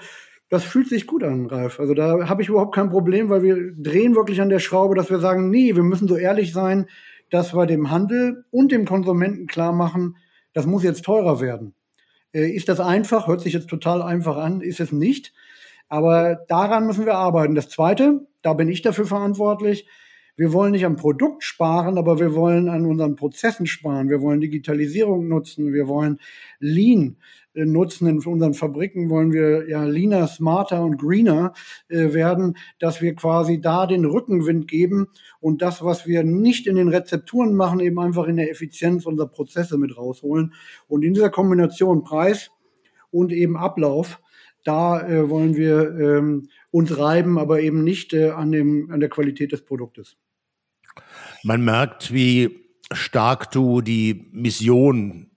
das 0.49 0.63
fühlt 0.63 0.89
sich 0.89 1.07
gut 1.07 1.23
an, 1.23 1.47
Ralf. 1.47 1.79
Also 1.79 1.95
da 1.95 2.29
habe 2.29 2.41
ich 2.43 2.49
überhaupt 2.49 2.75
kein 2.75 2.89
Problem, 2.89 3.29
weil 3.29 3.41
wir 3.41 3.73
drehen 3.75 4.15
wirklich 4.15 4.41
an 4.41 4.49
der 4.49 4.59
Schraube, 4.59 4.95
dass 4.95 5.09
wir 5.09 5.19
sagen, 5.19 5.49
nee, 5.49 5.75
wir 5.75 5.83
müssen 5.83 6.07
so 6.07 6.17
ehrlich 6.17 6.53
sein, 6.53 6.85
dass 7.31 7.55
wir 7.55 7.65
dem 7.65 7.89
Handel 7.89 8.45
und 8.51 8.71
dem 8.71 8.85
Konsumenten 8.85 9.47
klar 9.47 9.73
machen, 9.73 10.17
das 10.53 10.67
muss 10.67 10.83
jetzt 10.83 11.03
teurer 11.03 11.41
werden. 11.41 11.73
Äh, 12.35 12.49
ist 12.51 12.69
das 12.69 12.79
einfach? 12.79 13.27
Hört 13.27 13.41
sich 13.41 13.53
jetzt 13.53 13.69
total 13.69 14.01
einfach 14.01 14.35
an, 14.35 14.61
ist 14.61 14.81
es 14.81 14.91
nicht. 14.91 15.33
Aber 15.87 16.35
daran 16.47 16.85
müssen 16.85 17.05
wir 17.05 17.15
arbeiten. 17.15 17.55
Das 17.55 17.69
Zweite, 17.69 18.27
da 18.41 18.53
bin 18.53 18.67
ich 18.67 18.81
dafür 18.81 19.05
verantwortlich, 19.05 19.87
wir 20.37 20.51
wollen 20.51 20.73
nicht 20.73 20.85
am 20.85 20.97
Produkt 20.97 21.43
sparen, 21.43 21.97
aber 21.97 22.19
wir 22.19 22.35
wollen 22.35 22.67
an 22.67 22.85
unseren 22.85 23.15
Prozessen 23.15 23.67
sparen. 23.67 24.09
Wir 24.09 24.21
wollen 24.21 24.41
Digitalisierung 24.41 25.27
nutzen. 25.27 25.73
Wir 25.73 25.87
wollen 25.87 26.19
Lean 26.59 27.17
äh, 27.53 27.65
nutzen. 27.65 28.07
In 28.07 28.19
unseren 28.19 28.53
Fabriken 28.53 29.09
wollen 29.09 29.31
wir 29.31 29.69
ja 29.69 29.85
leaner, 29.85 30.27
smarter 30.27 30.83
und 30.83 30.97
greener 30.97 31.53
äh, 31.87 32.13
werden, 32.13 32.57
dass 32.79 33.01
wir 33.01 33.15
quasi 33.15 33.61
da 33.61 33.87
den 33.87 34.03
Rückenwind 34.03 34.67
geben 34.67 35.07
und 35.39 35.61
das, 35.61 35.83
was 35.83 36.05
wir 36.05 36.23
nicht 36.23 36.67
in 36.67 36.75
den 36.75 36.89
Rezepturen 36.89 37.55
machen, 37.55 37.79
eben 37.79 37.99
einfach 37.99 38.27
in 38.27 38.35
der 38.35 38.51
Effizienz 38.51 39.05
unserer 39.05 39.29
Prozesse 39.29 39.77
mit 39.77 39.97
rausholen. 39.97 40.53
Und 40.87 41.03
in 41.03 41.13
dieser 41.13 41.29
Kombination 41.29 42.03
Preis 42.03 42.51
und 43.09 43.31
eben 43.31 43.55
Ablauf, 43.55 44.19
da 44.65 45.07
äh, 45.07 45.29
wollen 45.29 45.55
wir 45.55 45.97
ähm, 45.97 46.49
uns 46.71 46.97
reiben, 46.97 47.37
aber 47.37 47.61
eben 47.61 47.85
nicht 47.85 48.13
äh, 48.13 48.31
an, 48.31 48.51
dem, 48.51 48.89
an 48.91 48.99
der 48.99 49.09
Qualität 49.09 49.53
des 49.53 49.63
Produktes. 49.63 50.17
Man 51.45 51.63
merkt, 51.63 52.11
wie 52.11 52.65
stark 52.91 53.51
du 53.51 53.79
die 53.81 54.27
Mission 54.31 55.29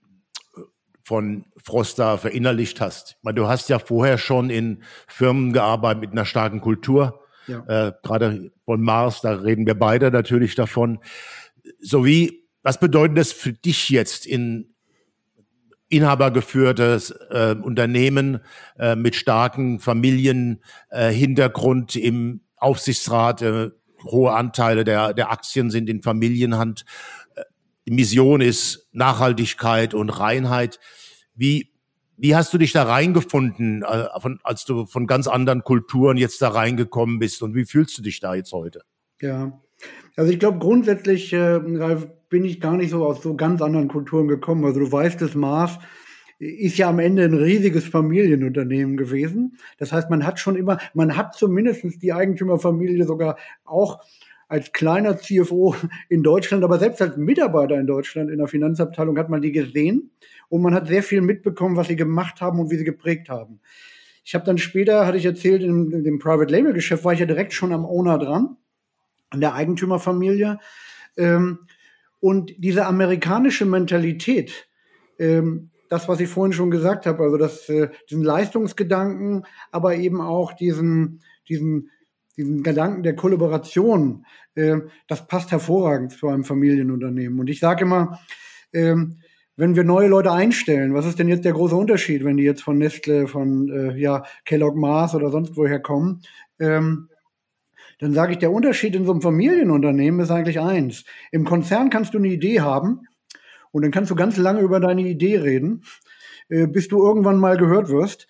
von 1.03 1.45
Frosta 1.63 2.17
verinnerlicht 2.17 2.81
hast. 2.81 3.17
Meine, 3.21 3.35
du 3.35 3.47
hast 3.47 3.69
ja 3.69 3.77
vorher 3.77 4.17
schon 4.17 4.49
in 4.49 4.81
Firmen 5.07 5.53
gearbeitet 5.53 6.01
mit 6.01 6.11
einer 6.11 6.25
starken 6.25 6.61
Kultur. 6.61 7.19
Ja. 7.45 7.59
Äh, 7.67 7.91
Gerade 8.01 8.51
von 8.65 8.81
Mars, 8.81 9.21
da 9.21 9.33
reden 9.33 9.67
wir 9.67 9.77
beide 9.77 10.09
natürlich 10.09 10.55
davon. 10.55 10.97
So 11.79 12.05
wie, 12.05 12.49
was 12.63 12.79
bedeutet 12.79 13.19
das 13.19 13.31
für 13.31 13.53
dich 13.53 13.89
jetzt 13.89 14.25
in 14.25 14.73
inhabergeführtes 15.89 17.11
äh, 17.29 17.55
Unternehmen 17.61 18.39
äh, 18.79 18.95
mit 18.95 19.15
starken 19.15 19.79
Familienhintergrund 19.79 21.95
äh, 21.95 21.99
im 21.99 22.41
Aufsichtsrat, 22.57 23.43
äh, 23.43 23.69
hohe 24.03 24.33
Anteile 24.33 24.83
der, 24.83 25.13
der 25.13 25.31
Aktien 25.31 25.69
sind 25.69 25.89
in 25.89 26.01
Familienhand. 26.01 26.85
Äh, 27.35 27.43
die 27.87 27.91
Mission 27.91 28.41
ist 28.41 28.87
Nachhaltigkeit 28.91 29.93
und 29.93 30.09
Reinheit. 30.09 30.79
Wie, 31.35 31.71
wie 32.17 32.35
hast 32.35 32.53
du 32.53 32.57
dich 32.57 32.71
da 32.71 32.83
reingefunden, 32.83 33.83
äh, 33.83 34.07
als 34.43 34.65
du 34.65 34.85
von 34.85 35.07
ganz 35.07 35.27
anderen 35.27 35.63
Kulturen 35.63 36.17
jetzt 36.17 36.41
da 36.41 36.49
reingekommen 36.49 37.19
bist 37.19 37.41
und 37.41 37.55
wie 37.55 37.65
fühlst 37.65 37.97
du 37.97 38.01
dich 38.01 38.19
da 38.19 38.35
jetzt 38.35 38.51
heute? 38.51 38.81
Ja, 39.21 39.59
also 40.15 40.31
ich 40.31 40.39
glaube 40.39 40.59
grundsätzlich, 40.59 41.31
äh, 41.33 41.59
bin 42.29 42.45
ich 42.45 42.61
gar 42.61 42.77
nicht 42.77 42.91
so 42.91 43.05
aus 43.05 43.21
so 43.21 43.35
ganz 43.35 43.61
anderen 43.61 43.87
Kulturen 43.87 44.27
gekommen. 44.27 44.65
Also 44.65 44.79
du 44.79 44.91
weißt, 44.91 45.21
das 45.21 45.35
Mars 45.35 45.79
ist 46.39 46.77
ja 46.77 46.89
am 46.89 46.99
Ende 46.99 47.23
ein 47.23 47.33
riesiges 47.33 47.85
Familienunternehmen 47.85 48.95
gewesen. 48.95 49.57
Das 49.77 49.91
heißt, 49.91 50.09
man 50.09 50.25
hat 50.25 50.39
schon 50.39 50.55
immer, 50.55 50.79
man 50.93 51.17
hat 51.17 51.35
zumindest 51.35 52.01
die 52.01 52.13
Eigentümerfamilie 52.13 53.05
sogar 53.05 53.37
auch 53.65 54.01
als 54.47 54.71
kleiner 54.71 55.17
CFO 55.17 55.75
in 56.09 56.23
Deutschland, 56.23 56.63
aber 56.63 56.79
selbst 56.79 57.01
als 57.01 57.17
Mitarbeiter 57.17 57.79
in 57.79 57.87
Deutschland 57.87 58.31
in 58.31 58.39
der 58.39 58.47
Finanzabteilung 58.47 59.17
hat 59.17 59.29
man 59.29 59.41
die 59.41 59.51
gesehen 59.51 60.11
und 60.47 60.61
man 60.61 60.73
hat 60.73 60.87
sehr 60.87 61.03
viel 61.03 61.21
mitbekommen, 61.21 61.75
was 61.75 61.87
sie 61.87 61.95
gemacht 61.95 62.41
haben 62.41 62.59
und 62.59 62.71
wie 62.71 62.77
sie 62.77 62.83
geprägt 62.83 63.29
haben. 63.29 63.59
Ich 64.23 64.33
habe 64.33 64.45
dann 64.45 64.57
später, 64.57 65.05
hatte 65.05 65.17
ich 65.17 65.25
erzählt, 65.25 65.61
in, 65.61 65.91
in 65.91 66.03
dem 66.03 66.19
Private 66.19 66.51
Label 66.51 66.73
Geschäft 66.73 67.03
war 67.03 67.13
ich 67.13 67.19
ja 67.19 67.25
direkt 67.25 67.53
schon 67.53 67.73
am 67.73 67.85
Owner 67.85 68.17
dran, 68.17 68.57
an 69.29 69.41
der 69.41 69.53
Eigentümerfamilie. 69.53 70.59
Ähm, 71.17 71.59
und 72.19 72.53
diese 72.57 72.85
amerikanische 72.85 73.65
Mentalität, 73.65 74.67
ähm, 75.19 75.69
das, 75.89 76.07
was 76.07 76.19
ich 76.19 76.29
vorhin 76.29 76.53
schon 76.53 76.71
gesagt 76.71 77.05
habe, 77.05 77.23
also 77.23 77.37
das, 77.37 77.67
äh, 77.67 77.89
diesen 78.09 78.23
Leistungsgedanken, 78.23 79.45
aber 79.71 79.95
eben 79.95 80.21
auch 80.21 80.53
diesen, 80.53 81.21
diesen, 81.47 81.89
diesen 82.37 82.63
Gedanken 82.63 83.03
der 83.03 83.15
Kollaboration, 83.15 84.25
äh, 84.55 84.77
das 85.07 85.27
passt 85.27 85.51
hervorragend 85.51 86.13
zu 86.13 86.27
einem 86.27 86.43
Familienunternehmen. 86.43 87.39
Und 87.39 87.49
ich 87.49 87.59
sage 87.59 87.83
immer, 87.83 88.19
ähm, 88.71 89.17
wenn 89.57 89.75
wir 89.75 89.83
neue 89.83 90.07
Leute 90.07 90.31
einstellen, 90.31 90.93
was 90.93 91.05
ist 91.05 91.19
denn 91.19 91.27
jetzt 91.27 91.43
der 91.43 91.51
große 91.51 91.75
Unterschied, 91.75 92.23
wenn 92.23 92.37
die 92.37 92.43
jetzt 92.43 92.63
von 92.63 92.77
Nestle, 92.77 93.27
von 93.27 93.67
äh, 93.69 93.97
ja, 93.97 94.23
Kellogg 94.45 94.77
Mars 94.77 95.15
oder 95.15 95.31
sonst 95.31 95.57
woher 95.57 95.81
kommen? 95.81 96.21
Ähm, 96.59 97.09
dann 97.99 98.13
sage 98.13 98.31
ich, 98.31 98.37
der 98.37 98.53
Unterschied 98.53 98.95
in 98.95 99.05
so 99.05 99.11
einem 99.11 99.21
Familienunternehmen 99.21 100.21
ist 100.21 100.31
eigentlich 100.31 100.61
eins. 100.61 101.03
Im 101.31 101.43
Konzern 101.43 101.89
kannst 101.89 102.13
du 102.13 102.19
eine 102.19 102.29
Idee 102.29 102.61
haben, 102.61 103.01
und 103.71 103.83
dann 103.83 103.91
kannst 103.91 104.11
du 104.11 104.15
ganz 104.15 104.37
lange 104.37 104.61
über 104.61 104.79
deine 104.79 105.01
Idee 105.01 105.37
reden, 105.37 105.83
äh, 106.49 106.67
bis 106.67 106.87
du 106.87 107.01
irgendwann 107.01 107.37
mal 107.37 107.57
gehört 107.57 107.89
wirst. 107.89 108.27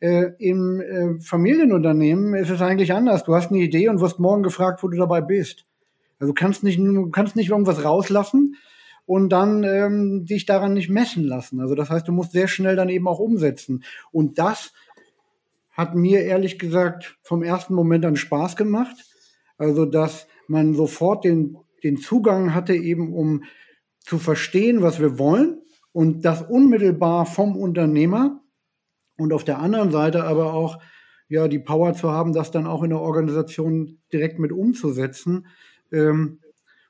Äh, 0.00 0.32
Im 0.38 0.80
äh, 0.80 1.20
Familienunternehmen 1.20 2.34
ist 2.34 2.50
es 2.50 2.62
eigentlich 2.62 2.92
anders. 2.92 3.24
Du 3.24 3.34
hast 3.34 3.50
eine 3.50 3.60
Idee 3.60 3.88
und 3.88 4.00
wirst 4.00 4.18
morgen 4.18 4.42
gefragt, 4.42 4.82
wo 4.82 4.88
du 4.88 4.96
dabei 4.96 5.20
bist. 5.20 5.66
Also 6.18 6.32
du 6.32 6.34
kannst 6.34 6.62
nicht, 6.64 6.78
du 6.78 7.10
kannst 7.10 7.36
nicht 7.36 7.50
irgendwas 7.50 7.84
rauslassen 7.84 8.56
und 9.06 9.30
dann 9.30 9.64
ähm, 9.64 10.24
dich 10.24 10.46
daran 10.46 10.72
nicht 10.72 10.88
messen 10.88 11.24
lassen. 11.24 11.60
Also 11.60 11.74
das 11.74 11.90
heißt, 11.90 12.06
du 12.08 12.12
musst 12.12 12.32
sehr 12.32 12.48
schnell 12.48 12.76
dann 12.76 12.88
eben 12.88 13.08
auch 13.08 13.18
umsetzen. 13.18 13.84
Und 14.12 14.38
das 14.38 14.72
hat 15.70 15.94
mir 15.94 16.22
ehrlich 16.22 16.58
gesagt 16.58 17.18
vom 17.22 17.42
ersten 17.42 17.74
Moment 17.74 18.04
an 18.04 18.16
Spaß 18.16 18.56
gemacht. 18.56 18.96
Also 19.58 19.84
dass 19.84 20.26
man 20.46 20.74
sofort 20.74 21.24
den, 21.24 21.56
den 21.82 21.96
Zugang 21.96 22.54
hatte, 22.54 22.74
eben 22.74 23.12
um 23.12 23.44
zu 24.00 24.18
verstehen, 24.18 24.82
was 24.82 25.00
wir 25.00 25.18
wollen 25.18 25.62
und 25.92 26.24
das 26.24 26.42
unmittelbar 26.42 27.26
vom 27.26 27.56
Unternehmer 27.56 28.42
und 29.16 29.32
auf 29.32 29.44
der 29.44 29.58
anderen 29.58 29.90
Seite 29.90 30.24
aber 30.24 30.52
auch 30.54 30.82
ja 31.28 31.46
die 31.46 31.58
Power 31.60 31.94
zu 31.94 32.10
haben, 32.10 32.32
das 32.32 32.50
dann 32.50 32.66
auch 32.66 32.82
in 32.82 32.90
der 32.90 33.00
Organisation 33.00 33.98
direkt 34.12 34.38
mit 34.38 34.52
umzusetzen. 34.52 35.46
Ähm, 35.92 36.40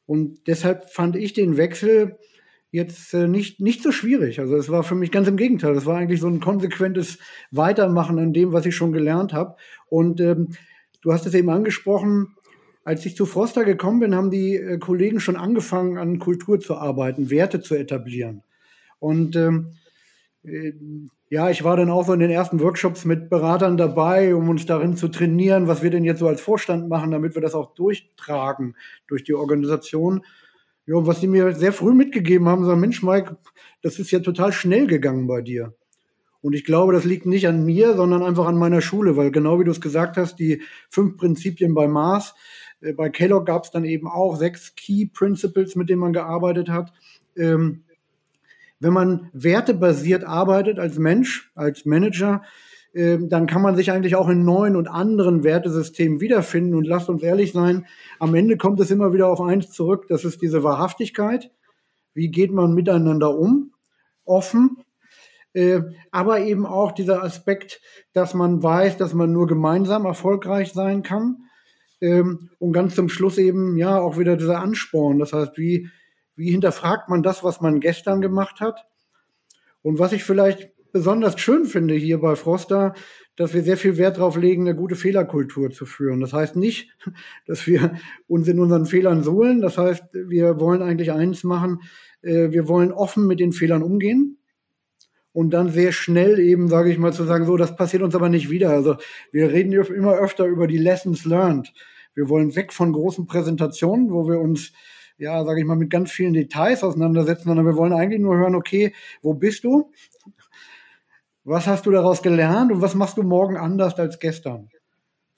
Und 0.07 0.49
deshalb 0.49 0.91
fand 0.91 1.15
ich 1.15 1.35
den 1.35 1.57
Wechsel 1.57 2.19
jetzt 2.73 3.15
äh, 3.15 3.29
nicht, 3.29 3.61
nicht 3.61 3.83
so 3.83 3.93
schwierig. 3.93 4.41
Also 4.41 4.57
es 4.57 4.69
war 4.69 4.83
für 4.83 4.97
mich 4.97 5.11
ganz 5.13 5.29
im 5.29 5.37
Gegenteil. 5.37 5.77
Es 5.77 5.87
war 5.87 5.99
eigentlich 5.99 6.21
so 6.21 6.29
ein 6.29 6.41
konsequentes 6.41 7.19
Weitermachen 7.53 8.19
an 8.19 8.33
dem, 8.33 8.53
was 8.53 8.67
ich 8.67 8.75
schon 8.75 8.93
gelernt 8.93 9.33
habe. 9.33 9.57
Und 9.89 10.21
ähm, 10.21 10.49
du 11.03 11.13
hast 11.13 11.27
es 11.27 11.35
eben 11.35 11.51
angesprochen, 11.51 12.35
als 12.85 13.05
ich 13.07 13.17
zu 13.17 13.27
Froster 13.27 13.65
gekommen 13.65 14.01
bin, 14.01 14.15
haben 14.15 14.31
die 14.31 14.57
äh, 14.57 14.79
Kollegen 14.79 15.21
schon 15.21 15.37
angefangen, 15.37 15.99
an 15.99 16.19
Kultur 16.19 16.61
zu 16.61 16.77
arbeiten, 16.77 17.31
Werte 17.31 17.61
zu 17.61 17.75
etablieren. 17.75 18.43
Und 18.99 19.37
ähm, 19.37 19.73
äh, 20.43 20.73
ja, 21.29 21.49
ich 21.49 21.63
war 21.63 21.77
dann 21.77 21.91
auch 21.91 22.07
so 22.07 22.13
in 22.13 22.21
den 22.21 22.31
ersten 22.31 22.61
Workshops 22.61 23.05
mit 23.05 23.31
Beratern 23.31 23.77
dabei, 23.77 24.35
um 24.35 24.49
uns 24.49 24.67
darin 24.67 24.97
zu 24.97 25.09
trainieren, 25.09 25.69
was 25.69 25.83
wir 25.83 25.91
denn 25.91 26.05
jetzt 26.05 26.19
so 26.19 26.27
als 26.27 26.41
Vorstand 26.41 26.89
machen, 26.89 27.13
damit 27.13 27.37
wir 27.37 27.43
das 27.43 27.55
auch 27.55 27.75
durchtragen 27.75 28.77
durch 29.07 29.23
die 29.23 29.35
Organisation. 29.35 30.25
Ja, 30.87 31.07
was 31.07 31.21
sie 31.21 31.29
mir 31.29 31.53
sehr 31.53 31.73
früh 31.73 31.95
mitgegeben 31.95 32.49
haben, 32.49 32.65
sagen, 32.65 32.81
Mensch, 32.81 33.03
Mike, 33.05 33.37
das 33.81 34.01
ist 34.01 34.11
ja 34.11 34.19
total 34.19 34.53
schnell 34.53 34.89
gegangen 34.89 35.29
bei 35.29 35.41
dir. 35.41 35.75
Und 36.43 36.55
ich 36.55 36.65
glaube, 36.65 36.93
das 36.93 37.05
liegt 37.05 37.27
nicht 37.27 37.47
an 37.47 37.65
mir, 37.65 37.95
sondern 37.95 38.23
einfach 38.23 38.47
an 38.47 38.57
meiner 38.57 38.81
Schule, 38.81 39.17
weil 39.17 39.31
genau 39.31 39.61
wie 39.61 39.65
du 39.65 39.71
es 39.71 39.81
gesagt 39.81 40.17
hast, 40.17 40.37
die 40.39 40.63
fünf 40.89 41.17
Prinzipien 41.17 41.75
bei 41.75 41.87
Mars, 41.87 42.35
äh, 42.81 42.93
bei 42.93 43.09
Kellogg 43.09 43.47
gab 43.47 43.65
es 43.65 43.71
dann 43.71 43.85
eben 43.85 44.09
auch 44.09 44.37
sechs 44.37 44.75
Key 44.75 45.07
Principles, 45.07 45.77
mit 45.77 45.89
denen 45.89 46.01
man 46.01 46.13
gearbeitet 46.13 46.69
hat. 46.69 46.93
Ähm, 47.37 47.85
wenn 48.81 48.93
man 48.93 49.29
wertebasiert 49.33 50.25
arbeitet 50.25 50.79
als 50.79 50.99
Mensch, 50.99 51.51
als 51.55 51.85
Manager, 51.85 52.43
ähm, 52.95 53.29
dann 53.29 53.47
kann 53.47 53.63
man 53.63 53.77
sich 53.77 53.93
eigentlich 53.93 54.17
auch 54.17 54.29
in 54.29 54.45
neuen 54.45 54.75
und 54.75 54.89
anderen 54.89 55.45
Wertesystemen 55.45 56.21
wiederfinden. 56.21 56.75
Und 56.75 56.87
lasst 56.87 57.09
uns 57.09 57.23
ehrlich 57.23 57.53
sein, 57.53 57.87
am 58.19 58.35
Ende 58.35 58.57
kommt 58.57 58.81
es 58.81 58.91
immer 58.91 59.13
wieder 59.13 59.29
auf 59.29 59.41
eins 59.41 59.71
zurück, 59.71 60.07
das 60.09 60.25
ist 60.25 60.43
diese 60.43 60.65
Wahrhaftigkeit. 60.65 61.51
Wie 62.15 62.29
geht 62.29 62.53
man 62.53 62.75
miteinander 62.75 63.37
um? 63.39 63.73
Offen. 64.25 64.79
Äh, 65.53 65.81
aber 66.11 66.41
eben 66.41 66.67
auch 66.67 66.93
dieser 66.93 67.23
Aspekt, 67.23 67.81
dass 68.13 68.35
man 68.35 68.63
weiß, 68.63 68.97
dass 68.97 69.15
man 69.15 69.33
nur 69.33 69.47
gemeinsam 69.47 70.05
erfolgreich 70.05 70.73
sein 70.73 71.03
kann. 71.03 71.45
Ähm, 72.01 72.51
und 72.59 72.73
ganz 72.73 72.95
zum 72.95 73.09
Schluss 73.09 73.39
eben, 73.39 73.77
ja, 73.77 73.99
auch 73.99 74.19
wieder 74.19 74.37
dieser 74.37 74.61
Ansporn. 74.61 75.19
Das 75.19 75.33
heißt, 75.33 75.59
wie, 75.59 75.89
wie 76.37 76.51
hinterfragt 76.51 77.09
man 77.09 77.23
das, 77.23 77.45
was 77.45 77.61
man 77.61 77.81
gestern 77.81 78.21
gemacht 78.21 78.61
hat? 78.61 78.87
Und 79.83 79.99
was 79.99 80.13
ich 80.13 80.25
vielleicht 80.25 80.71
besonders 80.93 81.39
schön 81.41 81.65
finde 81.65 81.95
hier 81.95 82.19
bei 82.21 82.37
Froster, 82.37 82.95
dass 83.37 83.55
wir 83.55 83.63
sehr 83.63 83.77
viel 83.77 83.97
Wert 83.97 84.19
darauf 84.19 84.37
legen, 84.37 84.67
eine 84.67 84.77
gute 84.77 84.97
Fehlerkultur 84.97 85.71
zu 85.71 85.87
führen. 85.87 86.21
Das 86.21 86.33
heißt 86.33 86.57
nicht, 86.57 86.97
dass 87.47 87.67
wir 87.67 87.95
uns 88.27 88.49
in 88.49 88.61
unseren 88.61 88.87
Fehlern 88.87 89.23
suhlen. 89.23 89.61
Das 89.61 89.79
heißt, 89.79 90.05
wir 90.13 90.59
wollen 90.59 90.83
eigentlich 90.83 91.13
eins 91.13 91.45
machen. 91.45 91.81
Äh, 92.23 92.51
wir 92.51 92.69
wollen 92.69 92.93
offen 92.93 93.27
mit 93.27 93.41
den 93.41 93.53
Fehlern 93.53 93.83
umgehen 93.83 94.40
und 95.33 95.51
dann 95.51 95.71
sehr 95.71 95.93
schnell 95.93 96.39
eben, 96.39 96.69
sage 96.69 96.91
ich 96.91 96.99
mal, 96.99 97.13
zu 97.13 97.25
sagen, 97.25 97.47
so, 97.47 97.57
das 97.57 97.77
passiert 97.77 98.03
uns 98.03 98.15
aber 98.15 98.29
nicht 98.29 98.51
wieder. 98.51 98.71
Also 98.71 98.97
wir 99.33 99.51
reden 99.51 99.73
immer 99.73 100.15
öfter 100.15 100.47
über 100.47 100.67
die 100.67 100.79
Lessons 100.79 101.25
learned. 101.25 101.73
Wir 102.15 102.29
wollen 102.29 102.57
weg 102.57 102.73
von 102.73 102.93
großen 102.93 103.27
Präsentationen, 103.27 104.11
wo 104.11 104.29
wir 104.29 104.41
uns, 104.41 104.73
ja, 105.19 105.45
sage 105.45 105.61
ich 105.61 105.67
mal, 105.67 105.77
mit 105.77 105.91
ganz 105.91 106.11
vielen 106.11 106.33
Details 106.33 106.83
auseinandersetzen, 106.83 107.45
sondern 107.45 107.67
wir 107.67 107.77
wollen 107.77 107.93
eigentlich 107.93 108.21
nur 108.21 108.37
hören, 108.37 108.57
okay, 108.57 108.93
wo 109.23 109.35
bist 109.35 109.65
du? 109.65 109.93
Was 111.45 111.67
hast 111.67 111.87
du 111.87 111.91
daraus 111.91 112.23
gelernt 112.23 112.73
und 112.73 112.83
was 112.83 112.95
machst 112.95 113.17
du 113.17 113.23
morgen 113.23 113.57
anders 113.57 113.95
als 113.99 114.19
gestern? 114.19 114.69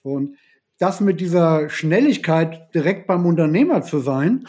Und 0.03 0.37
das 0.79 1.01
mit 1.01 1.21
dieser 1.21 1.69
Schnelligkeit 1.69 2.75
direkt 2.75 3.07
beim 3.07 3.25
Unternehmer 3.27 3.83
zu 3.83 3.99
sein, 4.01 4.47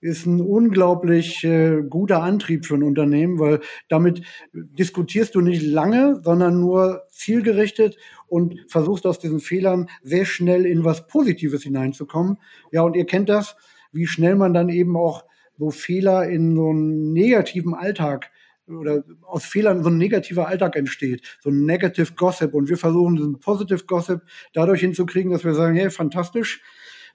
ist 0.00 0.26
ein 0.26 0.40
unglaublich 0.40 1.42
äh, 1.44 1.82
guter 1.88 2.22
Antrieb 2.22 2.66
für 2.66 2.74
ein 2.74 2.82
Unternehmen, 2.82 3.38
weil 3.38 3.60
damit 3.88 4.22
diskutierst 4.52 5.34
du 5.34 5.40
nicht 5.40 5.62
lange, 5.62 6.20
sondern 6.22 6.60
nur 6.60 7.02
zielgerichtet 7.10 7.96
und 8.26 8.64
versuchst 8.68 9.06
aus 9.06 9.18
diesen 9.18 9.40
Fehlern 9.40 9.88
sehr 10.02 10.24
schnell 10.24 10.66
in 10.66 10.84
was 10.84 11.06
Positives 11.06 11.62
hineinzukommen. 11.62 12.38
Ja, 12.70 12.82
und 12.82 12.94
ihr 12.94 13.06
kennt 13.06 13.28
das, 13.28 13.56
wie 13.92 14.06
schnell 14.06 14.36
man 14.36 14.54
dann 14.54 14.68
eben 14.68 14.96
auch 14.96 15.24
so 15.58 15.70
Fehler 15.70 16.28
in 16.28 16.54
so 16.54 16.70
einen 16.70 17.12
negativen 17.12 17.74
Alltag 17.74 18.30
oder 18.68 19.02
aus 19.22 19.44
Fehlern 19.44 19.82
so 19.82 19.88
ein 19.88 19.96
negativer 19.96 20.46
Alltag 20.46 20.76
entsteht, 20.76 21.22
so 21.40 21.50
ein 21.50 21.64
Negative 21.64 22.12
Gossip. 22.14 22.54
Und 22.54 22.68
wir 22.68 22.76
versuchen 22.76 23.16
diesen 23.16 23.40
Positive 23.40 23.84
Gossip 23.86 24.22
dadurch 24.52 24.80
hinzukriegen, 24.80 25.32
dass 25.32 25.44
wir 25.44 25.54
sagen, 25.54 25.74
hey, 25.74 25.90
fantastisch, 25.90 26.62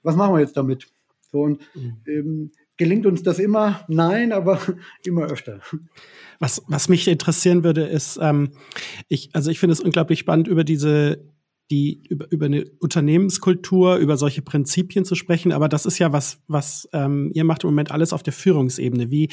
was 0.02 0.16
machen 0.16 0.34
wir 0.34 0.40
jetzt 0.40 0.56
damit? 0.56 0.88
So 1.30 1.42
und 1.42 1.60
mhm. 1.74 1.96
ähm, 2.06 2.50
gelingt 2.76 3.06
uns 3.06 3.22
das 3.22 3.38
immer? 3.38 3.84
Nein, 3.88 4.32
aber 4.32 4.60
immer 5.04 5.24
öfter. 5.24 5.60
Was, 6.38 6.62
was 6.66 6.88
mich 6.88 7.06
interessieren 7.08 7.64
würde, 7.64 7.82
ist, 7.84 8.18
ähm, 8.20 8.50
ich, 9.08 9.30
also 9.34 9.50
ich 9.50 9.58
finde 9.58 9.72
es 9.72 9.80
unglaublich 9.80 10.18
spannend, 10.18 10.48
über 10.48 10.64
diese 10.64 11.34
die 11.70 12.02
über, 12.08 12.30
über 12.30 12.46
eine 12.46 12.66
Unternehmenskultur, 12.80 13.96
über 13.96 14.16
solche 14.16 14.42
Prinzipien 14.42 15.04
zu 15.04 15.14
sprechen. 15.14 15.52
Aber 15.52 15.68
das 15.68 15.86
ist 15.86 15.98
ja 15.98 16.12
was, 16.12 16.42
was 16.46 16.88
ähm, 16.92 17.30
ihr 17.34 17.44
macht 17.44 17.64
im 17.64 17.70
Moment 17.70 17.90
alles 17.90 18.12
auf 18.12 18.22
der 18.22 18.32
Führungsebene. 18.32 19.10
Wie, 19.10 19.30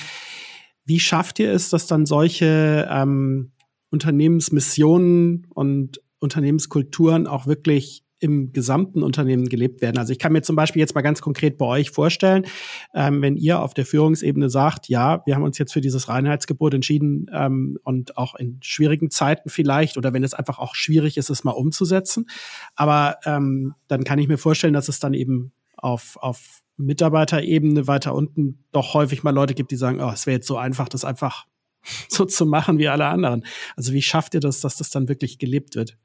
wie 0.86 1.00
schafft 1.00 1.39
ihr 1.39 1.52
es, 1.52 1.70
dass 1.70 1.88
dann 1.88 2.06
solche 2.06 2.88
ähm, 2.89 3.52
Unternehmensmissionen 3.89 5.48
und 5.50 6.02
Unternehmenskulturen 6.20 7.28
auch 7.28 7.48
wirklich 7.48 8.06
im 8.22 8.53
gesamten 8.53 9.01
Unternehmen 9.01 9.49
gelebt 9.49 9.82
werden. 9.82 9.97
Also 9.97 10.13
ich 10.13 10.19
kann 10.19 10.32
mir 10.32 10.43
zum 10.43 10.55
Beispiel 10.55 10.80
jetzt 10.80 10.93
mal 10.93 11.01
ganz 11.01 11.22
konkret 11.22 11.57
bei 11.57 11.65
euch 11.65 11.89
vorstellen, 11.89 12.45
ähm, 12.93 13.22
wenn 13.22 13.36
ihr 13.36 13.61
auf 13.61 13.74
der 13.74 13.86
Führungsebene 13.86 14.49
sagt, 14.49 14.88
ja, 14.88 15.24
wir 15.26 15.36
haben 15.36 15.43
uns 15.43 15.57
jetzt 15.57 15.74
für 15.74 15.82
dieses 15.82 16.07
Reinheitsgebot 16.07 16.74
entschieden 16.76 17.26
ähm, 17.34 17.80
und 17.84 18.17
auch 18.17 18.36
in 18.36 18.59
schwierigen 18.61 19.09
Zeiten 19.09 19.49
vielleicht 19.49 19.97
oder 19.97 20.13
wenn 20.13 20.24
es 20.24 20.36
einfach 20.36 20.59
auch 20.59 20.76
schwierig 20.76 21.17
ist, 21.17 21.32
es 21.32 21.43
mal 21.43 21.51
umzusetzen. 21.51 22.28
Aber 22.76 23.17
ähm, 23.26 23.74
dann 23.88 24.03
kann 24.03 24.19
ich 24.19 24.28
mir 24.28 24.38
vorstellen, 24.38 24.74
dass 24.74 24.88
es 24.88 24.99
dann 24.99 25.15
eben 25.15 25.51
auf, 25.76 26.17
auf 26.17 26.61
Mitarbeiterebene 26.78 27.88
weiter 27.88 28.13
unten 28.13 28.63
doch 28.72 28.93
häufig 28.93 29.24
mal 29.24 29.32
Leute 29.32 29.55
gibt, 29.55 29.72
die 29.72 29.76
sagen, 29.78 29.99
oh, 29.99 30.11
es 30.11 30.28
wäre 30.28 30.36
jetzt 30.36 30.47
so 30.47 30.57
einfach, 30.57 30.89
das 30.89 31.05
einfach 31.05 31.47
so 32.07 32.26
zu 32.26 32.45
machen 32.45 32.78
wie 32.78 32.88
alle 32.88 33.07
anderen. 33.07 33.45
Also 33.76 33.93
wie 33.93 34.01
schafft 34.03 34.36
ihr 34.36 34.41
das, 34.41 34.61
dass 34.61 34.78
das 34.78 34.91
dann 34.91 35.09
wirklich 35.09 35.39
gelebt 35.39 35.76
wird? 35.76 35.97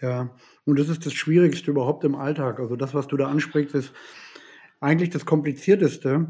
Ja, 0.00 0.30
und 0.68 0.78
das 0.78 0.90
ist 0.90 1.06
das 1.06 1.14
Schwierigste 1.14 1.70
überhaupt 1.70 2.04
im 2.04 2.14
Alltag. 2.14 2.60
Also 2.60 2.76
das, 2.76 2.92
was 2.92 3.08
du 3.08 3.16
da 3.16 3.28
ansprichst, 3.28 3.74
ist 3.74 3.94
eigentlich 4.80 5.08
das 5.08 5.24
Komplizierteste. 5.24 6.26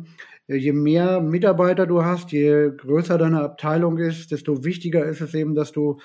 Je 0.47 0.72
mehr 0.72 1.20
Mitarbeiter 1.20 1.89
du 1.89 2.05
hast, 2.05 2.30
je 2.30 2.70
größer 2.70 3.18
deine 3.18 3.41
Abteilung 3.41 3.99
ist, 3.99 4.30
desto 4.30 4.62
wichtiger 4.62 5.05
ist 5.07 5.20
es 5.22 5.34
eben, 5.34 5.57
dass 5.57 5.72
du 5.72 5.99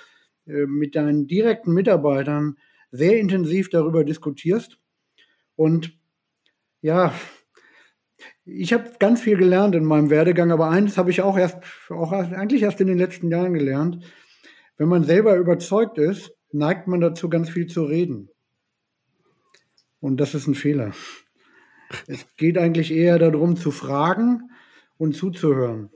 äh, 0.48 0.66
mit 0.66 0.96
deinen 0.96 1.28
direkten 1.28 1.74
Mitarbeitern 1.74 2.58
sehr 2.90 3.20
intensiv 3.20 3.70
darüber 3.70 4.04
diskutierst. 4.04 4.80
Und 5.56 5.96
ja, 6.82 7.14
ich 8.46 8.74
habe 8.74 8.94
ganz 8.98 9.22
viel 9.22 9.38
gelernt 9.38 9.76
in 9.76 9.86
meinem 9.86 10.10
Werdegang, 10.10 10.52
aber 10.52 10.72
eines 10.72 10.98
habe 10.98 11.12
ich 11.12 11.22
auch 11.22 11.38
erst, 11.38 11.60
auch 11.92 12.12
eigentlich 12.12 12.64
erst 12.64 12.82
in 12.82 12.88
den 12.88 12.98
letzten 12.98 13.30
Jahren 13.30 13.54
gelernt. 13.54 14.04
Wenn 14.78 14.90
man 14.90 15.04
selber 15.04 15.36
überzeugt 15.36 16.00
ist, 16.00 16.34
neigt 16.54 16.88
man 16.88 17.02
dazu, 17.02 17.30
ganz 17.30 17.50
viel 17.50 17.68
zu 17.68 17.84
reden. 17.84 18.30
Und 20.00 20.18
das 20.18 20.36
ist 20.36 20.48
ein 20.48 20.56
Fehler. 20.56 20.94
Es 22.08 22.26
geht 22.38 22.58
eigentlich 22.58 22.92
eher 22.92 23.20
darum, 23.20 23.56
zu 23.56 23.72
fragen 23.72 24.50
und 24.98 25.16
zuzuhören. 25.16 25.90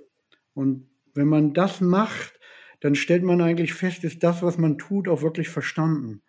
Und 0.53 0.89
wenn 1.13 1.27
man 1.27 1.53
das 1.53 1.81
macht, 1.81 2.39
dann 2.79 2.95
stellt 2.95 3.23
man 3.23 3.41
eigentlich 3.41 3.73
fest, 3.73 4.03
ist 4.03 4.23
das, 4.23 4.43
was 4.43 4.57
man 4.57 4.77
tut, 4.77 5.07
auch 5.07 5.21
wirklich 5.21 5.49
verstanden. 5.49 6.21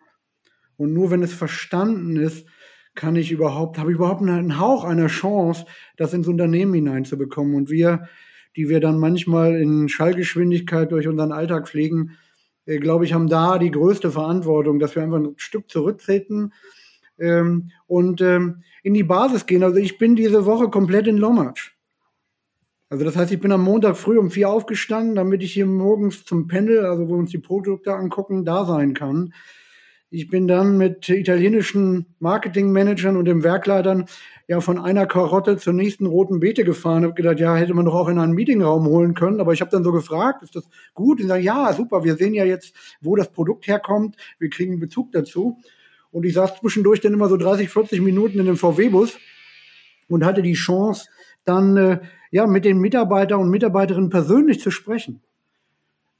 Und 0.77 0.93
nur 0.93 1.11
wenn 1.11 1.23
es 1.23 1.33
verstanden 1.33 2.15
ist, 2.15 2.47
kann 2.95 3.15
ich 3.15 3.31
überhaupt, 3.31 3.77
habe 3.77 3.91
ich 3.91 3.95
überhaupt 3.95 4.21
einen 4.21 4.59
Hauch 4.59 4.83
einer 4.83 5.07
Chance, 5.07 5.65
das 5.95 6.13
ins 6.13 6.27
Unternehmen 6.27 6.73
hineinzubekommen. 6.73 7.55
Und 7.55 7.69
wir, 7.69 8.07
die 8.55 8.67
wir 8.67 8.79
dann 8.79 8.97
manchmal 8.97 9.55
in 9.55 9.89
Schallgeschwindigkeit 9.89 10.91
durch 10.91 11.07
unseren 11.07 11.31
Alltag 11.31 11.67
pflegen, 11.67 12.17
glaube 12.77 13.05
ich, 13.05 13.13
haben 13.13 13.27
da 13.27 13.57
die 13.57 13.71
größte 13.71 14.11
Verantwortung, 14.11 14.79
dass 14.79 14.95
wir 14.95 15.03
einfach 15.03 15.17
ein 15.17 15.33
Stück 15.37 15.69
zurücktreten 15.69 16.53
ähm, 17.17 17.71
und 17.87 18.21
ähm, 18.21 18.63
in 18.83 18.93
die 18.93 19.03
Basis 19.03 19.45
gehen. 19.45 19.63
Also 19.63 19.77
ich 19.77 19.97
bin 19.97 20.15
diese 20.15 20.45
Woche 20.45 20.69
komplett 20.69 21.07
in 21.07 21.17
Lommatsch. 21.17 21.73
Also 22.89 23.05
das 23.05 23.15
heißt, 23.15 23.31
ich 23.31 23.39
bin 23.39 23.51
am 23.51 23.63
Montag 23.63 23.97
früh 23.97 24.17
um 24.17 24.31
vier 24.31 24.49
aufgestanden, 24.49 25.15
damit 25.15 25.43
ich 25.43 25.53
hier 25.53 25.67
morgens 25.67 26.25
zum 26.25 26.47
Pendel, 26.47 26.85
also 26.85 27.07
wo 27.07 27.13
wir 27.13 27.17
uns 27.17 27.31
die 27.31 27.37
Produkte 27.37 27.93
angucken, 27.93 28.45
da 28.45 28.65
sein 28.65 28.93
kann. 28.93 29.33
Ich 30.09 30.27
bin 30.27 30.47
dann 30.47 30.77
mit 30.77 31.07
italienischen 31.07 32.15
Marketingmanagern 32.17 33.15
und 33.15 33.25
dem 33.25 33.43
Werkleitern 33.43 34.05
ja 34.49 34.61
von 34.61 34.79
einer 34.79 35.05
Karotte 35.05 35.57
zur 35.57 35.73
nächsten 35.73 36.07
roten 36.07 36.39
Beete 36.39 36.63
gefahren. 36.63 37.03
Habe 37.03 37.13
gedacht, 37.13 37.39
ja, 37.39 37.55
hätte 37.55 37.75
man 37.75 37.85
doch 37.85 37.93
auch 37.93 38.07
in 38.07 38.17
einen 38.17 38.33
Meetingraum 38.33 38.87
holen 38.87 39.13
können. 39.13 39.39
Aber 39.39 39.53
ich 39.53 39.61
habe 39.61 39.69
dann 39.69 39.83
so 39.83 39.91
gefragt, 39.91 40.41
ist 40.41 40.55
das 40.55 40.67
gut? 40.95 41.19
Die 41.19 41.25
sagen, 41.25 41.43
ja, 41.43 41.71
super, 41.71 42.03
wir 42.03 42.15
sehen 42.15 42.33
ja 42.33 42.45
jetzt, 42.45 42.73
wo 42.99 43.15
das 43.15 43.31
Produkt 43.31 43.67
herkommt. 43.67 44.17
Wir 44.39 44.49
kriegen 44.49 44.79
Bezug 44.79 45.11
dazu. 45.11 45.59
Und 46.09 46.25
ich 46.25 46.33
saß 46.33 46.55
zwischendurch 46.61 46.99
dann 46.99 47.13
immer 47.13 47.29
so 47.29 47.37
30, 47.37 47.69
40 47.69 48.01
Minuten 48.01 48.39
in 48.39 48.47
dem 48.47 48.57
VW-Bus 48.57 49.19
und 50.07 50.25
hatte 50.25 50.41
die 50.41 50.53
Chance, 50.53 51.09
dann 51.45 51.77
äh, 51.77 51.99
ja 52.31 52.47
mit 52.47 52.65
den 52.65 52.79
Mitarbeitern 52.79 53.41
und 53.41 53.51
Mitarbeiterinnen 53.51 54.09
persönlich 54.09 54.61
zu 54.61 54.71
sprechen. 54.71 55.21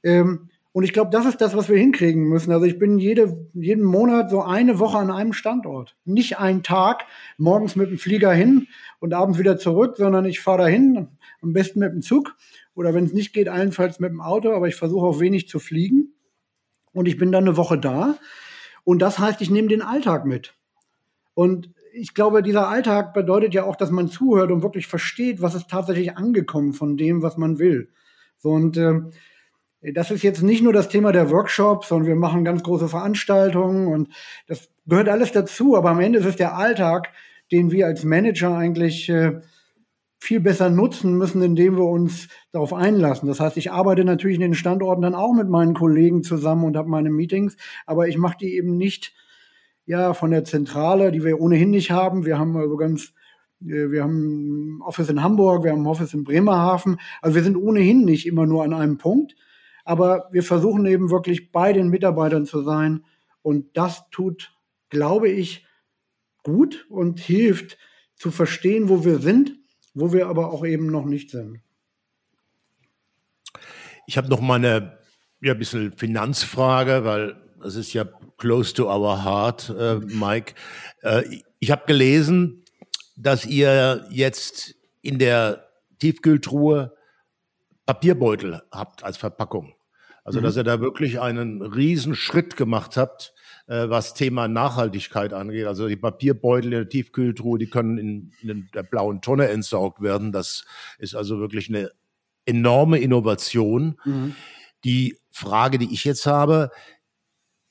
Ähm, 0.04 0.49
und 0.72 0.84
ich 0.84 0.92
glaube, 0.92 1.10
das 1.10 1.26
ist 1.26 1.40
das, 1.40 1.56
was 1.56 1.68
wir 1.68 1.76
hinkriegen 1.76 2.24
müssen. 2.24 2.52
Also 2.52 2.64
ich 2.64 2.78
bin 2.78 2.98
jede, 2.98 3.48
jeden 3.54 3.82
Monat 3.82 4.30
so 4.30 4.42
eine 4.42 4.78
Woche 4.78 4.98
an 4.98 5.10
einem 5.10 5.32
Standort. 5.32 5.96
Nicht 6.04 6.38
einen 6.38 6.62
Tag, 6.62 7.06
morgens 7.38 7.74
mit 7.74 7.90
dem 7.90 7.98
Flieger 7.98 8.32
hin 8.32 8.68
und 9.00 9.12
abends 9.12 9.38
wieder 9.38 9.58
zurück, 9.58 9.96
sondern 9.96 10.24
ich 10.26 10.40
fahre 10.40 10.58
dahin, 10.58 11.08
am 11.42 11.52
besten 11.52 11.80
mit 11.80 11.92
dem 11.92 12.02
Zug 12.02 12.36
oder 12.74 12.94
wenn 12.94 13.04
es 13.04 13.12
nicht 13.12 13.32
geht, 13.32 13.48
allenfalls 13.48 13.98
mit 13.98 14.10
dem 14.10 14.20
Auto, 14.20 14.52
aber 14.52 14.68
ich 14.68 14.76
versuche 14.76 15.06
auch 15.06 15.18
wenig 15.18 15.48
zu 15.48 15.58
fliegen. 15.58 16.14
Und 16.92 17.06
ich 17.06 17.18
bin 17.18 17.32
dann 17.32 17.44
eine 17.44 17.56
Woche 17.56 17.78
da. 17.78 18.16
Und 18.84 19.00
das 19.00 19.18
heißt, 19.18 19.40
ich 19.40 19.50
nehme 19.50 19.68
den 19.68 19.82
Alltag 19.82 20.24
mit. 20.24 20.54
Und 21.34 21.70
ich 21.92 22.14
glaube, 22.14 22.42
dieser 22.42 22.68
Alltag 22.68 23.12
bedeutet 23.12 23.54
ja 23.54 23.64
auch, 23.64 23.74
dass 23.74 23.90
man 23.90 24.08
zuhört 24.08 24.52
und 24.52 24.62
wirklich 24.62 24.86
versteht, 24.86 25.42
was 25.42 25.56
ist 25.56 25.68
tatsächlich 25.68 26.16
angekommen 26.16 26.72
von 26.72 26.96
dem, 26.96 27.22
was 27.22 27.36
man 27.36 27.58
will. 27.58 27.90
So, 28.38 28.50
und 28.50 28.76
äh, 28.76 29.00
das 29.82 30.10
ist 30.10 30.22
jetzt 30.22 30.42
nicht 30.42 30.62
nur 30.62 30.72
das 30.72 30.88
Thema 30.88 31.12
der 31.12 31.30
Workshops, 31.30 31.88
sondern 31.88 32.08
wir 32.08 32.16
machen 32.16 32.44
ganz 32.44 32.62
große 32.62 32.88
Veranstaltungen 32.88 33.86
und 33.86 34.08
das 34.46 34.68
gehört 34.86 35.08
alles 35.08 35.32
dazu. 35.32 35.76
Aber 35.76 35.90
am 35.90 36.00
Ende 36.00 36.18
ist 36.18 36.26
es 36.26 36.36
der 36.36 36.56
Alltag, 36.56 37.10
den 37.50 37.70
wir 37.70 37.86
als 37.86 38.04
Manager 38.04 38.56
eigentlich 38.56 39.08
äh, 39.08 39.40
viel 40.18 40.40
besser 40.40 40.68
nutzen 40.68 41.16
müssen, 41.16 41.42
indem 41.42 41.76
wir 41.76 41.86
uns 41.86 42.28
darauf 42.52 42.74
einlassen. 42.74 43.26
Das 43.26 43.40
heißt, 43.40 43.56
ich 43.56 43.72
arbeite 43.72 44.04
natürlich 44.04 44.34
in 44.36 44.42
den 44.42 44.54
Standorten 44.54 45.02
dann 45.02 45.14
auch 45.14 45.32
mit 45.32 45.48
meinen 45.48 45.72
Kollegen 45.72 46.22
zusammen 46.22 46.64
und 46.64 46.76
habe 46.76 46.90
meine 46.90 47.10
Meetings, 47.10 47.56
aber 47.86 48.06
ich 48.06 48.18
mache 48.18 48.36
die 48.38 48.54
eben 48.54 48.76
nicht 48.76 49.14
ja 49.86 50.12
von 50.12 50.30
der 50.30 50.44
Zentrale, 50.44 51.10
die 51.10 51.24
wir 51.24 51.40
ohnehin 51.40 51.70
nicht 51.70 51.90
haben. 51.90 52.26
Wir 52.26 52.38
haben 52.38 52.54
also 52.56 52.76
ganz 52.76 53.14
äh, 53.62 53.90
wir 53.90 54.02
haben 54.02 54.78
ein 54.78 54.82
Office 54.82 55.08
in 55.08 55.22
Hamburg, 55.22 55.64
wir 55.64 55.72
haben 55.72 55.82
ein 55.82 55.86
Office 55.86 56.12
in 56.12 56.24
Bremerhaven. 56.24 56.98
Also 57.22 57.34
wir 57.34 57.42
sind 57.42 57.56
ohnehin 57.56 58.04
nicht 58.04 58.26
immer 58.26 58.46
nur 58.46 58.62
an 58.62 58.74
einem 58.74 58.98
Punkt, 58.98 59.34
aber 59.90 60.28
wir 60.30 60.44
versuchen 60.44 60.86
eben 60.86 61.10
wirklich 61.10 61.50
bei 61.50 61.72
den 61.72 61.88
Mitarbeitern 61.88 62.46
zu 62.46 62.62
sein. 62.62 63.04
Und 63.42 63.76
das 63.76 64.08
tut, 64.12 64.54
glaube 64.88 65.28
ich, 65.28 65.66
gut 66.44 66.86
und 66.88 67.18
hilft 67.18 67.76
zu 68.14 68.30
verstehen, 68.30 68.88
wo 68.88 69.04
wir 69.04 69.18
sind, 69.18 69.56
wo 69.92 70.12
wir 70.12 70.28
aber 70.28 70.52
auch 70.52 70.64
eben 70.64 70.86
noch 70.86 71.06
nicht 71.06 71.30
sind. 71.30 71.60
Ich 74.06 74.16
habe 74.16 74.28
noch 74.28 74.40
mal 74.40 74.64
eine 74.64 74.96
ja, 75.40 75.54
bisschen 75.54 75.90
Finanzfrage, 75.96 77.04
weil 77.04 77.42
das 77.60 77.74
ist 77.74 77.92
ja 77.92 78.04
close 78.38 78.72
to 78.72 78.88
our 78.88 79.24
heart, 79.24 79.74
äh, 79.76 79.96
Mike. 79.96 80.54
Äh, 81.02 81.24
ich 81.58 81.72
habe 81.72 81.82
gelesen, 81.86 82.64
dass 83.16 83.44
ihr 83.44 84.06
jetzt 84.12 84.76
in 85.02 85.18
der 85.18 85.68
Tiefkühltruhe 85.98 86.94
Papierbeutel 87.86 88.62
habt 88.70 89.02
als 89.02 89.16
Verpackung. 89.16 89.74
Also, 90.30 90.38
mhm. 90.38 90.44
dass 90.44 90.56
ihr 90.56 90.62
da 90.62 90.80
wirklich 90.80 91.20
einen 91.20 91.60
riesen 91.60 92.14
Schritt 92.14 92.56
gemacht 92.56 92.96
habt, 92.96 93.34
äh, 93.66 93.88
was 93.88 94.14
Thema 94.14 94.46
Nachhaltigkeit 94.46 95.32
angeht. 95.32 95.66
Also 95.66 95.88
die 95.88 95.96
Papierbeutel 95.96 96.66
in 96.66 96.78
der 96.78 96.88
Tiefkühltruhe, 96.88 97.58
die 97.58 97.66
können 97.66 97.98
in, 97.98 98.32
in 98.42 98.68
der 98.72 98.84
blauen 98.84 99.22
Tonne 99.22 99.48
entsorgt 99.48 100.00
werden. 100.02 100.30
Das 100.30 100.64
ist 100.98 101.16
also 101.16 101.40
wirklich 101.40 101.68
eine 101.68 101.90
enorme 102.46 103.00
Innovation. 103.00 103.98
Mhm. 104.04 104.36
Die 104.84 105.18
Frage, 105.32 105.78
die 105.78 105.92
ich 105.92 106.04
jetzt 106.04 106.26
habe, 106.26 106.70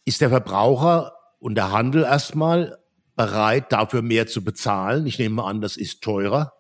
ist 0.04 0.20
der 0.20 0.30
Verbraucher 0.30 1.14
und 1.40 1.56
der 1.56 1.72
Handel 1.72 2.04
erstmal 2.04 2.78
bereit, 3.16 3.72
dafür 3.72 4.02
mehr 4.02 4.28
zu 4.28 4.44
bezahlen? 4.44 5.08
Ich 5.08 5.18
nehme 5.18 5.46
an, 5.46 5.62
das 5.62 5.78
ist 5.78 6.02
teurer. 6.02 6.56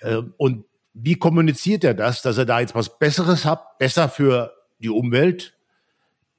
Ja. 0.00 0.20
Ähm, 0.20 0.32
und 0.38 0.64
wie 0.94 1.16
kommuniziert 1.16 1.84
er 1.84 1.92
das, 1.92 2.22
dass 2.22 2.38
er 2.38 2.46
da 2.46 2.60
jetzt 2.60 2.74
was 2.74 2.98
Besseres 2.98 3.44
hat, 3.44 3.78
besser 3.78 4.08
für 4.08 4.53
die 4.78 4.90
Umwelt, 4.90 5.56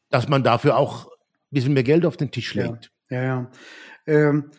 dass 0.10 0.28
man 0.28 0.44
dafür 0.44 0.78
auch 0.78 1.08
ein 1.08 1.12
bisschen 1.52 1.74
mehr 1.74 1.84
Geld 1.84 2.06
auf 2.06 2.18
den 2.18 2.32
Tisch 2.32 2.54
legt. 2.54 2.92
Ja, 3.10 3.24
ja. 3.24 3.24
Ja, 3.26 3.52
ähm, 4.08 4.52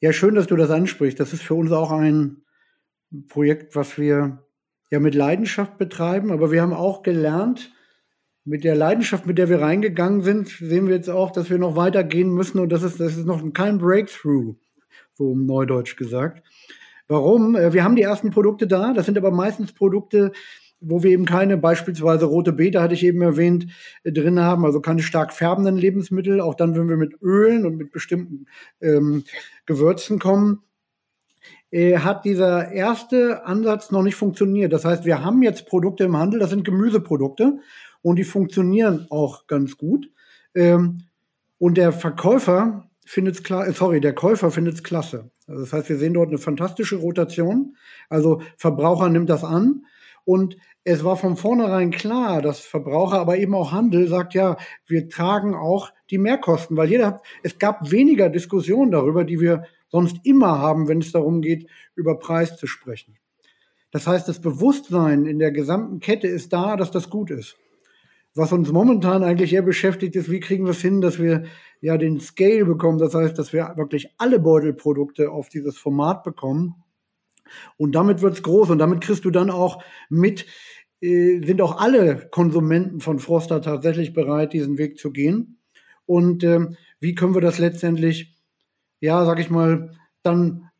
ja 0.00 0.12
schön, 0.12 0.34
dass 0.34 0.46
du 0.46 0.56
das 0.56 0.70
ansprichst. 0.70 1.20
Das 1.20 1.32
ist 1.32 1.42
für 1.42 1.54
uns 1.54 1.72
auch 1.72 1.90
ein 1.90 2.42
Projekt, 3.28 3.76
was 3.76 3.98
wir 3.98 4.44
ja 4.90 5.00
mit 5.00 5.14
Leidenschaft 5.14 5.78
betreiben, 5.78 6.32
aber 6.32 6.50
wir 6.50 6.62
haben 6.62 6.72
auch 6.72 7.02
gelernt, 7.02 7.72
mit 8.44 8.64
der 8.64 8.74
Leidenschaft, 8.74 9.26
mit 9.26 9.38
der 9.38 9.48
wir 9.48 9.60
reingegangen 9.60 10.22
sind, 10.22 10.48
sehen 10.48 10.88
wir 10.88 10.96
jetzt 10.96 11.10
auch, 11.10 11.30
dass 11.30 11.50
wir 11.50 11.58
noch 11.58 11.76
weitergehen 11.76 12.30
müssen 12.30 12.58
und 12.58 12.70
das 12.70 12.82
ist, 12.82 12.98
das 12.98 13.16
ist 13.16 13.26
noch 13.26 13.42
kein 13.52 13.78
Breakthrough, 13.78 14.56
so 15.14 15.32
im 15.32 15.46
Neudeutsch 15.46 15.96
gesagt. 15.96 16.42
Warum? 17.06 17.54
Äh, 17.54 17.72
wir 17.72 17.84
haben 17.84 17.96
die 17.96 18.02
ersten 18.02 18.30
Produkte 18.30 18.66
da, 18.66 18.92
das 18.92 19.06
sind 19.06 19.18
aber 19.18 19.30
meistens 19.30 19.72
Produkte, 19.72 20.32
wo 20.80 21.02
wir 21.02 21.10
eben 21.10 21.26
keine, 21.26 21.56
beispielsweise 21.56 22.24
rote 22.24 22.52
Beete 22.52 22.80
hatte 22.80 22.94
ich 22.94 23.04
eben 23.04 23.22
erwähnt, 23.22 23.66
äh, 24.02 24.12
drin 24.12 24.40
haben, 24.40 24.64
also 24.64 24.80
keine 24.80 25.02
stark 25.02 25.32
färbenden 25.32 25.76
Lebensmittel, 25.76 26.40
auch 26.40 26.54
dann, 26.54 26.76
wenn 26.76 26.88
wir 26.88 26.96
mit 26.96 27.20
Ölen 27.22 27.66
und 27.66 27.76
mit 27.76 27.92
bestimmten 27.92 28.46
ähm, 28.80 29.24
Gewürzen 29.66 30.18
kommen, 30.18 30.62
äh, 31.70 31.98
hat 31.98 32.24
dieser 32.24 32.72
erste 32.72 33.44
Ansatz 33.44 33.90
noch 33.90 34.02
nicht 34.02 34.16
funktioniert. 34.16 34.72
Das 34.72 34.84
heißt, 34.84 35.04
wir 35.04 35.22
haben 35.22 35.42
jetzt 35.42 35.66
Produkte 35.66 36.04
im 36.04 36.16
Handel, 36.16 36.40
das 36.40 36.50
sind 36.50 36.64
Gemüseprodukte 36.64 37.58
und 38.02 38.16
die 38.16 38.24
funktionieren 38.24 39.06
auch 39.10 39.46
ganz 39.46 39.76
gut. 39.76 40.10
Ähm, 40.54 41.02
und 41.58 41.76
der 41.76 41.92
Verkäufer 41.92 42.88
findet 43.04 43.34
es 43.36 43.42
klar, 43.42 43.68
äh, 43.68 43.72
sorry, 43.72 44.00
der 44.00 44.14
Käufer 44.14 44.50
findet 44.50 44.74
es 44.74 44.82
klasse. 44.82 45.30
Also 45.46 45.62
das 45.62 45.72
heißt, 45.72 45.88
wir 45.88 45.98
sehen 45.98 46.14
dort 46.14 46.28
eine 46.28 46.38
fantastische 46.38 46.96
Rotation. 46.96 47.76
Also 48.08 48.40
Verbraucher 48.56 49.08
nimmt 49.08 49.28
das 49.28 49.44
an 49.44 49.84
und 50.24 50.56
es 50.84 51.04
war 51.04 51.16
von 51.16 51.36
vornherein 51.36 51.90
klar, 51.90 52.42
dass 52.42 52.60
Verbraucher, 52.60 53.20
aber 53.20 53.38
eben 53.38 53.54
auch 53.54 53.72
Handel 53.72 54.08
sagt, 54.08 54.34
ja, 54.34 54.56
wir 54.86 55.08
tragen 55.08 55.54
auch 55.54 55.92
die 56.10 56.18
Mehrkosten, 56.18 56.76
weil 56.76 56.90
jeder 56.90 57.06
hat, 57.06 57.22
es 57.42 57.58
gab 57.58 57.90
weniger 57.90 58.28
Diskussionen 58.28 58.90
darüber, 58.90 59.24
die 59.24 59.40
wir 59.40 59.64
sonst 59.88 60.18
immer 60.24 60.58
haben, 60.58 60.88
wenn 60.88 61.00
es 61.00 61.12
darum 61.12 61.42
geht, 61.42 61.68
über 61.94 62.18
Preis 62.18 62.56
zu 62.56 62.66
sprechen. 62.66 63.16
Das 63.90 64.06
heißt, 64.06 64.28
das 64.28 64.40
Bewusstsein 64.40 65.26
in 65.26 65.38
der 65.38 65.50
gesamten 65.50 66.00
Kette 66.00 66.28
ist 66.28 66.52
da, 66.52 66.76
dass 66.76 66.90
das 66.90 67.10
gut 67.10 67.30
ist. 67.30 67.56
Was 68.34 68.52
uns 68.52 68.70
momentan 68.70 69.24
eigentlich 69.24 69.52
eher 69.52 69.62
beschäftigt, 69.62 70.14
ist, 70.14 70.30
wie 70.30 70.38
kriegen 70.38 70.64
wir 70.64 70.70
es 70.70 70.80
hin, 70.80 71.00
dass 71.00 71.18
wir 71.18 71.44
ja 71.80 71.96
den 71.96 72.20
Scale 72.20 72.64
bekommen. 72.64 72.98
Das 72.98 73.14
heißt, 73.14 73.36
dass 73.36 73.52
wir 73.52 73.72
wirklich 73.76 74.14
alle 74.18 74.38
Beutelprodukte 74.38 75.32
auf 75.32 75.48
dieses 75.48 75.76
Format 75.76 76.22
bekommen 76.22 76.76
und 77.76 77.94
damit 77.94 78.22
wird's 78.22 78.42
groß 78.42 78.70
und 78.70 78.78
damit 78.78 79.00
kriegst 79.00 79.24
du 79.24 79.30
dann 79.30 79.50
auch 79.50 79.82
mit, 80.08 80.46
äh, 81.00 81.40
sind 81.44 81.60
auch 81.62 81.80
alle 81.80 82.28
Konsumenten 82.30 83.00
von 83.00 83.18
Froster 83.18 83.62
tatsächlich 83.62 84.12
bereit, 84.12 84.52
diesen 84.52 84.78
Weg 84.78 84.98
zu 84.98 85.10
gehen. 85.12 85.58
Und 86.06 86.44
ähm, 86.44 86.76
wie 86.98 87.14
können 87.14 87.34
wir 87.34 87.40
das 87.40 87.58
letztendlich, 87.58 88.36
ja, 89.00 89.24
sag 89.24 89.38
ich 89.38 89.50
mal, 89.50 89.92
dann 90.22 90.70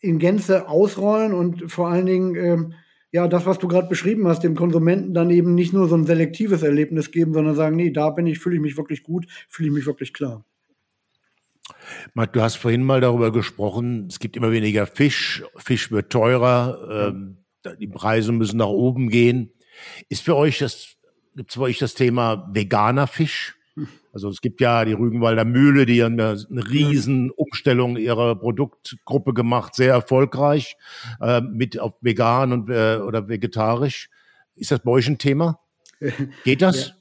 in 0.00 0.18
Gänze 0.18 0.68
ausrollen 0.68 1.32
und 1.32 1.70
vor 1.70 1.88
allen 1.88 2.06
Dingen, 2.06 2.36
ähm, 2.36 2.74
ja, 3.12 3.28
das, 3.28 3.46
was 3.46 3.58
du 3.58 3.68
gerade 3.68 3.88
beschrieben 3.88 4.28
hast, 4.28 4.44
dem 4.44 4.54
Konsumenten 4.54 5.14
dann 5.14 5.30
eben 5.30 5.54
nicht 5.54 5.72
nur 5.72 5.88
so 5.88 5.96
ein 5.96 6.04
selektives 6.04 6.62
Erlebnis 6.62 7.10
geben, 7.10 7.32
sondern 7.32 7.54
sagen, 7.54 7.76
nee, 7.76 7.90
da 7.90 8.10
bin 8.10 8.26
ich, 8.26 8.38
fühle 8.38 8.56
ich 8.56 8.62
mich 8.62 8.76
wirklich 8.76 9.02
gut, 9.02 9.26
fühle 9.48 9.68
ich 9.68 9.74
mich 9.74 9.86
wirklich 9.86 10.12
klar. 10.12 10.44
Marc, 12.14 12.32
du 12.32 12.42
hast 12.42 12.56
vorhin 12.56 12.82
mal 12.82 13.00
darüber 13.00 13.32
gesprochen, 13.32 14.06
es 14.08 14.18
gibt 14.18 14.36
immer 14.36 14.52
weniger 14.52 14.86
Fisch, 14.86 15.44
Fisch 15.56 15.90
wird 15.90 16.10
teurer, 16.10 17.12
ähm, 17.12 17.38
die 17.80 17.88
Preise 17.88 18.32
müssen 18.32 18.58
nach 18.58 18.66
oben 18.66 19.08
gehen. 19.08 19.52
Ist 20.08 20.22
für 20.22 20.36
euch 20.36 20.58
das, 20.58 20.96
gibt 21.34 21.50
es 21.50 21.56
für 21.56 21.62
euch 21.62 21.78
das 21.78 21.94
Thema 21.94 22.48
veganer 22.52 23.06
Fisch? 23.06 23.56
Also 24.12 24.30
es 24.30 24.40
gibt 24.40 24.62
ja 24.62 24.86
die 24.86 24.94
Rügenwalder 24.94 25.44
Mühle, 25.44 25.84
die 25.84 26.02
haben 26.02 26.18
eine, 26.18 26.42
eine 26.50 26.70
riesen 26.70 27.30
Umstellung 27.30 27.98
ihrer 27.98 28.34
Produktgruppe 28.34 29.34
gemacht, 29.34 29.74
sehr 29.74 29.92
erfolgreich, 29.92 30.78
äh, 31.20 31.42
mit 31.42 31.78
auf 31.78 31.92
vegan 32.00 32.52
und 32.52 32.70
äh, 32.70 32.96
oder 32.96 33.28
vegetarisch. 33.28 34.08
Ist 34.54 34.70
das 34.70 34.80
bei 34.80 34.90
euch 34.90 35.06
ein 35.06 35.18
Thema? 35.18 35.60
Geht 36.44 36.62
das? 36.62 36.94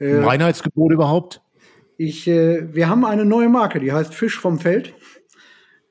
Ja. 0.00 0.06
Äh, 0.06 0.24
Reinheitsgebot 0.24 0.92
überhaupt? 0.92 1.42
Ich, 1.96 2.26
äh, 2.26 2.74
wir 2.74 2.88
haben 2.88 3.04
eine 3.04 3.24
neue 3.24 3.48
Marke, 3.48 3.78
die 3.78 3.92
heißt 3.92 4.14
Fisch 4.14 4.38
vom 4.38 4.58
Feld. 4.58 4.94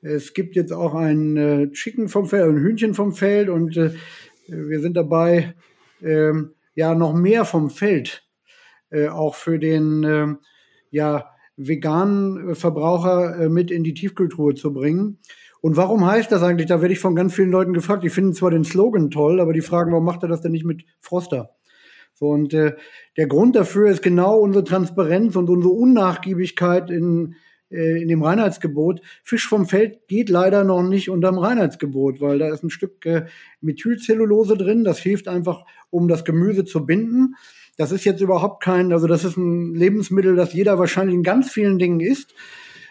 Es 0.02 0.34
gibt 0.34 0.54
jetzt 0.54 0.72
auch 0.72 0.94
ein 0.94 1.36
äh, 1.36 1.70
Chicken 1.72 2.08
vom 2.08 2.26
Feld, 2.26 2.44
ein 2.44 2.58
Hühnchen 2.58 2.92
vom 2.92 3.14
Feld 3.14 3.48
und 3.48 3.76
äh, 3.76 3.94
wir 4.46 4.80
sind 4.80 4.96
dabei, 4.98 5.54
ähm, 6.02 6.52
ja, 6.74 6.94
noch 6.94 7.14
mehr 7.14 7.46
vom 7.46 7.70
Feld 7.70 8.22
äh, 8.90 9.08
auch 9.08 9.34
für 9.34 9.58
den 9.58 10.04
äh, 10.04 10.34
ja, 10.90 11.30
veganen 11.56 12.54
Verbraucher 12.54 13.40
äh, 13.40 13.48
mit 13.48 13.70
in 13.70 13.82
die 13.82 13.94
Tiefkultur 13.94 14.54
zu 14.54 14.74
bringen. 14.74 15.20
Und 15.62 15.78
warum 15.78 16.04
heißt 16.04 16.30
das 16.30 16.42
eigentlich? 16.42 16.68
Da 16.68 16.82
werde 16.82 16.92
ich 16.92 17.00
von 17.00 17.16
ganz 17.16 17.34
vielen 17.34 17.50
Leuten 17.50 17.72
gefragt. 17.72 18.04
Die 18.04 18.10
finden 18.10 18.34
zwar 18.34 18.50
den 18.50 18.64
Slogan 18.64 19.10
toll, 19.10 19.40
aber 19.40 19.54
die 19.54 19.62
fragen, 19.62 19.92
warum 19.92 20.04
macht 20.04 20.22
er 20.22 20.28
das 20.28 20.42
denn 20.42 20.52
nicht 20.52 20.66
mit 20.66 20.84
Froster? 21.00 21.53
So, 22.14 22.28
und 22.28 22.54
äh, 22.54 22.74
der 23.16 23.26
Grund 23.26 23.56
dafür 23.56 23.90
ist 23.90 24.02
genau 24.02 24.38
unsere 24.38 24.64
Transparenz 24.64 25.34
und 25.36 25.50
unsere 25.50 25.74
Unnachgiebigkeit 25.74 26.90
in, 26.90 27.34
äh, 27.70 28.00
in 28.00 28.08
dem 28.08 28.22
Reinheitsgebot. 28.22 29.00
Fisch 29.24 29.48
vom 29.48 29.66
Feld 29.66 30.06
geht 30.06 30.28
leider 30.28 30.62
noch 30.62 30.82
nicht 30.82 31.10
unterm 31.10 31.38
Reinheitsgebot, 31.38 32.20
weil 32.20 32.38
da 32.38 32.52
ist 32.52 32.62
ein 32.62 32.70
Stück 32.70 33.04
äh, 33.04 33.26
Methylcellulose 33.60 34.56
drin. 34.56 34.84
Das 34.84 35.00
hilft 35.00 35.26
einfach, 35.26 35.64
um 35.90 36.06
das 36.06 36.24
Gemüse 36.24 36.64
zu 36.64 36.86
binden. 36.86 37.34
Das 37.76 37.90
ist 37.90 38.04
jetzt 38.04 38.20
überhaupt 38.20 38.62
kein, 38.62 38.92
also 38.92 39.08
das 39.08 39.24
ist 39.24 39.36
ein 39.36 39.74
Lebensmittel, 39.74 40.36
das 40.36 40.52
jeder 40.52 40.78
wahrscheinlich 40.78 41.16
in 41.16 41.24
ganz 41.24 41.50
vielen 41.50 41.80
Dingen 41.80 41.98
isst. 41.98 42.34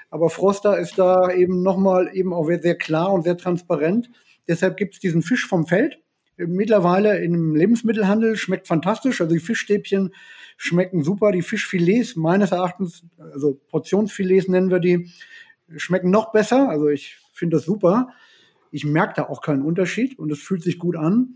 Aber 0.09 0.29
Froster 0.29 0.77
ist 0.77 0.99
da 0.99 1.31
eben 1.31 1.63
nochmal 1.63 2.11
eben 2.13 2.33
auch 2.33 2.45
sehr 2.45 2.77
klar 2.77 3.11
und 3.13 3.23
sehr 3.23 3.37
transparent. 3.37 4.09
Deshalb 4.47 4.75
gibt 4.75 4.95
es 4.95 4.99
diesen 4.99 5.21
Fisch 5.21 5.47
vom 5.47 5.65
Feld. 5.65 6.02
Mittlerweile 6.37 7.19
im 7.19 7.55
Lebensmittelhandel 7.55 8.35
schmeckt 8.37 8.67
fantastisch. 8.67 9.21
Also 9.21 9.33
die 9.33 9.39
Fischstäbchen 9.39 10.13
schmecken 10.57 11.03
super. 11.03 11.31
Die 11.31 11.41
Fischfilets 11.41 12.15
meines 12.15 12.51
Erachtens, 12.51 13.03
also 13.17 13.59
Portionsfilets 13.69 14.47
nennen 14.47 14.71
wir 14.71 14.79
die, 14.79 15.09
schmecken 15.77 16.09
noch 16.09 16.31
besser. 16.31 16.69
Also 16.69 16.89
ich 16.89 17.17
finde 17.33 17.57
das 17.57 17.65
super. 17.65 18.09
Ich 18.71 18.85
merke 18.85 19.13
da 19.17 19.23
auch 19.23 19.41
keinen 19.41 19.61
Unterschied 19.61 20.17
und 20.17 20.31
es 20.31 20.39
fühlt 20.39 20.63
sich 20.63 20.79
gut 20.79 20.95
an. 20.95 21.35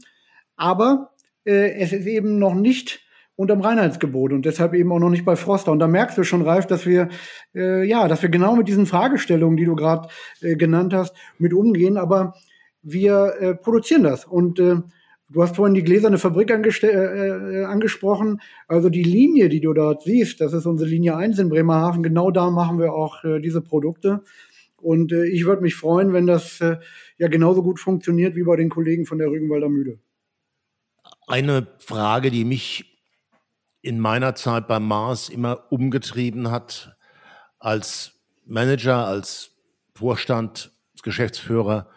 Aber 0.55 1.11
äh, 1.45 1.73
es 1.73 1.93
ist 1.93 2.07
eben 2.07 2.39
noch 2.39 2.55
nicht 2.55 3.01
unterm 3.35 3.61
Reinheitsgebot 3.61 4.33
und 4.33 4.45
deshalb 4.45 4.73
eben 4.73 4.91
auch 4.91 4.99
noch 4.99 5.11
nicht 5.11 5.23
bei 5.23 5.35
Froster. 5.35 5.71
Und 5.71 5.77
da 5.77 5.87
merkst 5.87 6.17
du 6.17 6.23
schon, 6.23 6.41
Ralf, 6.41 6.65
dass 6.65 6.87
wir 6.87 7.09
äh, 7.53 7.87
ja, 7.87 8.07
dass 8.07 8.23
wir 8.23 8.29
genau 8.29 8.55
mit 8.55 8.67
diesen 8.67 8.87
Fragestellungen, 8.87 9.57
die 9.57 9.65
du 9.65 9.75
gerade 9.75 10.09
äh, 10.41 10.55
genannt 10.55 10.93
hast, 10.95 11.15
mit 11.37 11.53
umgehen. 11.53 11.97
Aber 11.97 12.33
wir 12.91 13.35
äh, 13.39 13.55
produzieren 13.55 14.03
das. 14.03 14.25
Und 14.25 14.59
äh, 14.59 14.77
du 15.29 15.43
hast 15.43 15.55
vorhin 15.55 15.75
die 15.75 15.83
gläserne 15.83 16.17
Fabrik 16.17 16.49
äh, 16.49 16.87
äh, 16.87 17.65
angesprochen. 17.65 18.41
Also 18.67 18.89
die 18.89 19.03
Linie, 19.03 19.49
die 19.49 19.61
du 19.61 19.73
dort 19.73 20.03
siehst, 20.03 20.41
das 20.41 20.53
ist 20.53 20.65
unsere 20.65 20.89
Linie 20.89 21.15
1 21.15 21.39
in 21.39 21.49
Bremerhaven. 21.49 22.03
Genau 22.03 22.31
da 22.31 22.49
machen 22.49 22.79
wir 22.79 22.93
auch 22.93 23.23
äh, 23.23 23.39
diese 23.39 23.61
Produkte. 23.61 24.23
Und 24.77 25.11
äh, 25.11 25.25
ich 25.25 25.45
würde 25.45 25.61
mich 25.61 25.75
freuen, 25.75 26.13
wenn 26.13 26.27
das 26.27 26.59
ja 26.59 27.27
genauso 27.27 27.63
gut 27.63 27.79
funktioniert 27.79 28.35
wie 28.35 28.43
bei 28.43 28.55
den 28.55 28.69
Kollegen 28.69 29.05
von 29.05 29.17
der 29.17 29.29
Rügenwalder 29.29 29.69
Mühle. 29.69 29.99
Eine 31.25 31.67
Frage, 31.79 32.31
die 32.31 32.45
mich 32.45 32.97
in 33.81 33.99
meiner 33.99 34.35
Zeit 34.35 34.67
beim 34.67 34.87
Mars 34.87 35.29
immer 35.29 35.71
umgetrieben 35.71 36.51
hat, 36.51 36.95
als 37.59 38.13
Manager, 38.45 39.07
als 39.07 39.51
Vorstand, 39.95 40.71
als 40.93 41.03
Geschäftsführer, 41.03 41.89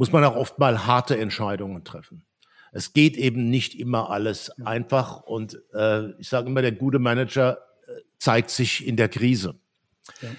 muss 0.00 0.12
man 0.12 0.24
auch 0.24 0.34
oft 0.34 0.58
mal 0.58 0.86
harte 0.86 1.18
Entscheidungen 1.18 1.84
treffen. 1.84 2.24
Es 2.72 2.94
geht 2.94 3.18
eben 3.18 3.50
nicht 3.50 3.78
immer 3.78 4.08
alles 4.08 4.50
einfach 4.64 5.24
und 5.24 5.60
äh, 5.74 6.12
ich 6.12 6.30
sage 6.30 6.46
immer, 6.46 6.62
der 6.62 6.72
gute 6.72 6.98
Manager 6.98 7.58
äh, 7.86 8.00
zeigt 8.16 8.48
sich 8.48 8.86
in 8.86 8.96
der 8.96 9.10
Krise. 9.10 9.56
Ja. 10.22 10.30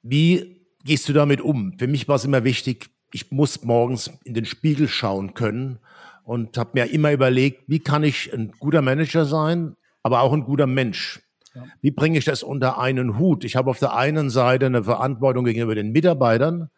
Wie 0.00 0.66
gehst 0.84 1.06
du 1.06 1.12
damit 1.12 1.42
um? 1.42 1.78
Für 1.78 1.86
mich 1.86 2.08
war 2.08 2.16
es 2.16 2.24
immer 2.24 2.44
wichtig, 2.44 2.88
ich 3.12 3.30
muss 3.30 3.62
morgens 3.62 4.10
in 4.24 4.32
den 4.32 4.46
Spiegel 4.46 4.88
schauen 4.88 5.34
können 5.34 5.78
und 6.22 6.56
habe 6.56 6.70
mir 6.72 6.90
immer 6.90 7.12
überlegt, 7.12 7.64
wie 7.66 7.80
kann 7.80 8.04
ich 8.04 8.32
ein 8.32 8.52
guter 8.58 8.80
Manager 8.80 9.26
sein, 9.26 9.76
aber 10.02 10.22
auch 10.22 10.32
ein 10.32 10.44
guter 10.44 10.66
Mensch. 10.66 11.20
Ja. 11.54 11.64
Wie 11.82 11.90
bringe 11.90 12.16
ich 12.16 12.24
das 12.24 12.42
unter 12.42 12.78
einen 12.78 13.18
Hut? 13.18 13.44
Ich 13.44 13.54
habe 13.54 13.68
auf 13.68 13.80
der 13.80 13.94
einen 13.94 14.30
Seite 14.30 14.64
eine 14.64 14.84
Verantwortung 14.84 15.44
gegenüber 15.44 15.74
den 15.74 15.92
Mitarbeitern, 15.92 16.70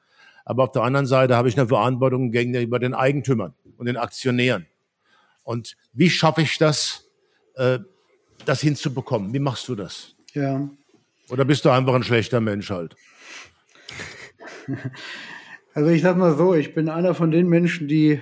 aber 0.47 0.63
auf 0.63 0.73
der 0.73 0.83
anderen 0.83 1.07
Seite 1.07 1.37
habe 1.37 1.49
ich 1.49 1.59
eine 1.59 1.69
Verantwortung 1.69 2.31
gegenüber 2.31 2.79
den 2.79 2.95
Eigentümern 2.95 3.53
und 3.77 3.87
den 3.87 3.97
Aktionären. 3.97 4.67
Und 5.43 5.77
wie 5.93 6.09
schaffe 6.09 6.43
ich 6.43 6.57
das, 6.57 7.11
äh, 7.57 7.81
das 8.45 8.61
hinzubekommen? 8.61 9.35
Wie 9.35 9.41
machst 9.41 9.69
du 9.69 9.75
das? 9.75 10.15
Ja. 10.33 10.71
Oder 11.29 11.45
bist 11.45 11.65
du 11.65 11.71
einfach 11.71 11.95
ein 11.95 12.05
schlechter 12.05 12.41
Mensch 12.41 12.71
halt? 12.71 12.97
Also 15.75 15.91
ich 15.91 16.01
sag 16.01 16.17
mal 16.17 16.35
so, 16.35 16.55
ich 16.55 16.73
bin 16.73 16.89
einer 16.89 17.15
von 17.15 17.31
den 17.31 17.51
Menschen, 17.51 17.87
die 17.87 18.19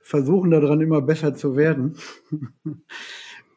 versuchen 0.00 0.50
daran 0.50 0.82
immer 0.82 1.00
besser 1.00 1.34
zu 1.34 1.56
werden 1.56 1.96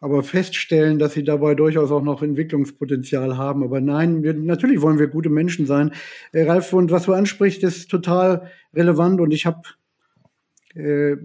aber 0.03 0.21
feststellen, 0.21 0.99
dass 0.99 1.13
sie 1.13 1.23
dabei 1.23 1.55
durchaus 1.55 1.91
auch 1.91 2.03
noch 2.03 2.21
Entwicklungspotenzial 2.21 3.37
haben. 3.37 3.63
Aber 3.63 3.79
nein, 3.79 4.21
wir, 4.21 4.33
natürlich 4.33 4.81
wollen 4.81 4.99
wir 4.99 5.07
gute 5.07 5.29
Menschen 5.29 5.65
sein. 5.65 5.91
Äh, 6.33 6.43
Ralf, 6.43 6.73
und 6.73 6.91
was 6.91 7.05
du 7.05 7.13
ansprichst, 7.13 7.63
ist 7.63 7.89
total 7.89 8.49
relevant. 8.73 9.21
Und 9.21 9.31
ich 9.31 9.45
habe 9.45 9.61
äh, 10.75 11.15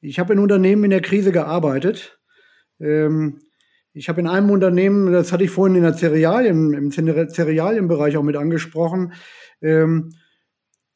ich 0.00 0.18
habe 0.18 0.32
in 0.32 0.38
Unternehmen 0.38 0.84
in 0.84 0.90
der 0.90 1.00
Krise 1.00 1.32
gearbeitet. 1.32 2.20
Ähm, 2.80 3.40
ich 3.92 4.08
habe 4.08 4.20
in 4.20 4.26
einem 4.26 4.50
Unternehmen, 4.50 5.12
das 5.12 5.32
hatte 5.32 5.44
ich 5.44 5.50
vorhin 5.50 5.76
in 5.76 5.82
der 5.82 5.94
Cerealien, 5.94 6.72
im 6.72 6.90
Cerealienbereich 6.90 8.16
auch 8.16 8.22
mit 8.22 8.36
angesprochen, 8.36 9.12
ähm, 9.60 10.10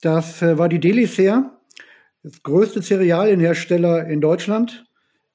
das 0.00 0.42
äh, 0.42 0.58
war 0.58 0.68
die 0.68 0.80
Delicer, 0.80 1.60
das 2.22 2.42
größte 2.42 2.82
Cerealienhersteller 2.82 4.06
in 4.06 4.20
Deutschland. 4.20 4.86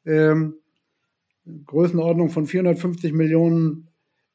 Ähm, 0.06 0.61
Größenordnung 1.66 2.30
von 2.30 2.46
450 2.46 3.14
Millionen 3.14 3.90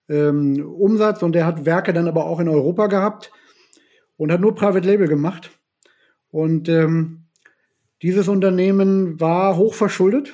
ähm, 0.09 0.64
Umsatz 0.66 1.22
und 1.22 1.32
der 1.32 1.46
hat 1.46 1.64
Werke 1.64 1.92
dann 1.92 2.09
aber 2.09 2.26
auch 2.26 2.40
in 2.40 2.48
Europa 2.48 2.86
gehabt 2.86 3.32
und 4.16 4.32
hat 4.32 4.40
nur 4.40 4.54
Private 4.54 4.86
Label 4.86 5.09
gemacht. 5.09 5.50
Und 6.30 6.68
ähm, 6.68 7.26
dieses 8.02 8.28
Unternehmen 8.28 9.20
war 9.20 9.57
hochverschuldet 9.57 10.32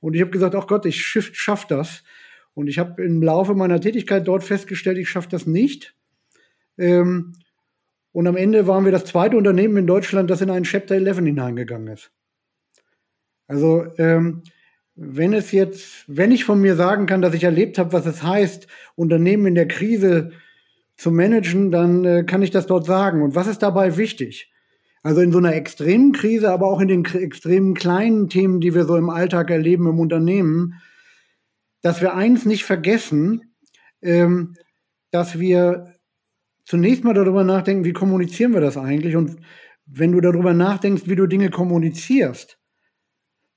und 0.00 0.14
ich 0.14 0.20
habe 0.20 0.30
gesagt, 0.30 0.54
ach 0.54 0.66
Gott, 0.66 0.86
ich 0.86 1.04
schaff, 1.04 1.66
das. 1.66 2.02
Und 2.54 2.68
ich 2.68 2.78
habe 2.78 3.02
im 3.04 3.22
Laufe 3.22 3.54
meiner 3.54 3.80
Tätigkeit 3.80 4.26
dort 4.26 4.44
festgestellt, 4.44 4.98
ich 4.98 5.08
schaffe 5.08 5.28
das 5.30 5.46
nicht. 5.46 5.94
Ähm, 6.78 7.34
und 8.12 8.26
am 8.26 8.36
Ende 8.36 8.66
waren 8.66 8.84
wir 8.84 8.92
das 8.92 9.04
zweite 9.04 9.36
Unternehmen 9.36 9.76
in 9.76 9.86
Deutschland, 9.86 10.30
das 10.30 10.40
in 10.40 10.50
einen 10.50 10.64
Chapter 10.64 10.94
11 10.94 11.18
hineingegangen 11.18 11.88
ist. 11.88 12.10
Also 13.46 13.86
ähm, 13.98 14.42
wenn 14.96 15.34
es 15.34 15.52
jetzt, 15.52 16.04
wenn 16.06 16.32
ich 16.32 16.44
von 16.44 16.60
mir 16.60 16.74
sagen 16.74 17.06
kann, 17.06 17.20
dass 17.20 17.34
ich 17.34 17.44
erlebt 17.44 17.78
habe, 17.78 17.92
was 17.92 18.06
es 18.06 18.22
heißt, 18.22 18.66
Unternehmen 18.94 19.46
in 19.46 19.54
der 19.54 19.68
Krise 19.68 20.32
zu 20.96 21.10
managen, 21.10 21.70
dann 21.70 22.04
äh, 22.04 22.24
kann 22.24 22.42
ich 22.42 22.50
das 22.50 22.66
dort 22.66 22.86
sagen. 22.86 23.22
Und 23.22 23.34
was 23.34 23.46
ist 23.46 23.62
dabei 23.62 23.98
wichtig? 23.98 24.50
Also 25.02 25.20
in 25.20 25.30
so 25.30 25.38
einer 25.38 25.54
extremen 25.54 26.12
Krise, 26.12 26.50
aber 26.50 26.66
auch 26.66 26.80
in 26.80 26.88
den 26.88 27.04
extremen 27.04 27.74
kleinen 27.74 28.28
Themen, 28.30 28.60
die 28.60 28.74
wir 28.74 28.86
so 28.86 28.96
im 28.96 29.10
Alltag 29.10 29.50
erleben 29.50 29.86
im 29.86 30.00
Unternehmen, 30.00 30.80
dass 31.82 32.00
wir 32.00 32.14
eins 32.14 32.46
nicht 32.46 32.64
vergessen, 32.64 33.54
ähm, 34.02 34.56
dass 35.10 35.38
wir 35.38 35.94
zunächst 36.64 37.04
mal 37.04 37.14
darüber 37.14 37.44
nachdenken, 37.44 37.84
wie 37.84 37.92
kommunizieren 37.92 38.54
wir 38.54 38.60
das 38.60 38.78
eigentlich? 38.78 39.14
Und 39.14 39.36
wenn 39.84 40.12
du 40.12 40.20
darüber 40.20 40.54
nachdenkst, 40.54 41.02
wie 41.06 41.14
du 41.14 41.26
Dinge 41.26 41.50
kommunizierst, 41.50 42.55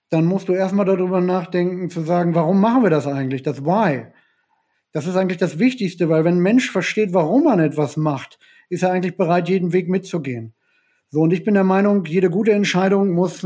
dann 0.09 0.25
musst 0.25 0.49
du 0.49 0.53
erstmal 0.53 0.85
darüber 0.85 1.21
nachdenken, 1.21 1.89
zu 1.89 2.01
sagen, 2.01 2.35
warum 2.35 2.59
machen 2.59 2.83
wir 2.83 2.89
das 2.89 3.07
eigentlich? 3.07 3.43
Das 3.43 3.63
Why. 3.63 4.07
Das 4.91 5.05
ist 5.05 5.15
eigentlich 5.15 5.37
das 5.37 5.59
Wichtigste, 5.59 6.09
weil 6.09 6.25
wenn 6.25 6.37
ein 6.37 6.41
Mensch 6.41 6.71
versteht, 6.71 7.13
warum 7.13 7.43
man 7.43 7.59
etwas 7.59 7.95
macht, 7.95 8.39
ist 8.69 8.83
er 8.83 8.91
eigentlich 8.91 9.17
bereit, 9.17 9.47
jeden 9.49 9.71
Weg 9.71 9.87
mitzugehen. 9.87 10.53
So, 11.09 11.21
und 11.21 11.31
ich 11.31 11.43
bin 11.43 11.53
der 11.53 11.63
Meinung, 11.63 12.05
jede 12.05 12.29
gute 12.29 12.51
Entscheidung 12.51 13.11
muss, 13.11 13.45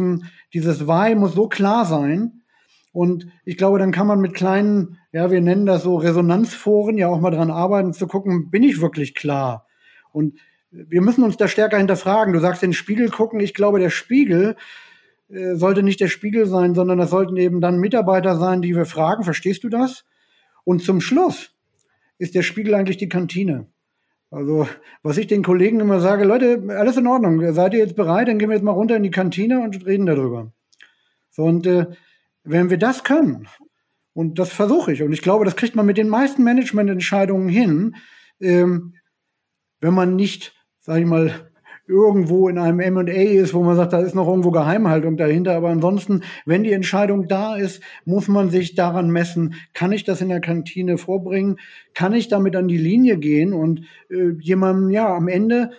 dieses 0.53 0.87
Why 0.87 1.15
muss 1.15 1.33
so 1.33 1.47
klar 1.47 1.85
sein. 1.85 2.43
Und 2.91 3.27
ich 3.43 3.57
glaube, 3.57 3.79
dann 3.79 3.91
kann 3.91 4.07
man 4.07 4.19
mit 4.19 4.33
kleinen, 4.33 4.99
ja, 5.11 5.31
wir 5.31 5.41
nennen 5.41 5.65
das 5.65 5.83
so 5.83 5.95
Resonanzforen, 5.95 6.97
ja 6.97 7.07
auch 7.07 7.19
mal 7.19 7.31
dran 7.31 7.51
arbeiten, 7.51 7.93
zu 7.93 8.07
gucken, 8.07 8.49
bin 8.51 8.63
ich 8.63 8.81
wirklich 8.81 9.15
klar? 9.15 9.65
Und 10.11 10.39
wir 10.71 11.01
müssen 11.01 11.23
uns 11.23 11.37
da 11.37 11.47
stärker 11.47 11.77
hinterfragen. 11.77 12.33
Du 12.33 12.39
sagst 12.39 12.61
den 12.61 12.73
Spiegel 12.73 13.09
gucken. 13.09 13.39
Ich 13.39 13.53
glaube, 13.53 13.79
der 13.79 13.89
Spiegel 13.89 14.55
äh, 15.29 15.55
sollte 15.55 15.83
nicht 15.83 15.99
der 15.99 16.07
Spiegel 16.07 16.45
sein, 16.45 16.75
sondern 16.75 16.97
das 16.97 17.09
sollten 17.09 17.37
eben 17.37 17.61
dann 17.61 17.79
Mitarbeiter 17.79 18.37
sein, 18.37 18.61
die 18.61 18.75
wir 18.75 18.85
fragen, 18.85 19.23
verstehst 19.23 19.63
du 19.63 19.69
das? 19.69 20.05
Und 20.63 20.83
zum 20.83 21.01
Schluss 21.01 21.53
ist 22.17 22.35
der 22.35 22.43
Spiegel 22.43 22.75
eigentlich 22.75 22.97
die 22.97 23.09
Kantine. 23.09 23.67
Also, 24.31 24.67
was 25.03 25.17
ich 25.17 25.27
den 25.27 25.43
Kollegen 25.43 25.79
immer 25.79 25.99
sage, 25.99 26.23
Leute, 26.23 26.63
alles 26.69 26.97
in 26.97 27.05
Ordnung, 27.05 27.53
seid 27.53 27.73
ihr 27.73 27.79
jetzt 27.79 27.95
bereit, 27.95 28.27
dann 28.27 28.39
gehen 28.39 28.49
wir 28.49 28.55
jetzt 28.55 28.63
mal 28.63 28.71
runter 28.71 28.95
in 28.95 29.03
die 29.03 29.11
Kantine 29.11 29.61
und 29.61 29.85
reden 29.85 30.07
darüber. 30.07 30.51
So, 31.29 31.43
und 31.43 31.67
äh, 31.67 31.85
wenn 32.43 32.69
wir 32.69 32.79
das 32.79 33.03
können, 33.03 33.47
und 34.13 34.39
das 34.39 34.51
versuche 34.51 34.93
ich, 34.93 35.03
und 35.03 35.13
ich 35.13 35.21
glaube, 35.21 35.45
das 35.45 35.55
kriegt 35.55 35.75
man 35.75 35.85
mit 35.85 35.97
den 35.97 36.09
meisten 36.09 36.43
Managemententscheidungen 36.43 37.47
hin, 37.47 37.95
ähm, 38.39 38.95
wenn 39.81 39.93
man 39.93 40.15
nicht, 40.15 40.55
sage 40.79 41.01
ich 41.01 41.05
mal, 41.05 41.51
irgendwo 41.85 42.47
in 42.47 42.57
einem 42.57 42.79
M&A 42.79 43.11
ist, 43.11 43.53
wo 43.53 43.61
man 43.61 43.75
sagt, 43.75 43.93
da 43.93 43.99
ist 43.99 44.15
noch 44.15 44.27
irgendwo 44.27 44.51
Geheimhaltung 44.51 45.17
dahinter. 45.17 45.55
Aber 45.55 45.69
ansonsten, 45.69 46.21
wenn 46.45 46.63
die 46.63 46.71
Entscheidung 46.71 47.27
da 47.27 47.55
ist, 47.55 47.81
muss 48.05 48.27
man 48.27 48.49
sich 48.49 48.75
daran 48.75 49.09
messen, 49.11 49.55
kann 49.73 49.91
ich 49.91 50.03
das 50.03 50.21
in 50.21 50.29
der 50.29 50.41
Kantine 50.41 50.97
vorbringen? 50.97 51.57
Kann 51.93 52.13
ich 52.13 52.29
damit 52.29 52.55
an 52.55 52.67
die 52.67 52.77
Linie 52.77 53.17
gehen 53.17 53.53
und 53.53 53.81
äh, 54.09 54.31
jemandem, 54.39 54.89
ja, 54.91 55.13
am 55.13 55.27
Ende 55.27 55.71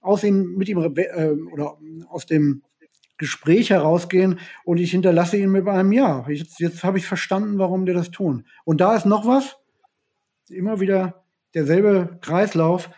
aus 0.00 0.24
ihm, 0.24 0.54
mit 0.56 0.68
ihm 0.68 0.78
äh, 0.78 1.30
oder 1.52 1.76
aus 2.08 2.24
dem 2.24 2.62
Gespräch 3.18 3.70
herausgehen 3.70 4.38
und 4.64 4.78
ich 4.78 4.92
hinterlasse 4.92 5.36
ihn 5.36 5.50
mit 5.50 5.68
einem 5.68 5.92
Ja. 5.92 6.24
Jetzt, 6.28 6.60
jetzt 6.60 6.84
habe 6.84 6.98
ich 6.98 7.06
verstanden, 7.06 7.58
warum 7.58 7.84
die 7.84 7.92
das 7.92 8.10
tun. 8.10 8.46
Und 8.64 8.80
da 8.80 8.96
ist 8.96 9.06
noch 9.06 9.26
was, 9.26 9.56
immer 10.48 10.80
wieder 10.80 11.24
derselbe 11.54 12.18
Kreislauf. 12.22 12.90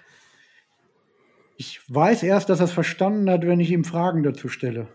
Ich 1.60 1.78
weiß 1.88 2.22
erst, 2.22 2.48
dass 2.48 2.60
er 2.60 2.64
es 2.64 2.72
verstanden 2.72 3.28
hat, 3.28 3.46
wenn 3.46 3.60
ich 3.60 3.70
ihm 3.70 3.84
Fragen 3.84 4.22
dazu 4.22 4.48
stelle. 4.48 4.88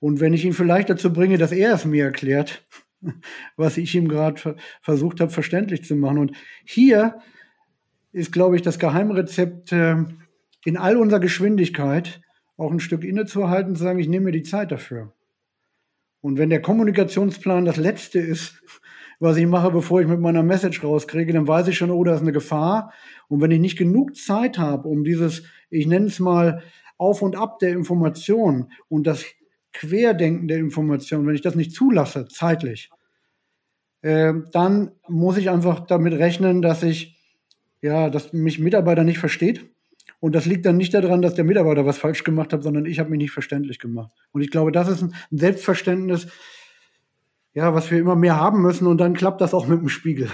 Und 0.00 0.18
wenn 0.18 0.34
ich 0.34 0.44
ihn 0.44 0.52
vielleicht 0.52 0.90
dazu 0.90 1.12
bringe, 1.12 1.38
dass 1.38 1.52
er 1.52 1.72
es 1.72 1.84
mir 1.84 2.06
erklärt, 2.06 2.66
was 3.56 3.76
ich 3.76 3.94
ihm 3.94 4.08
gerade 4.08 4.56
versucht 4.82 5.20
habe, 5.20 5.30
verständlich 5.30 5.84
zu 5.84 5.94
machen. 5.94 6.18
Und 6.18 6.32
hier 6.64 7.20
ist, 8.10 8.32
glaube 8.32 8.56
ich, 8.56 8.62
das 8.62 8.80
Geheimrezept 8.80 9.70
äh, 9.70 9.94
in 10.64 10.76
all 10.76 10.96
unserer 10.96 11.20
Geschwindigkeit 11.20 12.20
auch 12.56 12.72
ein 12.72 12.80
Stück 12.80 13.04
innezuhalten, 13.04 13.76
zu 13.76 13.84
sagen, 13.84 14.00
ich 14.00 14.08
nehme 14.08 14.24
mir 14.24 14.32
die 14.32 14.42
Zeit 14.42 14.72
dafür. 14.72 15.14
Und 16.20 16.36
wenn 16.36 16.50
der 16.50 16.62
Kommunikationsplan 16.62 17.64
das 17.64 17.76
Letzte 17.76 18.18
ist, 18.18 18.60
was 19.20 19.36
ich 19.36 19.46
mache, 19.46 19.70
bevor 19.70 20.00
ich 20.00 20.08
mit 20.08 20.18
meiner 20.18 20.42
Message 20.42 20.82
rauskriege, 20.82 21.32
dann 21.32 21.46
weiß 21.46 21.68
ich 21.68 21.78
schon, 21.78 21.92
oh, 21.92 22.02
da 22.02 22.16
ist 22.16 22.22
eine 22.22 22.32
Gefahr. 22.32 22.92
Und 23.28 23.40
wenn 23.40 23.52
ich 23.52 23.60
nicht 23.60 23.78
genug 23.78 24.16
Zeit 24.16 24.58
habe, 24.58 24.88
um 24.88 25.04
dieses, 25.04 25.44
ich 25.70 25.86
nenne 25.86 26.06
es 26.06 26.20
mal, 26.20 26.62
Auf 26.98 27.22
und 27.22 27.36
Ab 27.36 27.58
der 27.60 27.70
Information 27.70 28.72
und 28.88 29.06
das 29.06 29.24
Querdenken 29.72 30.48
der 30.48 30.58
Information, 30.58 31.26
wenn 31.26 31.34
ich 31.34 31.42
das 31.42 31.54
nicht 31.54 31.72
zulasse, 31.72 32.26
zeitlich, 32.28 32.90
äh, 34.02 34.32
dann 34.52 34.92
muss 35.08 35.36
ich 35.36 35.50
einfach 35.50 35.80
damit 35.80 36.14
rechnen, 36.14 36.62
dass 36.62 36.82
ich, 36.82 37.16
ja, 37.80 38.10
dass 38.10 38.32
mich 38.32 38.58
Mitarbeiter 38.58 39.04
nicht 39.04 39.18
versteht. 39.18 39.70
Und 40.18 40.34
das 40.34 40.44
liegt 40.44 40.66
dann 40.66 40.76
nicht 40.76 40.92
daran, 40.92 41.22
dass 41.22 41.34
der 41.34 41.44
Mitarbeiter 41.44 41.86
was 41.86 41.98
falsch 41.98 42.24
gemacht 42.24 42.52
hat, 42.52 42.62
sondern 42.62 42.84
ich 42.84 42.98
habe 42.98 43.10
mich 43.10 43.18
nicht 43.18 43.30
verständlich 43.30 43.78
gemacht. 43.78 44.12
Und 44.32 44.42
ich 44.42 44.50
glaube, 44.50 44.72
das 44.72 44.88
ist 44.88 45.02
ein 45.02 45.14
Selbstverständnis, 45.30 46.26
ja, 47.54 47.74
was 47.74 47.90
wir 47.90 47.98
immer 47.98 48.16
mehr 48.16 48.36
haben 48.36 48.60
müssen. 48.60 48.86
Und 48.86 48.98
dann 48.98 49.14
klappt 49.14 49.40
das 49.40 49.54
auch 49.54 49.66
mit 49.66 49.80
dem 49.80 49.88
Spiegel. 49.88 50.28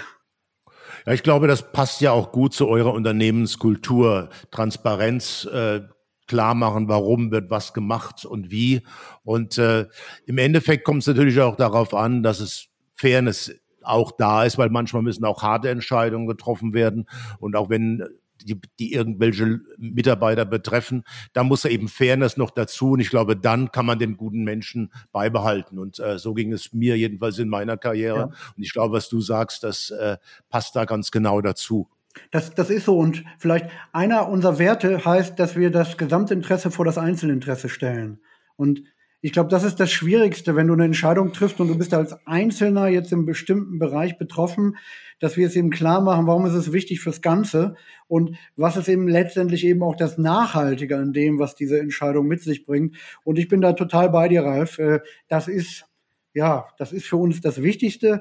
Ja, 1.06 1.12
ich 1.12 1.22
glaube, 1.22 1.46
das 1.46 1.70
passt 1.72 2.00
ja 2.00 2.10
auch 2.10 2.32
gut 2.32 2.52
zu 2.52 2.66
eurer 2.68 2.92
Unternehmenskultur. 2.92 4.28
Transparenz, 4.50 5.44
äh, 5.44 5.82
klar 6.26 6.54
machen, 6.54 6.88
warum 6.88 7.30
wird 7.30 7.48
was 7.48 7.72
gemacht 7.72 8.24
und 8.24 8.50
wie. 8.50 8.82
Und 9.22 9.56
äh, 9.56 9.86
im 10.26 10.38
Endeffekt 10.38 10.84
kommt 10.84 11.02
es 11.02 11.06
natürlich 11.06 11.40
auch 11.40 11.54
darauf 11.54 11.94
an, 11.94 12.24
dass 12.24 12.40
es 12.40 12.66
Fairness 12.96 13.54
auch 13.82 14.10
da 14.10 14.42
ist, 14.44 14.58
weil 14.58 14.68
manchmal 14.70 15.02
müssen 15.02 15.24
auch 15.24 15.42
harte 15.42 15.70
Entscheidungen 15.70 16.26
getroffen 16.26 16.74
werden. 16.74 17.06
Und 17.38 17.54
auch 17.54 17.70
wenn 17.70 18.02
die, 18.42 18.60
die 18.78 18.92
irgendwelche 18.92 19.60
Mitarbeiter 19.78 20.44
betreffen, 20.44 21.04
da 21.32 21.42
muss 21.42 21.64
eben 21.64 21.88
Fairness 21.88 22.36
noch 22.36 22.50
dazu. 22.50 22.92
Und 22.92 23.00
ich 23.00 23.10
glaube, 23.10 23.36
dann 23.36 23.72
kann 23.72 23.86
man 23.86 23.98
den 23.98 24.16
guten 24.16 24.44
Menschen 24.44 24.92
beibehalten. 25.12 25.78
Und 25.78 25.98
äh, 25.98 26.18
so 26.18 26.34
ging 26.34 26.52
es 26.52 26.72
mir 26.72 26.96
jedenfalls 26.96 27.38
in 27.38 27.48
meiner 27.48 27.76
Karriere. 27.76 28.18
Ja. 28.18 28.24
Und 28.56 28.62
ich 28.62 28.72
glaube, 28.72 28.94
was 28.94 29.08
du 29.08 29.20
sagst, 29.20 29.62
das 29.62 29.90
äh, 29.90 30.16
passt 30.48 30.76
da 30.76 30.84
ganz 30.84 31.10
genau 31.10 31.40
dazu. 31.40 31.88
Das, 32.30 32.54
das 32.54 32.70
ist 32.70 32.84
so. 32.84 32.98
Und 32.98 33.24
vielleicht 33.38 33.66
einer 33.92 34.28
unserer 34.28 34.58
Werte 34.58 35.04
heißt, 35.04 35.38
dass 35.38 35.56
wir 35.56 35.70
das 35.70 35.96
Gesamtinteresse 35.96 36.70
vor 36.70 36.84
das 36.84 36.98
Einzelinteresse 36.98 37.68
stellen. 37.68 38.20
Und 38.56 38.82
ich 39.20 39.32
glaube, 39.32 39.50
das 39.50 39.64
ist 39.64 39.80
das 39.80 39.90
Schwierigste, 39.90 40.56
wenn 40.56 40.68
du 40.68 40.74
eine 40.74 40.84
Entscheidung 40.84 41.32
triffst 41.32 41.58
und 41.60 41.68
du 41.68 41.76
bist 41.76 41.92
als 41.94 42.14
Einzelner 42.26 42.88
jetzt 42.88 43.12
im 43.12 43.26
bestimmten 43.26 43.78
Bereich 43.78 44.18
betroffen, 44.18 44.76
dass 45.18 45.36
wir 45.36 45.46
es 45.46 45.56
eben 45.56 45.70
klar 45.70 46.00
machen, 46.00 46.26
warum 46.26 46.46
ist 46.46 46.54
es 46.54 46.72
wichtig 46.72 47.00
fürs 47.00 47.22
Ganze 47.22 47.74
und 48.06 48.36
was 48.56 48.76
ist 48.76 48.88
eben 48.88 49.08
letztendlich 49.08 49.64
eben 49.64 49.82
auch 49.82 49.96
das 49.96 50.18
Nachhaltige 50.18 50.98
an 50.98 51.12
dem, 51.12 51.38
was 51.38 51.54
diese 51.54 51.80
Entscheidung 51.80 52.26
mit 52.26 52.42
sich 52.42 52.66
bringt. 52.66 52.96
Und 53.24 53.38
ich 53.38 53.48
bin 53.48 53.60
da 53.60 53.72
total 53.72 54.10
bei 54.10 54.28
dir, 54.28 54.44
Ralf. 54.44 54.78
Äh, 54.78 55.00
das 55.28 55.48
ist, 55.48 55.86
ja, 56.34 56.68
das 56.78 56.92
ist 56.92 57.06
für 57.06 57.16
uns 57.16 57.40
das 57.40 57.62
Wichtigste. 57.62 58.20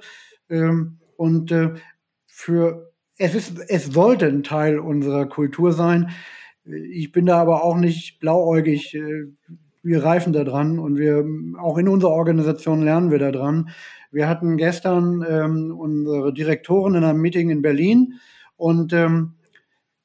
Ähm, 0.49 0.99
und 1.17 1.51
äh, 1.51 1.73
für 2.27 2.91
es 3.17 3.33
ist, 3.33 3.59
es 3.69 3.85
sollte 3.85 4.27
ein 4.27 4.43
Teil 4.43 4.79
unserer 4.79 5.25
Kultur 5.27 5.71
sein. 5.71 6.09
Ich 6.65 7.11
bin 7.11 7.25
da 7.25 7.37
aber 7.37 7.63
auch 7.63 7.77
nicht 7.77 8.19
blauäugig. 8.19 8.95
Äh, 8.95 9.27
wir 9.83 10.03
reifen 10.03 10.33
da 10.33 10.43
dran 10.43 10.79
und 10.79 10.97
wir, 10.97 11.23
auch 11.59 11.77
in 11.77 11.87
unserer 11.87 12.11
Organisation 12.11 12.81
lernen 12.81 13.11
wir 13.11 13.19
da 13.19 13.31
dran. 13.31 13.69
Wir 14.15 14.29
hatten 14.29 14.55
gestern 14.55 15.25
ähm, 15.29 15.75
unsere 15.77 16.33
Direktoren 16.33 16.95
in 16.95 17.03
einem 17.03 17.19
Meeting 17.19 17.49
in 17.49 17.61
Berlin 17.61 18.13
und 18.55 18.93
ähm, 18.93 19.33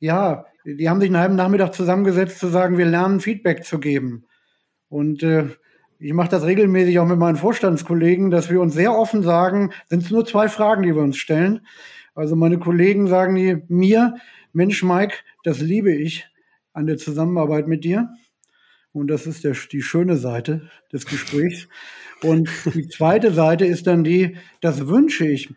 ja, 0.00 0.46
die 0.64 0.90
haben 0.90 0.98
sich 0.98 1.10
einen 1.10 1.20
halben 1.20 1.36
Nachmittag 1.36 1.74
zusammengesetzt, 1.74 2.40
zu 2.40 2.48
sagen, 2.48 2.76
wir 2.76 2.86
lernen 2.86 3.20
Feedback 3.20 3.64
zu 3.64 3.78
geben. 3.78 4.24
Und 4.88 5.22
äh, 5.22 5.50
ich 6.00 6.12
mache 6.12 6.28
das 6.28 6.44
regelmäßig 6.44 6.98
auch 6.98 7.06
mit 7.06 7.20
meinen 7.20 7.36
Vorstandskollegen, 7.36 8.32
dass 8.32 8.50
wir 8.50 8.60
uns 8.60 8.74
sehr 8.74 8.98
offen 8.98 9.22
sagen, 9.22 9.70
sind 9.86 10.02
es 10.02 10.10
nur 10.10 10.26
zwei 10.26 10.48
Fragen, 10.48 10.82
die 10.82 10.96
wir 10.96 11.02
uns 11.02 11.16
stellen. 11.16 11.64
Also 12.16 12.34
meine 12.34 12.58
Kollegen 12.58 13.06
sagen 13.06 13.36
die, 13.36 13.62
mir, 13.68 14.16
Mensch, 14.52 14.82
Mike, 14.82 15.18
das 15.44 15.60
liebe 15.60 15.94
ich 15.94 16.28
an 16.72 16.88
der 16.88 16.96
Zusammenarbeit 16.96 17.68
mit 17.68 17.84
dir. 17.84 18.08
Und 18.92 19.06
das 19.06 19.28
ist 19.28 19.44
der, 19.44 19.54
die 19.70 19.82
schöne 19.82 20.16
Seite 20.16 20.68
des 20.92 21.06
Gesprächs. 21.06 21.68
Und 22.22 22.50
die 22.74 22.88
zweite 22.88 23.32
Seite 23.32 23.64
ist 23.64 23.86
dann 23.86 24.04
die, 24.04 24.36
das 24.60 24.86
wünsche 24.86 25.26
ich 25.26 25.52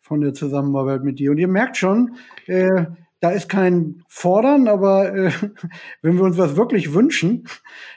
von 0.00 0.20
der 0.20 0.34
Zusammenarbeit 0.34 1.04
mit 1.04 1.18
dir. 1.18 1.30
Und 1.30 1.38
ihr 1.38 1.48
merkt 1.48 1.76
schon, 1.76 2.16
äh, 2.46 2.86
da 3.20 3.30
ist 3.30 3.48
kein 3.48 4.04
Fordern, 4.08 4.68
aber 4.68 5.14
äh, 5.14 5.32
wenn 6.02 6.16
wir 6.16 6.22
uns 6.22 6.38
was 6.38 6.56
wirklich 6.56 6.94
wünschen, 6.94 7.48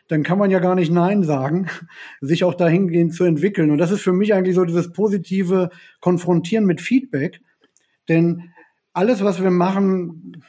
dann 0.07 0.24
kann 0.24 0.38
man 0.38 0.51
ja 0.51 0.59
gar 0.59 0.76
nicht 0.76 0.91
Nein 0.91 1.24
sagen, 1.24 1.67
sich 2.19 2.43
auch 2.43 2.55
dahingehend 2.55 3.13
zu 3.13 3.24
entwickeln. 3.24 3.72
Und 3.72 3.78
das 3.78 3.91
ist 3.91 4.01
für 4.01 4.13
mich 4.13 4.34
eigentlich 4.34 4.55
so 4.55 4.65
dieses 4.65 4.91
positive 4.91 5.69
Konfrontieren 5.99 6.65
mit 6.65 6.82
Feedback. 6.82 7.41
Denn 8.09 8.51
alles, 8.93 9.24
was 9.24 9.41
wir 9.41 9.51
machen, 9.51 10.43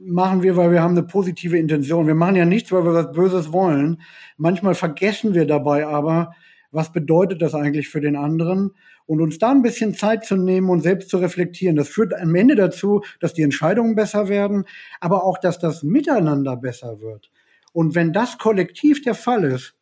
machen 0.00 0.42
wir, 0.42 0.56
weil 0.56 0.70
wir 0.70 0.82
haben 0.82 0.96
eine 0.96 1.06
positive 1.06 1.58
Intention. 1.58 2.06
Wir 2.06 2.14
machen 2.14 2.36
ja 2.36 2.44
nichts, 2.44 2.70
weil 2.72 2.84
wir 2.84 2.94
was 2.94 3.12
Böses 3.12 3.52
wollen. 3.52 4.00
Manchmal 4.36 4.74
vergessen 4.74 5.34
wir 5.34 5.46
dabei 5.46 5.86
aber, 5.86 6.34
was 6.70 6.92
bedeutet 6.92 7.42
das 7.42 7.54
eigentlich 7.54 7.88
für 7.88 8.00
den 8.00 8.16
anderen 8.16 8.72
und 9.06 9.20
uns 9.20 9.38
da 9.38 9.50
ein 9.50 9.62
bisschen 9.62 9.94
Zeit 9.94 10.24
zu 10.24 10.36
nehmen 10.36 10.68
und 10.68 10.80
selbst 10.80 11.08
zu 11.08 11.18
reflektieren. 11.18 11.76
Das 11.76 11.88
führt 11.88 12.14
am 12.14 12.34
Ende 12.34 12.56
dazu, 12.56 13.02
dass 13.20 13.34
die 13.34 13.42
Entscheidungen 13.42 13.94
besser 13.94 14.28
werden, 14.28 14.64
aber 15.00 15.24
auch, 15.24 15.38
dass 15.38 15.58
das 15.58 15.82
Miteinander 15.82 16.56
besser 16.56 17.00
wird. 17.00 17.30
Und 17.72 17.94
wenn 17.94 18.12
das 18.12 18.38
kollektiv 18.38 19.02
der 19.02 19.14
Fall 19.14 19.44
ist, 19.44 19.74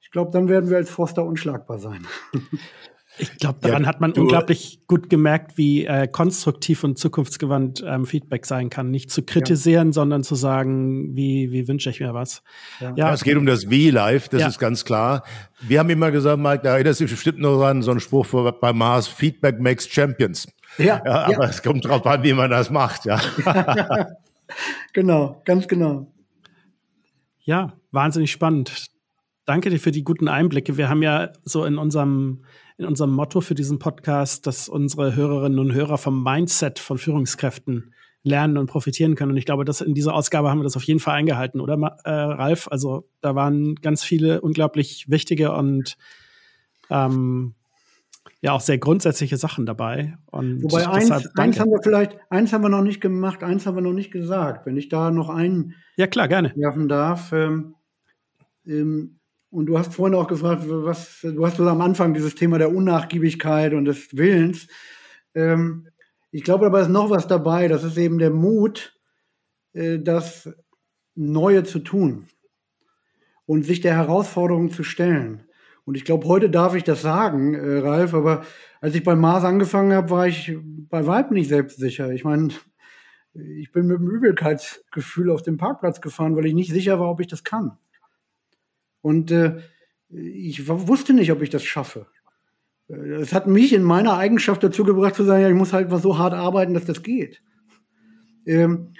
ich 0.00 0.10
glaube, 0.10 0.30
dann 0.32 0.48
werden 0.48 0.70
wir 0.70 0.76
als 0.76 0.90
Forster 0.90 1.24
unschlagbar 1.24 1.78
sein. 1.78 2.06
Ich 3.18 3.36
glaube, 3.36 3.58
daran 3.60 3.82
ja, 3.82 3.88
hat 3.88 4.00
man 4.00 4.12
unglaublich 4.12 4.80
gut 4.86 5.10
gemerkt, 5.10 5.58
wie 5.58 5.84
äh, 5.84 6.08
konstruktiv 6.08 6.82
und 6.82 6.98
zukunftsgewandt 6.98 7.84
ähm, 7.86 8.06
Feedback 8.06 8.46
sein 8.46 8.70
kann. 8.70 8.90
Nicht 8.90 9.10
zu 9.10 9.22
kritisieren, 9.22 9.88
ja. 9.88 9.92
sondern 9.92 10.24
zu 10.24 10.34
sagen, 10.34 11.14
wie, 11.14 11.52
wie 11.52 11.68
wünsche 11.68 11.90
ich 11.90 12.00
mir 12.00 12.14
was. 12.14 12.42
Ja. 12.80 12.94
ja. 12.96 13.12
es 13.12 13.22
geht 13.22 13.36
um 13.36 13.44
das 13.44 13.68
Wie 13.68 13.90
live, 13.90 14.30
das 14.30 14.46
ist 14.46 14.58
ganz 14.58 14.84
klar. 14.84 15.24
Wir 15.60 15.78
haben 15.78 15.90
immer 15.90 16.10
gesagt, 16.10 16.40
Mike, 16.40 16.62
da 16.62 16.74
erinnerst 16.74 17.00
du 17.00 17.04
dich 17.04 17.12
bestimmt 17.12 17.38
noch 17.38 17.62
an 17.62 17.82
so 17.82 17.90
einen 17.90 18.00
Spruch 18.00 18.26
bei 18.60 18.72
Mars, 18.72 19.08
Feedback 19.08 19.60
makes 19.60 19.86
Champions. 19.86 20.48
Ja, 20.78 21.04
aber 21.04 21.50
es 21.50 21.62
kommt 21.62 21.84
drauf 21.84 22.06
an, 22.06 22.22
wie 22.22 22.32
man 22.32 22.50
das 22.50 22.70
macht, 22.70 23.04
ja. 23.04 23.20
genau, 24.94 25.42
ganz 25.44 25.68
genau. 25.68 26.10
Ja, 27.40 27.74
wahnsinnig 27.90 28.32
spannend. 28.32 28.86
Danke 29.44 29.68
dir 29.68 29.78
für 29.78 29.90
die 29.90 30.04
guten 30.04 30.28
Einblicke. 30.28 30.78
Wir 30.78 30.88
haben 30.88 31.02
ja 31.02 31.30
so 31.44 31.64
in 31.64 31.76
unserem 31.76 32.44
in 32.78 32.84
unserem 32.84 33.12
Motto 33.12 33.40
für 33.40 33.54
diesen 33.54 33.78
Podcast, 33.78 34.46
dass 34.46 34.68
unsere 34.68 35.14
Hörerinnen 35.14 35.58
und 35.58 35.72
Hörer 35.72 35.98
vom 35.98 36.22
Mindset 36.22 36.78
von 36.78 36.98
Führungskräften 36.98 37.94
lernen 38.24 38.56
und 38.56 38.66
profitieren 38.66 39.14
können. 39.14 39.32
Und 39.32 39.36
ich 39.36 39.46
glaube, 39.46 39.64
dass 39.64 39.80
in 39.80 39.94
dieser 39.94 40.14
Ausgabe 40.14 40.50
haben 40.50 40.60
wir 40.60 40.64
das 40.64 40.76
auf 40.76 40.84
jeden 40.84 41.00
Fall 41.00 41.14
eingehalten, 41.14 41.60
oder 41.60 41.74
äh, 42.04 42.10
Ralf? 42.10 42.68
Also 42.70 43.08
da 43.20 43.34
waren 43.34 43.74
ganz 43.76 44.04
viele 44.04 44.40
unglaublich 44.40 45.06
wichtige 45.08 45.52
und 45.52 45.96
ähm, 46.90 47.54
ja 48.40 48.52
auch 48.52 48.60
sehr 48.60 48.78
grundsätzliche 48.78 49.36
Sachen 49.36 49.66
dabei. 49.66 50.18
Und 50.26 50.62
Wobei 50.62 50.86
eins, 50.88 51.10
eins 51.36 51.60
haben 51.60 51.70
wir 51.70 51.80
vielleicht, 51.82 52.18
eins 52.30 52.52
haben 52.52 52.62
wir 52.62 52.68
noch 52.68 52.82
nicht 52.82 53.00
gemacht, 53.00 53.42
eins 53.42 53.66
haben 53.66 53.76
wir 53.76 53.82
noch 53.82 53.92
nicht 53.92 54.10
gesagt. 54.10 54.66
Wenn 54.66 54.76
ich 54.76 54.88
da 54.88 55.10
noch 55.10 55.28
einen 55.28 55.74
ja 55.96 56.06
klar 56.06 56.28
gerne 56.28 56.52
werfen 56.56 56.88
darf. 56.88 57.32
Ähm, 57.32 57.74
ähm, 58.66 59.18
und 59.52 59.66
du 59.66 59.78
hast 59.78 59.94
vorhin 59.94 60.16
auch 60.16 60.26
gefragt, 60.28 60.62
was, 60.66 61.20
du 61.20 61.46
hast 61.46 61.60
am 61.60 61.80
Anfang 61.82 62.14
dieses 62.14 62.34
Thema 62.34 62.58
der 62.58 62.74
Unnachgiebigkeit 62.74 63.74
und 63.74 63.84
des 63.84 64.16
Willens. 64.16 64.66
Ähm, 65.34 65.88
ich 66.30 66.42
glaube 66.42 66.64
aber 66.64 66.80
ist 66.80 66.88
noch 66.88 67.10
was 67.10 67.26
dabei, 67.26 67.68
das 67.68 67.84
ist 67.84 67.98
eben 67.98 68.18
der 68.18 68.30
Mut, 68.30 68.98
äh, 69.74 69.98
das 69.98 70.48
Neue 71.14 71.64
zu 71.64 71.80
tun 71.80 72.28
und 73.44 73.64
sich 73.64 73.82
der 73.82 73.94
Herausforderung 73.94 74.70
zu 74.70 74.84
stellen. 74.84 75.44
Und 75.84 75.96
ich 75.96 76.06
glaube, 76.06 76.26
heute 76.28 76.48
darf 76.48 76.74
ich 76.74 76.84
das 76.84 77.02
sagen, 77.02 77.52
äh, 77.52 77.78
Ralf, 77.80 78.14
aber 78.14 78.46
als 78.80 78.94
ich 78.94 79.04
bei 79.04 79.14
Mars 79.14 79.44
angefangen 79.44 79.92
habe, 79.92 80.08
war 80.08 80.26
ich 80.26 80.56
bei 80.88 81.06
Weib 81.06 81.30
nicht 81.30 81.48
selbstsicher. 81.48 82.10
Ich 82.12 82.24
meine, 82.24 82.48
ich 83.34 83.70
bin 83.70 83.86
mit 83.86 83.98
dem 83.98 84.08
Übelkeitsgefühl 84.08 85.30
auf 85.30 85.42
den 85.42 85.58
Parkplatz 85.58 86.00
gefahren, 86.00 86.36
weil 86.36 86.46
ich 86.46 86.54
nicht 86.54 86.72
sicher 86.72 86.98
war, 86.98 87.10
ob 87.10 87.20
ich 87.20 87.26
das 87.26 87.44
kann. 87.44 87.76
Und 89.02 89.30
äh, 89.30 89.60
ich 90.08 90.68
wusste 90.68 91.12
nicht, 91.12 91.32
ob 91.32 91.42
ich 91.42 91.50
das 91.50 91.64
schaffe. 91.64 92.06
Äh, 92.88 92.94
es 92.94 93.34
hat 93.34 93.46
mich 93.46 93.72
in 93.72 93.82
meiner 93.82 94.16
Eigenschaft 94.16 94.62
dazu 94.62 94.84
gebracht 94.84 95.14
zu 95.14 95.24
sagen, 95.24 95.42
ja, 95.42 95.48
ich 95.48 95.54
muss 95.54 95.72
halt 95.72 95.90
so 95.90 96.18
hart 96.18 96.32
arbeiten, 96.32 96.74
dass 96.74 96.84
das 96.84 97.02
geht. 97.02 97.42
Ähm, 98.46 98.94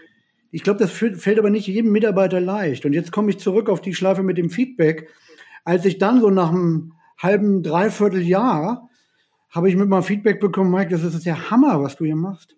ich 0.50 0.62
glaube, 0.62 0.80
das 0.80 0.90
fällt 0.92 1.38
aber 1.38 1.48
nicht 1.48 1.66
jedem 1.66 1.92
Mitarbeiter 1.92 2.40
leicht. 2.40 2.84
Und 2.84 2.92
jetzt 2.92 3.10
komme 3.10 3.30
ich 3.30 3.38
zurück 3.38 3.70
auf 3.70 3.80
die 3.80 3.94
Schleife 3.94 4.22
mit 4.22 4.36
dem 4.36 4.50
Feedback. 4.50 5.08
Als 5.64 5.86
ich 5.86 5.98
dann 5.98 6.20
so 6.20 6.28
nach 6.28 6.50
einem 6.50 6.92
halben, 7.16 7.62
dreiviertel 7.62 8.20
Jahr 8.20 8.90
habe 9.48 9.70
ich 9.70 9.76
mit 9.76 9.88
meinem 9.88 10.02
Feedback 10.02 10.40
bekommen, 10.40 10.70
Mike, 10.70 10.90
das 10.90 11.04
ist 11.04 11.24
der 11.24 11.50
Hammer, 11.50 11.82
was 11.82 11.96
du 11.96 12.04
hier 12.04 12.16
machst. 12.16 12.56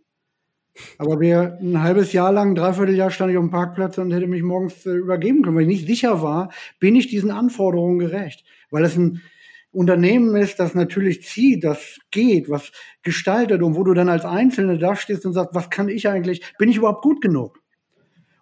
Aber 0.99 1.21
wir, 1.21 1.59
ein 1.61 1.83
halbes 1.83 2.13
Jahr 2.13 2.33
lang, 2.33 2.51
ein 2.51 2.55
Dreivierteljahr 2.55 3.11
stand 3.11 3.31
ich 3.31 3.37
auf 3.37 3.45
dem 3.45 3.51
Parkplatz 3.51 3.99
und 3.99 4.13
hätte 4.13 4.27
mich 4.27 4.43
morgens 4.43 4.85
äh, 4.87 4.91
übergeben 4.91 5.43
können, 5.43 5.57
weil 5.57 5.63
ich 5.63 5.69
nicht 5.69 5.87
sicher 5.87 6.23
war, 6.23 6.51
bin 6.81 6.97
ich 6.97 7.09
diesen 7.09 7.31
Anforderungen 7.31 7.99
gerecht. 7.99 8.45
Weil 8.71 8.85
es 8.85 8.97
ein 8.97 9.23
Unternehmen 9.71 10.37
ist, 10.37 10.61
das 10.61 10.75
natürlich 10.75 11.25
zieht, 11.25 11.65
das 11.65 11.99
geht, 12.11 12.49
was 12.49 12.73
gestaltet 13.03 13.63
und 13.63 13.75
wo 13.75 13.83
du 13.83 13.93
dann 13.93 14.09
als 14.09 14.25
Einzelne 14.25 14.79
da 14.79 14.95
stehst 14.95 15.27
und 15.27 15.33
sagst, 15.33 15.55
was 15.55 15.71
kann 15.71 15.89
ich 15.89 16.09
eigentlich, 16.09 16.43
bin 16.59 16.69
ich 16.69 16.77
überhaupt 16.77 17.03
gut 17.03 17.21
genug? 17.21 17.61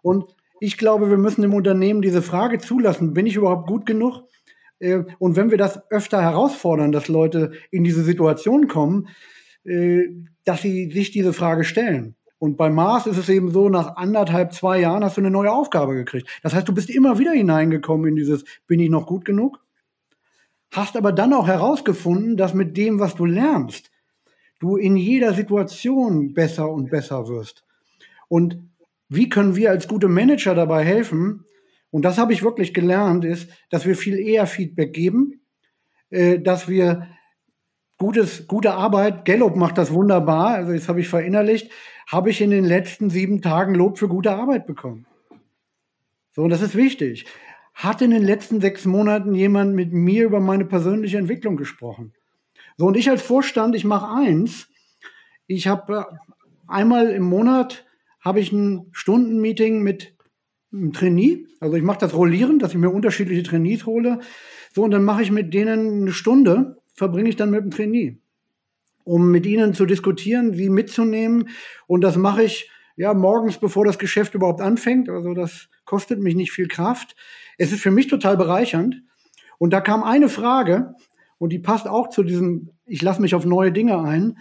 Und 0.02 0.34
ich 0.60 0.76
glaube, 0.76 1.10
wir 1.10 1.16
müssen 1.16 1.42
im 1.42 1.54
Unternehmen 1.54 2.02
diese 2.02 2.22
Frage 2.22 2.58
zulassen, 2.58 3.14
bin 3.14 3.26
ich 3.26 3.36
überhaupt 3.36 3.66
gut 3.66 3.86
genug? 3.86 4.24
Äh, 4.78 5.04
und 5.18 5.36
wenn 5.36 5.50
wir 5.50 5.58
das 5.58 5.80
öfter 5.90 6.20
herausfordern, 6.20 6.92
dass 6.92 7.08
Leute 7.08 7.52
in 7.70 7.84
diese 7.84 8.04
Situation 8.04 8.68
kommen, 8.68 9.08
äh, 9.64 10.04
dass 10.44 10.62
sie 10.62 10.90
sich 10.90 11.12
diese 11.12 11.32
Frage 11.32 11.64
stellen. 11.64 12.16
Und 12.42 12.56
bei 12.56 12.70
Mars 12.70 13.06
ist 13.06 13.18
es 13.18 13.28
eben 13.28 13.52
so, 13.52 13.68
nach 13.68 13.94
anderthalb, 13.94 14.52
zwei 14.52 14.80
Jahren 14.80 15.04
hast 15.04 15.16
du 15.16 15.20
eine 15.20 15.30
neue 15.30 15.52
Aufgabe 15.52 15.94
gekriegt. 15.94 16.28
Das 16.42 16.52
heißt, 16.52 16.66
du 16.66 16.74
bist 16.74 16.90
immer 16.90 17.20
wieder 17.20 17.30
hineingekommen 17.30 18.08
in 18.08 18.16
dieses, 18.16 18.42
bin 18.66 18.80
ich 18.80 18.90
noch 18.90 19.06
gut 19.06 19.24
genug? 19.24 19.60
Hast 20.72 20.96
aber 20.96 21.12
dann 21.12 21.34
auch 21.34 21.46
herausgefunden, 21.46 22.36
dass 22.36 22.52
mit 22.52 22.76
dem, 22.76 22.98
was 22.98 23.14
du 23.14 23.26
lernst, 23.26 23.92
du 24.58 24.76
in 24.76 24.96
jeder 24.96 25.34
Situation 25.34 26.34
besser 26.34 26.68
und 26.68 26.90
besser 26.90 27.28
wirst. 27.28 27.64
Und 28.26 28.58
wie 29.08 29.28
können 29.28 29.54
wir 29.54 29.70
als 29.70 29.86
gute 29.86 30.08
Manager 30.08 30.56
dabei 30.56 30.84
helfen? 30.84 31.44
Und 31.92 32.04
das 32.04 32.18
habe 32.18 32.32
ich 32.32 32.42
wirklich 32.42 32.74
gelernt, 32.74 33.24
ist, 33.24 33.50
dass 33.70 33.86
wir 33.86 33.94
viel 33.94 34.18
eher 34.18 34.48
Feedback 34.48 34.92
geben, 34.92 35.42
äh, 36.10 36.40
dass 36.40 36.66
wir 36.66 37.06
gutes, 37.98 38.48
gute 38.48 38.72
Arbeit, 38.72 39.26
Gallup 39.26 39.54
macht 39.54 39.78
das 39.78 39.92
wunderbar, 39.92 40.54
also 40.54 40.72
das 40.72 40.88
habe 40.88 40.98
ich 40.98 41.06
verinnerlicht, 41.06 41.70
habe 42.12 42.28
ich 42.28 42.42
in 42.42 42.50
den 42.50 42.66
letzten 42.66 43.08
sieben 43.08 43.40
Tagen 43.40 43.74
Lob 43.74 43.98
für 43.98 44.06
gute 44.06 44.32
Arbeit 44.32 44.66
bekommen. 44.66 45.06
So, 46.32 46.42
und 46.42 46.50
das 46.50 46.60
ist 46.60 46.76
wichtig. 46.76 47.24
Hat 47.72 48.02
in 48.02 48.10
den 48.10 48.22
letzten 48.22 48.60
sechs 48.60 48.84
Monaten 48.84 49.34
jemand 49.34 49.74
mit 49.74 49.94
mir 49.94 50.24
über 50.24 50.38
meine 50.38 50.66
persönliche 50.66 51.16
Entwicklung 51.16 51.56
gesprochen? 51.56 52.12
So, 52.76 52.86
und 52.86 52.98
ich 52.98 53.08
als 53.08 53.22
Vorstand, 53.22 53.74
ich 53.74 53.84
mache 53.84 54.14
eins. 54.14 54.68
Ich 55.46 55.68
habe 55.68 55.94
äh, 55.94 56.04
einmal 56.68 57.08
im 57.08 57.22
Monat 57.22 57.86
habe 58.20 58.40
ich 58.40 58.52
ein 58.52 58.88
Stundenmeeting 58.92 59.82
mit 59.82 60.14
einem 60.70 60.92
Trainee. 60.92 61.46
Also 61.60 61.76
ich 61.76 61.82
mache 61.82 61.98
das 61.98 62.14
rollierend, 62.14 62.62
dass 62.62 62.72
ich 62.72 62.78
mir 62.78 62.90
unterschiedliche 62.90 63.42
Trainees 63.42 63.86
hole. 63.86 64.20
So, 64.74 64.84
und 64.84 64.90
dann 64.90 65.04
mache 65.04 65.22
ich 65.22 65.30
mit 65.30 65.54
denen 65.54 66.02
eine 66.02 66.12
Stunde, 66.12 66.76
verbringe 66.92 67.30
ich 67.30 67.36
dann 67.36 67.50
mit 67.50 67.62
dem 67.62 67.70
Trainee 67.70 68.21
um 69.04 69.30
mit 69.30 69.46
ihnen 69.46 69.74
zu 69.74 69.86
diskutieren, 69.86 70.54
sie 70.54 70.70
mitzunehmen. 70.70 71.48
Und 71.86 72.02
das 72.02 72.16
mache 72.16 72.42
ich 72.42 72.70
ja 72.96 73.14
morgens, 73.14 73.58
bevor 73.58 73.84
das 73.84 73.98
Geschäft 73.98 74.34
überhaupt 74.34 74.60
anfängt. 74.60 75.08
Also 75.08 75.34
das 75.34 75.68
kostet 75.84 76.20
mich 76.20 76.34
nicht 76.34 76.52
viel 76.52 76.68
Kraft. 76.68 77.16
Es 77.58 77.72
ist 77.72 77.82
für 77.82 77.90
mich 77.90 78.08
total 78.08 78.36
bereichernd. 78.36 79.02
Und 79.58 79.72
da 79.72 79.80
kam 79.80 80.02
eine 80.02 80.28
Frage, 80.28 80.94
und 81.42 81.48
die 81.48 81.58
passt 81.58 81.88
auch 81.88 82.08
zu 82.08 82.22
diesem, 82.22 82.70
ich 82.86 83.02
lasse 83.02 83.20
mich 83.20 83.34
auf 83.34 83.44
neue 83.44 83.72
Dinge 83.72 84.00
ein. 84.00 84.38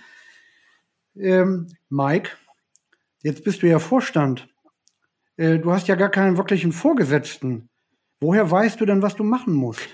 Ähm, 1.16 1.68
Mike, 1.90 2.30
jetzt 3.24 3.44
bist 3.44 3.64
du 3.64 3.68
ja 3.68 3.80
Vorstand. 3.80 4.48
Äh, 5.36 5.58
du 5.58 5.72
hast 5.72 5.88
ja 5.88 5.96
gar 5.96 6.10
keinen 6.10 6.38
wirklichen 6.38 6.72
Vorgesetzten. 6.72 7.70
Woher 8.20 8.52
weißt 8.52 8.80
du 8.80 8.86
denn, 8.86 9.02
was 9.02 9.16
du 9.16 9.24
machen 9.24 9.56
musst? 9.56 9.90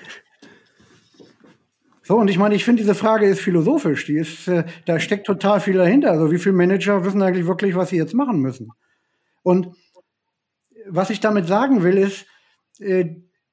So, 2.08 2.16
und 2.16 2.30
ich 2.30 2.38
meine, 2.38 2.56
ich 2.56 2.64
finde, 2.64 2.84
diese 2.84 2.96
Frage 2.96 3.26
ist 3.26 3.42
philosophisch. 3.42 4.06
Die 4.06 4.16
ist, 4.16 4.48
äh, 4.48 4.64
da 4.86 4.98
steckt 4.98 5.28
total 5.28 5.60
viel 5.60 5.74
dahinter. 5.74 6.12
Also, 6.12 6.32
wie 6.32 6.38
viele 6.38 6.56
Manager 6.56 7.04
wissen 7.04 7.22
eigentlich 7.22 7.48
wirklich, 7.48 7.76
was 7.76 7.90
sie 7.90 7.98
jetzt 7.98 8.14
machen 8.14 8.40
müssen? 8.40 8.72
Und 9.44 9.76
was 10.88 11.10
ich 11.10 11.20
damit 11.20 11.48
sagen 11.48 11.84
will, 11.84 11.98
ist, 11.98 12.26
äh, 12.80 13.08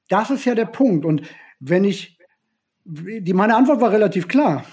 das 0.07 0.29
ist 0.29 0.45
ja 0.45 0.55
der 0.55 0.67
Punkt. 0.67 1.03
Und 1.03 1.23
wenn 1.59 1.83
ich, 1.83 2.17
die, 2.85 3.33
meine 3.33 3.57
Antwort 3.57 3.81
war 3.81 3.91
relativ 3.91 4.29
klar. 4.29 4.63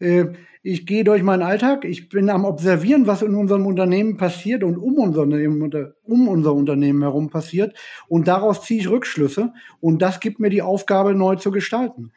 Äh, 0.00 0.26
ich 0.62 0.84
gehe 0.84 1.04
durch 1.04 1.22
meinen 1.22 1.42
Alltag, 1.42 1.86
ich 1.86 2.10
bin 2.10 2.28
am 2.28 2.44
Observieren, 2.44 3.06
was 3.06 3.22
in 3.22 3.34
unserem 3.34 3.64
Unternehmen 3.64 4.18
passiert 4.18 4.62
und 4.62 4.76
um 4.76 4.96
unser 4.96 5.22
Unternehmen, 5.22 5.72
um 6.02 6.28
unser 6.28 6.52
Unternehmen 6.52 7.00
herum 7.00 7.30
passiert. 7.30 7.74
Und 8.06 8.28
daraus 8.28 8.64
ziehe 8.64 8.80
ich 8.80 8.90
Rückschlüsse. 8.90 9.54
Und 9.80 10.02
das 10.02 10.20
gibt 10.20 10.40
mir 10.40 10.50
die 10.50 10.62
Aufgabe, 10.62 11.14
neu 11.14 11.36
zu 11.36 11.50
gestalten. 11.50 12.12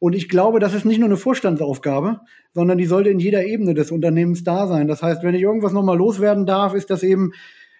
Und 0.00 0.14
ich 0.14 0.28
glaube, 0.28 0.60
das 0.60 0.74
ist 0.74 0.84
nicht 0.84 0.98
nur 0.98 1.08
eine 1.08 1.16
Vorstandsaufgabe, 1.16 2.20
sondern 2.52 2.78
die 2.78 2.86
sollte 2.86 3.10
in 3.10 3.18
jeder 3.18 3.44
Ebene 3.44 3.74
des 3.74 3.90
Unternehmens 3.90 4.44
da 4.44 4.66
sein. 4.68 4.86
Das 4.86 5.02
heißt, 5.02 5.22
wenn 5.24 5.34
ich 5.34 5.42
irgendwas 5.42 5.72
nochmal 5.72 5.98
loswerden 5.98 6.46
darf, 6.46 6.74
ist 6.74 6.90
das 6.90 7.02
eben, 7.02 7.32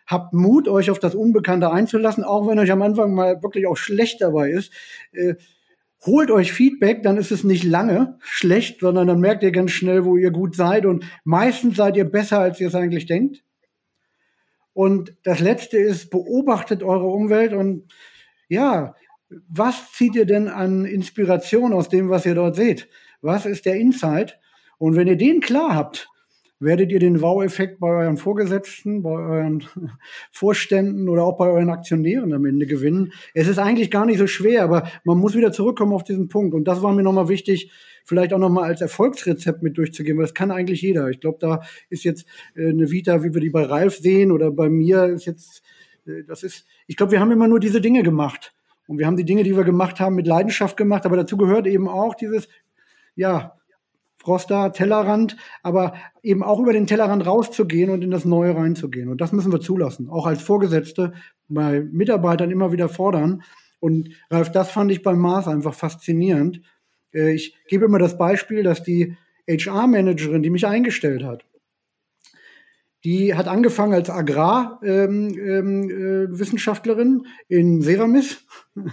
habt 0.06 0.32
Mut, 0.32 0.66
euch 0.68 0.90
auf 0.90 0.98
das 0.98 1.14
Unbekannte 1.14 1.70
einzulassen, 1.70 2.24
auch 2.24 2.48
wenn 2.48 2.58
euch 2.58 2.72
am 2.72 2.82
Anfang 2.82 3.14
mal 3.14 3.42
wirklich 3.42 3.66
auch 3.66 3.76
schlecht 3.76 4.20
dabei 4.20 4.50
ist. 4.50 4.72
Äh, 5.12 5.34
holt 6.06 6.30
euch 6.30 6.52
Feedback, 6.52 7.02
dann 7.02 7.16
ist 7.16 7.30
es 7.30 7.44
nicht 7.44 7.64
lange 7.64 8.18
schlecht, 8.20 8.80
sondern 8.80 9.06
dann 9.06 9.20
merkt 9.20 9.42
ihr 9.42 9.52
ganz 9.52 9.70
schnell, 9.70 10.04
wo 10.04 10.16
ihr 10.16 10.30
gut 10.30 10.56
seid. 10.56 10.86
Und 10.86 11.04
meistens 11.24 11.76
seid 11.76 11.96
ihr 11.96 12.04
besser, 12.04 12.40
als 12.40 12.60
ihr 12.60 12.68
es 12.68 12.74
eigentlich 12.74 13.06
denkt. 13.06 13.44
Und 14.72 15.16
das 15.24 15.40
Letzte 15.40 15.76
ist, 15.76 16.10
beobachtet 16.10 16.82
eure 16.82 17.06
Umwelt 17.06 17.52
und 17.52 17.92
ja, 18.48 18.94
was 19.48 19.92
zieht 19.92 20.14
ihr 20.14 20.26
denn 20.26 20.48
an 20.48 20.84
Inspiration 20.84 21.72
aus 21.72 21.88
dem, 21.88 22.08
was 22.08 22.26
ihr 22.26 22.34
dort 22.34 22.56
seht? 22.56 22.88
Was 23.20 23.46
ist 23.46 23.66
der 23.66 23.76
Insight? 23.76 24.38
Und 24.78 24.96
wenn 24.96 25.08
ihr 25.08 25.16
den 25.16 25.40
klar 25.40 25.74
habt, 25.74 26.08
werdet 26.60 26.90
ihr 26.90 26.98
den 26.98 27.20
Wow-Effekt 27.20 27.78
bei 27.78 27.88
euren 27.88 28.16
Vorgesetzten, 28.16 29.02
bei 29.02 29.10
euren 29.10 29.64
Vorständen 30.32 31.08
oder 31.08 31.24
auch 31.24 31.36
bei 31.36 31.48
euren 31.48 31.70
Aktionären 31.70 32.32
am 32.32 32.44
Ende 32.46 32.66
gewinnen. 32.66 33.12
Es 33.34 33.48
ist 33.48 33.58
eigentlich 33.58 33.90
gar 33.90 34.06
nicht 34.06 34.18
so 34.18 34.26
schwer, 34.26 34.64
aber 34.64 34.88
man 35.04 35.18
muss 35.18 35.36
wieder 35.36 35.52
zurückkommen 35.52 35.92
auf 35.92 36.04
diesen 36.04 36.28
Punkt. 36.28 36.54
Und 36.54 36.64
das 36.64 36.82
war 36.82 36.92
mir 36.92 37.02
nochmal 37.02 37.28
wichtig, 37.28 37.70
vielleicht 38.04 38.32
auch 38.32 38.38
nochmal 38.38 38.64
als 38.64 38.80
Erfolgsrezept 38.80 39.62
mit 39.62 39.78
durchzugehen, 39.78 40.16
weil 40.16 40.24
das 40.24 40.34
kann 40.34 40.50
eigentlich 40.50 40.82
jeder. 40.82 41.08
Ich 41.10 41.20
glaube, 41.20 41.38
da 41.40 41.60
ist 41.90 42.04
jetzt 42.04 42.26
äh, 42.56 42.70
eine 42.70 42.90
Vita, 42.90 43.22
wie 43.22 43.34
wir 43.34 43.40
die 43.40 43.50
bei 43.50 43.62
Ralf 43.62 43.98
sehen 43.98 44.32
oder 44.32 44.50
bei 44.50 44.68
mir 44.68 45.04
ist 45.04 45.26
jetzt, 45.26 45.62
äh, 46.06 46.24
das 46.26 46.42
ist, 46.42 46.66
ich 46.86 46.96
glaube, 46.96 47.12
wir 47.12 47.20
haben 47.20 47.30
immer 47.30 47.48
nur 47.48 47.60
diese 47.60 47.80
Dinge 47.80 48.02
gemacht. 48.02 48.54
Und 48.88 48.98
wir 48.98 49.06
haben 49.06 49.16
die 49.16 49.24
Dinge, 49.24 49.44
die 49.44 49.54
wir 49.54 49.64
gemacht 49.64 50.00
haben, 50.00 50.16
mit 50.16 50.26
Leidenschaft 50.26 50.76
gemacht. 50.76 51.06
Aber 51.06 51.16
dazu 51.16 51.36
gehört 51.36 51.66
eben 51.66 51.88
auch 51.88 52.14
dieses, 52.14 52.48
ja, 53.14 53.54
Froster, 54.16 54.72
Tellerrand, 54.72 55.36
aber 55.62 55.94
eben 56.22 56.42
auch 56.42 56.58
über 56.58 56.72
den 56.72 56.86
Tellerrand 56.86 57.24
rauszugehen 57.24 57.90
und 57.90 58.02
in 58.02 58.10
das 58.10 58.24
Neue 58.24 58.56
reinzugehen. 58.56 59.08
Und 59.08 59.20
das 59.20 59.30
müssen 59.30 59.52
wir 59.52 59.60
zulassen. 59.60 60.08
Auch 60.08 60.26
als 60.26 60.42
Vorgesetzte 60.42 61.12
bei 61.48 61.82
Mitarbeitern 61.82 62.50
immer 62.50 62.72
wieder 62.72 62.88
fordern. 62.88 63.42
Und 63.78 64.10
Ralf, 64.30 64.50
das 64.50 64.70
fand 64.70 64.90
ich 64.90 65.02
beim 65.02 65.18
Mars 65.18 65.46
einfach 65.46 65.74
faszinierend. 65.74 66.62
Äh, 67.12 67.32
ich 67.34 67.56
gebe 67.68 67.84
immer 67.84 67.98
das 67.98 68.18
Beispiel, 68.18 68.62
dass 68.62 68.82
die 68.82 69.16
HR-Managerin, 69.48 70.42
die 70.42 70.50
mich 70.50 70.66
eingestellt 70.66 71.22
hat, 71.22 71.44
die 73.04 73.34
hat 73.34 73.46
angefangen 73.46 73.94
als 73.94 74.10
Agrarwissenschaftlerin 74.10 77.08
ähm, 77.08 77.24
ähm, 77.24 77.26
in 77.48 77.80
Seramis, 77.80 78.44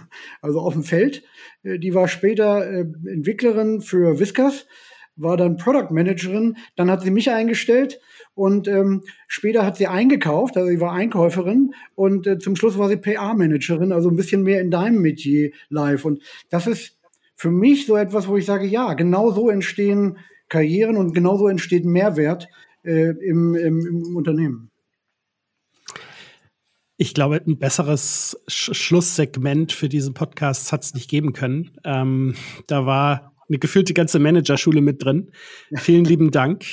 also 0.41 0.59
auf 0.59 0.73
dem 0.73 0.83
Feld. 0.83 1.23
Äh, 1.63 1.79
die 1.79 1.95
war 1.95 2.07
später 2.07 2.69
äh, 2.69 2.85
Entwicklerin 3.07 3.81
für 3.81 4.19
Whiskers, 4.19 4.67
war 5.15 5.37
dann 5.37 5.57
Product 5.57 5.91
Managerin. 5.91 6.57
Dann 6.75 6.91
hat 6.91 7.01
sie 7.01 7.11
mich 7.11 7.31
eingestellt 7.31 7.99
und 8.35 8.67
ähm, 8.67 9.03
später 9.27 9.65
hat 9.65 9.77
sie 9.77 9.87
eingekauft, 9.87 10.57
also 10.57 10.69
sie 10.69 10.81
war 10.81 10.91
Einkäuferin 10.91 11.73
und 11.95 12.27
äh, 12.27 12.37
zum 12.37 12.55
Schluss 12.55 12.77
war 12.77 12.89
sie 12.89 12.97
PA-Managerin, 12.97 13.91
also 13.91 14.09
ein 14.09 14.17
bisschen 14.17 14.43
mehr 14.43 14.61
in 14.61 14.71
deinem 14.71 15.01
Metier 15.01 15.51
live. 15.69 16.05
Und 16.05 16.21
das 16.49 16.67
ist 16.67 16.99
für 17.35 17.49
mich 17.49 17.85
so 17.85 17.95
etwas, 17.95 18.27
wo 18.27 18.37
ich 18.37 18.45
sage, 18.45 18.65
ja, 18.65 18.93
genau 18.93 19.31
so 19.31 19.49
entstehen 19.49 20.17
Karrieren 20.47 20.95
und 20.95 21.13
genau 21.13 21.37
so 21.37 21.47
entsteht 21.47 21.85
Mehrwert 21.85 22.47
äh, 22.85 23.11
im, 23.21 23.55
im, 23.55 23.85
im 23.85 24.15
Unternehmen. 24.15 24.71
Ich 26.97 27.13
glaube, 27.13 27.41
ein 27.45 27.59
besseres 27.59 28.41
Sch 28.47 28.73
Schlusssegment 28.73 29.73
für 29.73 29.89
diesen 29.89 30.13
Podcast 30.13 30.71
hat 30.71 30.83
es 30.83 30.93
nicht 30.93 31.09
geben 31.09 31.33
können. 31.33 31.71
Ähm, 31.83 32.35
da 32.67 32.85
war 32.85 33.33
eine 33.49 33.59
gefühlte 33.59 33.93
ganze 33.93 34.19
Managerschule 34.19 34.81
mit 34.81 35.03
drin. 35.03 35.31
Vielen 35.75 36.05
lieben 36.05 36.31
Dank. 36.31 36.63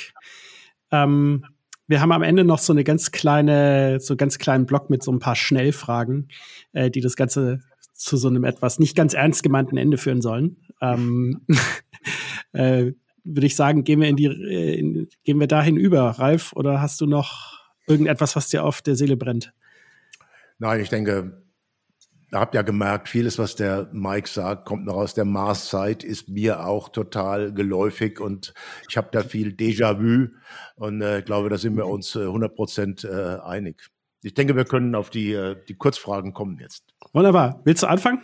Ähm, 0.91 1.45
wir 1.87 1.99
haben 1.99 2.13
am 2.13 2.23
Ende 2.23 2.45
noch 2.45 2.59
so 2.59 2.71
eine 2.71 2.85
ganz 2.85 3.11
kleine, 3.11 3.99
so 3.99 4.15
ganz 4.15 4.37
kleinen 4.37 4.65
Block 4.65 4.89
mit 4.89 5.03
so 5.03 5.11
ein 5.11 5.19
paar 5.19 5.35
Schnellfragen, 5.35 6.29
äh, 6.71 6.89
die 6.89 7.01
das 7.01 7.17
Ganze 7.17 7.59
zu 7.93 8.15
so 8.15 8.29
einem 8.29 8.45
etwas 8.45 8.79
nicht 8.79 8.95
ganz 8.95 9.13
ernst 9.13 9.43
gemeinten 9.43 9.77
Ende 9.77 9.97
führen 9.97 10.21
sollen. 10.21 10.57
Ähm, 10.81 11.45
äh, 12.53 12.93
würde 13.23 13.47
ich 13.47 13.55
sagen, 13.55 13.83
gehen 13.83 14.01
wir 14.01 14.09
in 14.09 14.15
die, 14.15 14.25
äh, 14.25 14.79
in, 14.79 15.09
gehen 15.23 15.39
wir 15.39 15.47
dahin 15.47 15.77
über, 15.77 16.01
Ralf, 16.11 16.53
oder 16.53 16.81
hast 16.81 17.01
du 17.01 17.05
noch 17.05 17.59
irgendetwas, 17.87 18.35
was 18.35 18.49
dir 18.49 18.63
auf 18.63 18.81
der 18.81 18.95
Seele 18.95 19.17
brennt? 19.17 19.53
Nein, 20.59 20.79
ich 20.79 20.89
denke, 20.89 21.43
ihr 22.31 22.39
habt 22.39 22.55
ja 22.55 22.61
gemerkt, 22.61 23.09
vieles, 23.09 23.37
was 23.37 23.55
der 23.55 23.89
Mike 23.91 24.29
sagt, 24.29 24.65
kommt 24.65 24.85
noch 24.85 24.95
aus 24.95 25.13
der 25.13 25.25
Marszeit, 25.25 26.03
ist 26.03 26.29
mir 26.29 26.65
auch 26.65 26.89
total 26.89 27.53
geläufig 27.53 28.19
und 28.19 28.53
ich 28.89 28.97
habe 28.97 29.09
da 29.11 29.23
viel 29.23 29.49
Déjà-vu 29.49 30.29
und 30.75 31.01
äh, 31.01 31.21
glaube, 31.21 31.49
da 31.49 31.57
sind 31.57 31.75
wir 31.77 31.87
uns 31.87 32.15
äh, 32.15 32.21
100 32.21 32.55
Prozent 32.55 33.03
äh, 33.03 33.37
einig. 33.43 33.89
Ich 34.23 34.33
denke, 34.33 34.55
wir 34.55 34.65
können 34.65 34.95
auf 34.95 35.09
die, 35.09 35.33
äh, 35.33 35.57
die 35.67 35.75
Kurzfragen 35.75 36.33
kommen 36.33 36.57
jetzt. 36.59 36.85
Wunderbar. 37.11 37.61
Willst 37.65 37.83
du 37.83 37.87
anfangen? 37.87 38.21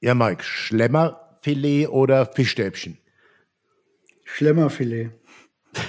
Ja, 0.00 0.14
Mike, 0.14 0.42
Schlemmerfilet 1.42 1.88
oder 1.88 2.26
Fischstäbchen? 2.26 2.98
Schlemmerfilet. 4.24 5.10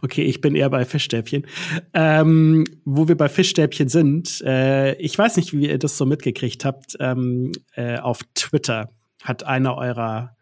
Okay, 0.00 0.22
ich 0.22 0.40
bin 0.40 0.54
eher 0.54 0.70
bei 0.70 0.84
Fischstäbchen. 0.84 1.44
Ähm, 1.92 2.62
wo 2.84 3.08
wir 3.08 3.16
bei 3.16 3.28
Fischstäbchen 3.28 3.88
sind, 3.88 4.40
äh, 4.42 4.94
ich 4.94 5.18
weiß 5.18 5.36
nicht, 5.36 5.52
wie 5.52 5.68
ihr 5.68 5.78
das 5.78 5.98
so 5.98 6.06
mitgekriegt 6.06 6.64
habt. 6.64 6.96
Ähm, 7.00 7.50
äh, 7.74 7.98
auf 7.98 8.20
Twitter 8.36 8.92
hat 9.24 9.42
einer 9.42 9.76
eurer 9.76 10.36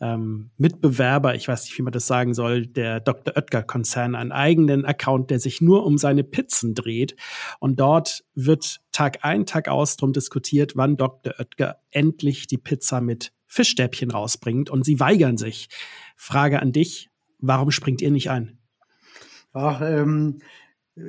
ähm, 0.00 0.50
Mitbewerber, 0.58 1.34
ich 1.34 1.48
weiß 1.48 1.64
nicht, 1.64 1.78
wie 1.78 1.82
man 1.82 1.92
das 1.92 2.06
sagen 2.06 2.34
soll, 2.34 2.66
der 2.66 3.00
Dr. 3.00 3.36
Oetker-Konzern, 3.36 4.14
einen 4.14 4.32
eigenen 4.32 4.84
Account, 4.84 5.30
der 5.30 5.40
sich 5.40 5.60
nur 5.60 5.86
um 5.86 5.96
seine 5.96 6.24
Pizzen 6.24 6.74
dreht. 6.74 7.16
Und 7.60 7.80
dort 7.80 8.24
wird 8.34 8.80
Tag 8.92 9.24
ein, 9.24 9.46
Tag 9.46 9.68
aus 9.68 9.96
drum 9.96 10.12
diskutiert, 10.12 10.76
wann 10.76 10.96
Dr. 10.96 11.34
Oetker 11.38 11.76
endlich 11.90 12.46
die 12.46 12.58
Pizza 12.58 13.00
mit 13.00 13.32
Fischstäbchen 13.46 14.10
rausbringt. 14.10 14.68
Und 14.70 14.84
sie 14.84 15.00
weigern 15.00 15.38
sich. 15.38 15.68
Frage 16.16 16.60
an 16.60 16.72
dich, 16.72 17.10
warum 17.38 17.70
springt 17.70 18.02
ihr 18.02 18.10
nicht 18.10 18.30
ein? 18.30 18.58
Ach, 19.52 19.80
ähm, 19.80 20.40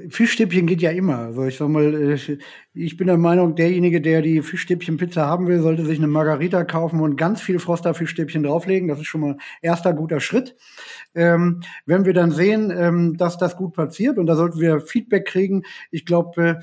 Fischstäbchen 0.10 0.68
geht 0.68 0.82
ja 0.82 0.92
immer. 0.92 1.18
Also 1.20 1.46
ich 1.46 1.58
sag 1.58 1.70
mal, 1.70 1.94
äh, 1.94 2.38
ich 2.74 2.98
bin 2.98 3.08
der 3.08 3.18
Meinung, 3.18 3.56
derjenige, 3.56 4.02
der 4.02 4.22
die 4.22 4.42
Fischstäbchen-Pizza 4.42 5.26
haben 5.26 5.48
will, 5.48 5.62
sollte 5.62 5.86
sich 5.86 5.98
eine 5.98 6.08
Margarita 6.08 6.66
kaufen 6.66 7.00
und 7.00 7.16
ganz 7.16 7.42
viel 7.42 7.58
Froster-Fischstäbchen 7.58 8.44
drauflegen. 8.44 8.90
Das 8.90 9.00
ist 9.00 9.08
schon 9.08 9.22
mal 9.22 9.38
erster 9.62 9.94
guter 9.94 10.20
Schritt. 10.20 10.58
Ähm, 11.16 11.62
wenn 11.86 12.04
wir 12.04 12.14
dann 12.14 12.32
sehen, 12.32 12.70
ähm, 12.76 13.16
dass 13.16 13.38
das 13.38 13.56
gut 13.56 13.74
passiert 13.74 14.18
und 14.18 14.26
da 14.26 14.36
sollten 14.36 14.60
wir 14.60 14.82
Feedback 14.82 15.26
kriegen, 15.26 15.64
ich 15.90 16.06
glaube, 16.06 16.42
äh, 16.42 16.56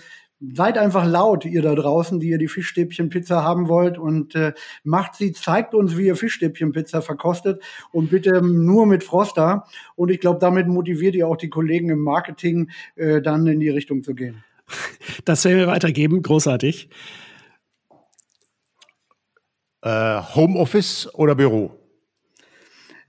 seid 0.52 0.78
einfach 0.78 1.06
laut, 1.06 1.44
ihr 1.44 1.62
da 1.62 1.74
draußen, 1.74 2.20
die 2.20 2.28
ihr 2.28 2.38
die 2.38 2.48
Fischstäbchen-Pizza 2.48 3.42
haben 3.42 3.68
wollt 3.68 3.98
und 3.98 4.34
äh, 4.34 4.52
macht 4.82 5.14
sie, 5.14 5.32
zeigt 5.32 5.74
uns, 5.74 5.96
wie 5.96 6.06
ihr 6.06 6.16
Fischstäbchen-Pizza 6.16 7.02
verkostet 7.02 7.62
und 7.92 8.10
bitte 8.10 8.42
nur 8.42 8.86
mit 8.86 9.04
Froster. 9.04 9.64
Und 9.96 10.10
ich 10.10 10.20
glaube, 10.20 10.38
damit 10.40 10.66
motiviert 10.66 11.14
ihr 11.14 11.28
auch 11.28 11.36
die 11.36 11.50
Kollegen 11.50 11.88
im 11.90 12.00
Marketing, 12.00 12.70
äh, 12.96 13.22
dann 13.22 13.46
in 13.46 13.60
die 13.60 13.70
Richtung 13.70 14.02
zu 14.02 14.14
gehen. 14.14 14.44
Das 15.26 15.44
werden 15.44 15.58
wir 15.58 15.66
weitergeben, 15.66 16.22
großartig. 16.22 16.88
Äh, 19.82 20.22
Homeoffice 20.34 21.14
oder 21.14 21.34
Büro? 21.34 21.78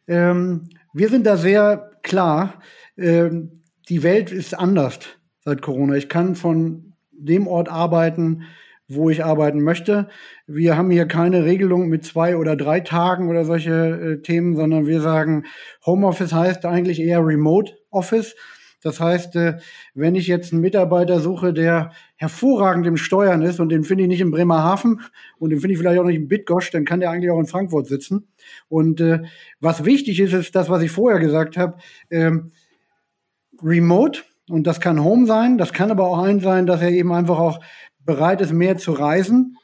Ähm, 0.07 0.69
wir 0.93 1.09
sind 1.09 1.25
da 1.25 1.37
sehr 1.37 1.91
klar. 2.03 2.61
Ähm, 2.97 3.63
die 3.89 4.03
Welt 4.03 4.31
ist 4.31 4.53
anders 4.53 4.99
seit 5.39 5.61
Corona. 5.61 5.95
Ich 5.95 6.09
kann 6.09 6.35
von 6.35 6.94
dem 7.17 7.47
Ort 7.47 7.69
arbeiten, 7.69 8.43
wo 8.87 9.09
ich 9.09 9.23
arbeiten 9.23 9.61
möchte. 9.61 10.09
Wir 10.45 10.77
haben 10.77 10.91
hier 10.91 11.07
keine 11.07 11.43
Regelung 11.43 11.87
mit 11.87 12.05
zwei 12.05 12.37
oder 12.37 12.55
drei 12.55 12.81
Tagen 12.81 13.29
oder 13.29 13.43
solche 13.45 13.73
äh, 13.73 14.21
Themen, 14.21 14.55
sondern 14.55 14.85
wir 14.85 15.01
sagen, 15.01 15.45
Homeoffice 15.85 16.33
heißt 16.33 16.65
eigentlich 16.65 16.99
eher 16.99 17.25
Remote 17.25 17.73
Office. 17.89 18.35
Das 18.83 18.99
heißt, 18.99 19.35
äh, 19.37 19.57
wenn 19.95 20.13
ich 20.13 20.27
jetzt 20.27 20.53
einen 20.53 20.61
Mitarbeiter 20.61 21.19
suche, 21.19 21.53
der 21.53 21.91
hervorragend 22.17 22.85
im 22.85 22.97
Steuern 22.97 23.41
ist 23.41 23.59
und 23.59 23.69
den 23.69 23.83
finde 23.83 24.03
ich 24.03 24.09
nicht 24.09 24.21
in 24.21 24.29
Bremerhaven 24.29 25.01
und 25.39 25.49
den 25.49 25.59
finde 25.59 25.73
ich 25.73 25.79
vielleicht 25.79 25.99
auch 25.99 26.05
nicht 26.05 26.17
in 26.17 26.27
Bitgosch, 26.27 26.69
dann 26.69 26.85
kann 26.85 26.99
der 26.99 27.09
eigentlich 27.09 27.31
auch 27.31 27.39
in 27.39 27.47
Frankfurt 27.47 27.87
sitzen. 27.87 28.27
Und 28.67 29.01
äh, 29.01 29.23
was 29.59 29.85
wichtig 29.85 30.19
ist, 30.19 30.33
ist 30.33 30.55
das, 30.55 30.69
was 30.69 30.83
ich 30.83 30.91
vorher 30.91 31.19
gesagt 31.19 31.57
habe. 31.57 31.77
Ähm, 32.11 32.51
Remote 33.63 34.21
und 34.49 34.67
das 34.67 34.79
kann 34.79 35.03
Home 35.03 35.25
sein, 35.25 35.57
das 35.57 35.73
kann 35.73 35.91
aber 35.91 36.07
auch 36.07 36.19
ein 36.19 36.39
sein, 36.39 36.65
dass 36.65 36.81
er 36.81 36.91
eben 36.91 37.11
einfach 37.11 37.39
auch 37.39 37.59
bereit 37.99 38.41
ist, 38.41 38.53
mehr 38.53 38.77
zu 38.77 38.91
reisen. 38.91 39.57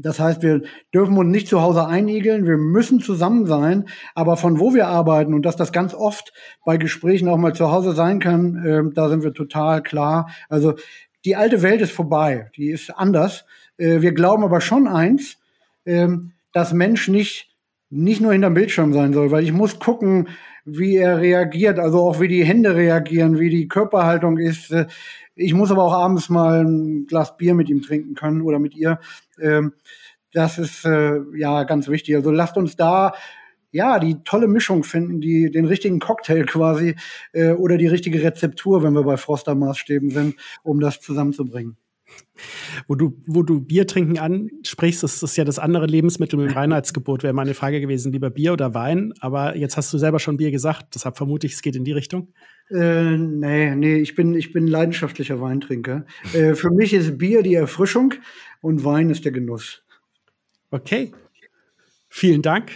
Das 0.00 0.20
heißt, 0.20 0.42
wir 0.42 0.62
dürfen 0.94 1.16
uns 1.16 1.30
nicht 1.30 1.48
zu 1.48 1.60
Hause 1.60 1.86
einigeln, 1.86 2.46
wir 2.46 2.56
müssen 2.56 3.00
zusammen 3.00 3.46
sein, 3.46 3.88
aber 4.14 4.36
von 4.36 4.60
wo 4.60 4.72
wir 4.72 4.86
arbeiten 4.86 5.34
und 5.34 5.42
dass 5.42 5.56
das 5.56 5.72
ganz 5.72 5.92
oft 5.92 6.32
bei 6.64 6.76
Gesprächen 6.76 7.28
auch 7.28 7.36
mal 7.36 7.52
zu 7.52 7.72
Hause 7.72 7.92
sein 7.92 8.20
kann, 8.20 8.64
äh, 8.64 8.94
da 8.94 9.08
sind 9.08 9.24
wir 9.24 9.32
total 9.32 9.82
klar. 9.82 10.30
Also 10.48 10.74
die 11.24 11.34
alte 11.34 11.62
Welt 11.62 11.80
ist 11.80 11.90
vorbei, 11.90 12.50
die 12.56 12.70
ist 12.70 12.90
anders. 12.90 13.44
Äh, 13.76 14.00
wir 14.00 14.12
glauben 14.12 14.44
aber 14.44 14.60
schon 14.60 14.86
eins, 14.86 15.38
äh, 15.84 16.06
dass 16.52 16.72
Mensch 16.72 17.08
nicht, 17.08 17.48
nicht 17.90 18.20
nur 18.20 18.32
hinterm 18.32 18.54
Bildschirm 18.54 18.92
sein 18.92 19.12
soll, 19.12 19.32
weil 19.32 19.42
ich 19.42 19.52
muss 19.52 19.80
gucken, 19.80 20.28
wie 20.76 20.96
er 20.96 21.18
reagiert, 21.20 21.78
also 21.78 22.00
auch 22.00 22.20
wie 22.20 22.28
die 22.28 22.44
Hände 22.44 22.74
reagieren, 22.74 23.38
wie 23.38 23.50
die 23.50 23.68
Körperhaltung 23.68 24.38
ist. 24.38 24.74
Ich 25.34 25.54
muss 25.54 25.70
aber 25.70 25.84
auch 25.84 25.92
abends 25.92 26.28
mal 26.28 26.64
ein 26.64 27.06
Glas 27.06 27.36
Bier 27.36 27.54
mit 27.54 27.68
ihm 27.68 27.82
trinken 27.82 28.14
können 28.14 28.42
oder 28.42 28.58
mit 28.58 28.74
ihr. 28.76 28.98
Ähm, 29.40 29.72
das 30.32 30.58
ist 30.58 30.84
äh, 30.84 31.20
ja 31.36 31.64
ganz 31.64 31.88
wichtig. 31.88 32.16
Also 32.16 32.30
lasst 32.30 32.56
uns 32.56 32.76
da 32.76 33.14
ja 33.70 33.98
die 33.98 34.22
tolle 34.24 34.48
Mischung 34.48 34.84
finden, 34.84 35.20
die 35.20 35.50
den 35.50 35.64
richtigen 35.64 36.00
Cocktail 36.00 36.44
quasi 36.44 36.96
äh, 37.32 37.52
oder 37.52 37.76
die 37.78 37.86
richtige 37.86 38.22
Rezeptur, 38.22 38.82
wenn 38.82 38.94
wir 38.94 39.04
bei 39.04 39.16
Froster 39.16 39.54
Maßstäben 39.54 40.10
sind, 40.10 40.36
um 40.62 40.80
das 40.80 41.00
zusammenzubringen. 41.00 41.76
Wo 42.86 42.94
du, 42.94 43.20
wo 43.26 43.42
du 43.42 43.60
Bier 43.60 43.86
trinken 43.86 44.18
ansprichst, 44.18 45.02
das 45.02 45.22
ist 45.22 45.36
ja 45.36 45.44
das 45.44 45.58
andere 45.58 45.86
Lebensmittel 45.86 46.38
mit 46.38 46.50
dem 46.50 46.56
Reinheitsgebot, 46.56 47.22
wäre 47.22 47.32
meine 47.32 47.54
Frage 47.54 47.80
gewesen, 47.80 48.12
lieber 48.12 48.30
Bier 48.30 48.52
oder 48.52 48.74
Wein. 48.74 49.12
Aber 49.20 49.56
jetzt 49.56 49.76
hast 49.76 49.92
du 49.92 49.98
selber 49.98 50.20
schon 50.20 50.36
Bier 50.36 50.50
gesagt, 50.50 50.94
deshalb 50.94 51.16
vermute 51.16 51.46
ich, 51.46 51.54
es 51.54 51.62
geht 51.62 51.76
in 51.76 51.84
die 51.84 51.92
Richtung. 51.92 52.32
Äh, 52.70 53.16
nee, 53.16 53.74
nee, 53.74 53.96
ich 53.96 54.14
bin, 54.14 54.34
ich 54.34 54.52
bin 54.52 54.66
leidenschaftlicher 54.66 55.40
Weintrinker. 55.40 56.06
Äh, 56.32 56.54
für 56.54 56.70
mich 56.70 56.94
ist 56.94 57.18
Bier 57.18 57.42
die 57.42 57.54
Erfrischung 57.54 58.14
und 58.60 58.84
Wein 58.84 59.10
ist 59.10 59.24
der 59.24 59.32
Genuss. 59.32 59.82
Okay. 60.70 61.12
Vielen 62.08 62.42
Dank. 62.42 62.72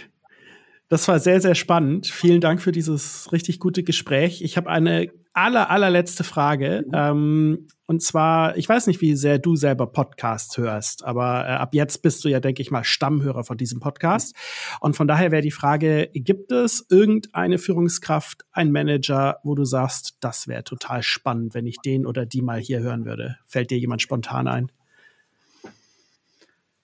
Das 0.89 1.07
war 1.07 1.19
sehr, 1.19 1.41
sehr 1.41 1.55
spannend. 1.55 2.07
Vielen 2.07 2.41
Dank 2.41 2.61
für 2.61 2.71
dieses 2.71 3.31
richtig 3.31 3.59
gute 3.59 3.83
Gespräch. 3.83 4.41
Ich 4.43 4.57
habe 4.57 4.69
eine 4.69 5.11
aller, 5.33 5.69
allerletzte 5.69 6.23
Frage. 6.23 6.83
Mhm. 6.87 6.93
Ähm, 6.93 7.67
und 7.85 8.01
zwar, 8.01 8.57
ich 8.57 8.67
weiß 8.67 8.87
nicht, 8.87 9.01
wie 9.01 9.15
sehr 9.15 9.39
du 9.39 9.55
selber 9.55 9.87
Podcasts 9.87 10.57
hörst, 10.57 11.03
aber 11.03 11.45
äh, 11.45 11.51
ab 11.51 11.75
jetzt 11.75 12.01
bist 12.01 12.23
du 12.23 12.29
ja, 12.29 12.39
denke 12.39 12.61
ich 12.61 12.71
mal, 12.71 12.83
Stammhörer 12.83 13.43
von 13.43 13.57
diesem 13.57 13.79
Podcast. 13.79 14.35
Und 14.79 14.95
von 14.95 15.07
daher 15.07 15.31
wäre 15.31 15.41
die 15.41 15.51
Frage, 15.51 16.09
gibt 16.13 16.51
es 16.51 16.85
irgendeine 16.89 17.57
Führungskraft, 17.57 18.45
ein 18.51 18.71
Manager, 18.71 19.39
wo 19.43 19.53
du 19.55 19.65
sagst, 19.65 20.17
das 20.21 20.47
wäre 20.47 20.63
total 20.63 21.03
spannend, 21.03 21.53
wenn 21.53 21.67
ich 21.67 21.77
den 21.79 22.05
oder 22.05 22.25
die 22.25 22.41
mal 22.41 22.59
hier 22.59 22.79
hören 22.79 23.05
würde? 23.05 23.37
Fällt 23.45 23.69
dir 23.69 23.77
jemand 23.77 24.01
spontan 24.01 24.47
ein? 24.47 24.71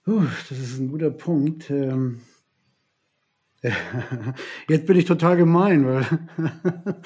Uh, 0.06 0.26
das 0.50 0.58
ist 0.58 0.80
ein 0.80 0.90
guter 0.90 1.12
Punkt. 1.12 1.70
Ähm 1.70 2.22
Jetzt 4.70 4.86
bin 4.86 4.98
ich 4.98 5.06
total 5.06 5.38
gemein, 5.38 5.86
weil 5.86 6.06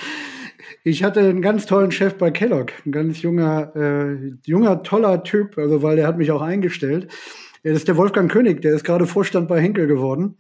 ich 0.84 1.04
hatte 1.04 1.22
einen 1.22 1.42
ganz 1.42 1.66
tollen 1.66 1.92
Chef 1.92 2.16
bei 2.16 2.32
Kellogg, 2.32 2.72
ein 2.86 2.92
ganz 2.92 3.22
junger, 3.22 3.76
äh, 3.76 4.34
junger, 4.46 4.84
toller 4.84 5.24
Typ, 5.24 5.58
also 5.58 5.82
weil 5.82 5.96
der 5.96 6.08
hat 6.08 6.18
mich 6.18 6.32
auch 6.32 6.42
eingestellt. 6.42 7.12
Das 7.64 7.78
ist 7.78 7.88
der 7.88 7.98
Wolfgang 7.98 8.30
König, 8.30 8.62
der 8.62 8.76
ist 8.76 8.84
gerade 8.84 9.08
Vorstand 9.08 9.48
bei 9.48 9.62
Henkel 9.62 9.88
geworden. 9.88 10.36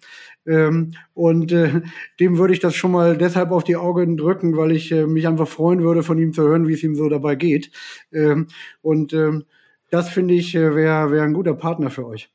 Ähm, 0.46 0.92
und 1.14 1.54
äh, 1.54 1.82
dem 2.20 2.38
würde 2.38 2.54
ich 2.54 2.60
das 2.60 2.76
schon 2.76 2.92
mal 2.92 3.18
deshalb 3.18 3.52
auf 3.52 3.64
die 3.64 3.78
Augen 3.78 4.18
drücken, 4.18 4.58
weil 4.58 4.74
ich 4.74 4.92
äh, 4.92 5.08
mich 5.08 5.26
einfach 5.26 5.48
freuen 5.48 5.82
würde, 5.82 6.04
von 6.04 6.18
ihm 6.18 6.34
zu 6.34 6.44
hören, 6.44 6.68
wie 6.68 6.74
es 6.74 6.84
ihm 6.84 6.96
so 6.96 7.08
dabei 7.08 7.36
geht. 7.36 7.72
Ähm, 8.12 8.48
und 8.82 9.14
ähm, 9.14 9.46
das 9.90 10.10
finde 10.10 10.34
ich 10.34 10.54
äh, 10.54 10.76
wäre 10.76 11.12
wär 11.12 11.24
ein 11.24 11.34
guter 11.34 11.54
Partner 11.54 11.90
für 11.90 12.06
euch. 12.06 12.30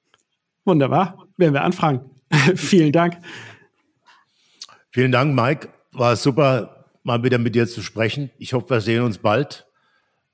Wunderbar, 0.64 1.26
werden 1.37 1.55
wir 1.55 1.64
anfragen. 1.64 2.01
Vielen 2.55 2.93
Dank. 2.93 3.18
Vielen 4.99 5.12
Dank, 5.12 5.32
Mike. 5.32 5.68
War 5.92 6.16
super, 6.16 6.84
mal 7.05 7.22
wieder 7.22 7.38
mit 7.38 7.55
dir 7.55 7.68
zu 7.68 7.82
sprechen. 7.82 8.30
Ich 8.36 8.53
hoffe, 8.53 8.70
wir 8.70 8.80
sehen 8.80 9.05
uns 9.05 9.18
bald. 9.18 9.68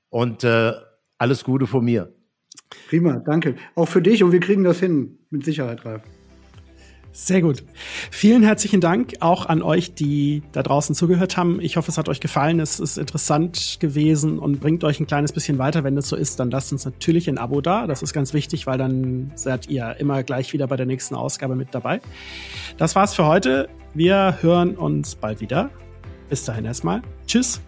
Und 0.09 0.43
äh, 0.43 0.71
alles 1.19 1.43
Gute 1.43 1.67
von 1.67 1.85
mir. 1.85 2.11
Prima, 2.89 3.21
danke. 3.23 3.57
Auch 3.75 3.85
für 3.85 4.01
dich 4.01 4.23
und 4.23 4.31
wir 4.31 4.39
kriegen 4.39 4.63
das 4.63 4.79
hin, 4.79 5.19
mit 5.29 5.45
Sicherheit, 5.45 5.85
Ralf. 5.85 6.01
Sehr 7.11 7.43
gut. 7.43 7.63
Vielen 8.09 8.41
herzlichen 8.41 8.81
Dank 8.81 9.13
auch 9.19 9.45
an 9.45 9.61
euch, 9.61 9.93
die 9.93 10.41
da 10.51 10.63
draußen 10.63 10.95
zugehört 10.95 11.37
haben. 11.37 11.61
Ich 11.61 11.77
hoffe, 11.77 11.91
es 11.91 11.99
hat 11.99 12.09
euch 12.09 12.19
gefallen. 12.19 12.59
Es 12.59 12.79
ist 12.79 12.97
interessant 12.97 13.77
gewesen 13.79 14.39
und 14.39 14.61
bringt 14.61 14.83
euch 14.83 14.99
ein 14.99 15.05
kleines 15.05 15.31
bisschen 15.31 15.59
weiter. 15.59 15.83
Wenn 15.83 15.95
das 15.95 16.09
so 16.09 16.15
ist, 16.15 16.39
dann 16.39 16.49
lasst 16.49 16.71
uns 16.71 16.85
natürlich 16.85 17.29
ein 17.29 17.37
Abo 17.37 17.61
da. 17.61 17.85
Das 17.85 18.01
ist 18.01 18.13
ganz 18.13 18.33
wichtig, 18.33 18.65
weil 18.65 18.79
dann 18.79 19.31
seid 19.35 19.69
ihr 19.69 19.95
immer 19.99 20.23
gleich 20.23 20.53
wieder 20.53 20.65
bei 20.65 20.75
der 20.75 20.87
nächsten 20.87 21.13
Ausgabe 21.13 21.55
mit 21.55 21.67
dabei. 21.75 22.01
Das 22.79 22.95
war's 22.95 23.13
für 23.13 23.27
heute. 23.27 23.69
Wir 23.95 24.39
hören 24.41 24.75
uns 24.75 25.15
bald 25.15 25.39
wieder. 25.39 25.69
Bis 26.27 26.43
dahin 26.43 26.65
erstmal. 26.65 27.01
Tschüss. 27.25 27.61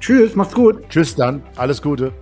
Tschüss, 0.00 0.34
macht's 0.34 0.54
gut. 0.54 0.88
Tschüss 0.88 1.14
dann, 1.14 1.40
alles 1.54 1.80
Gute. 1.80 2.12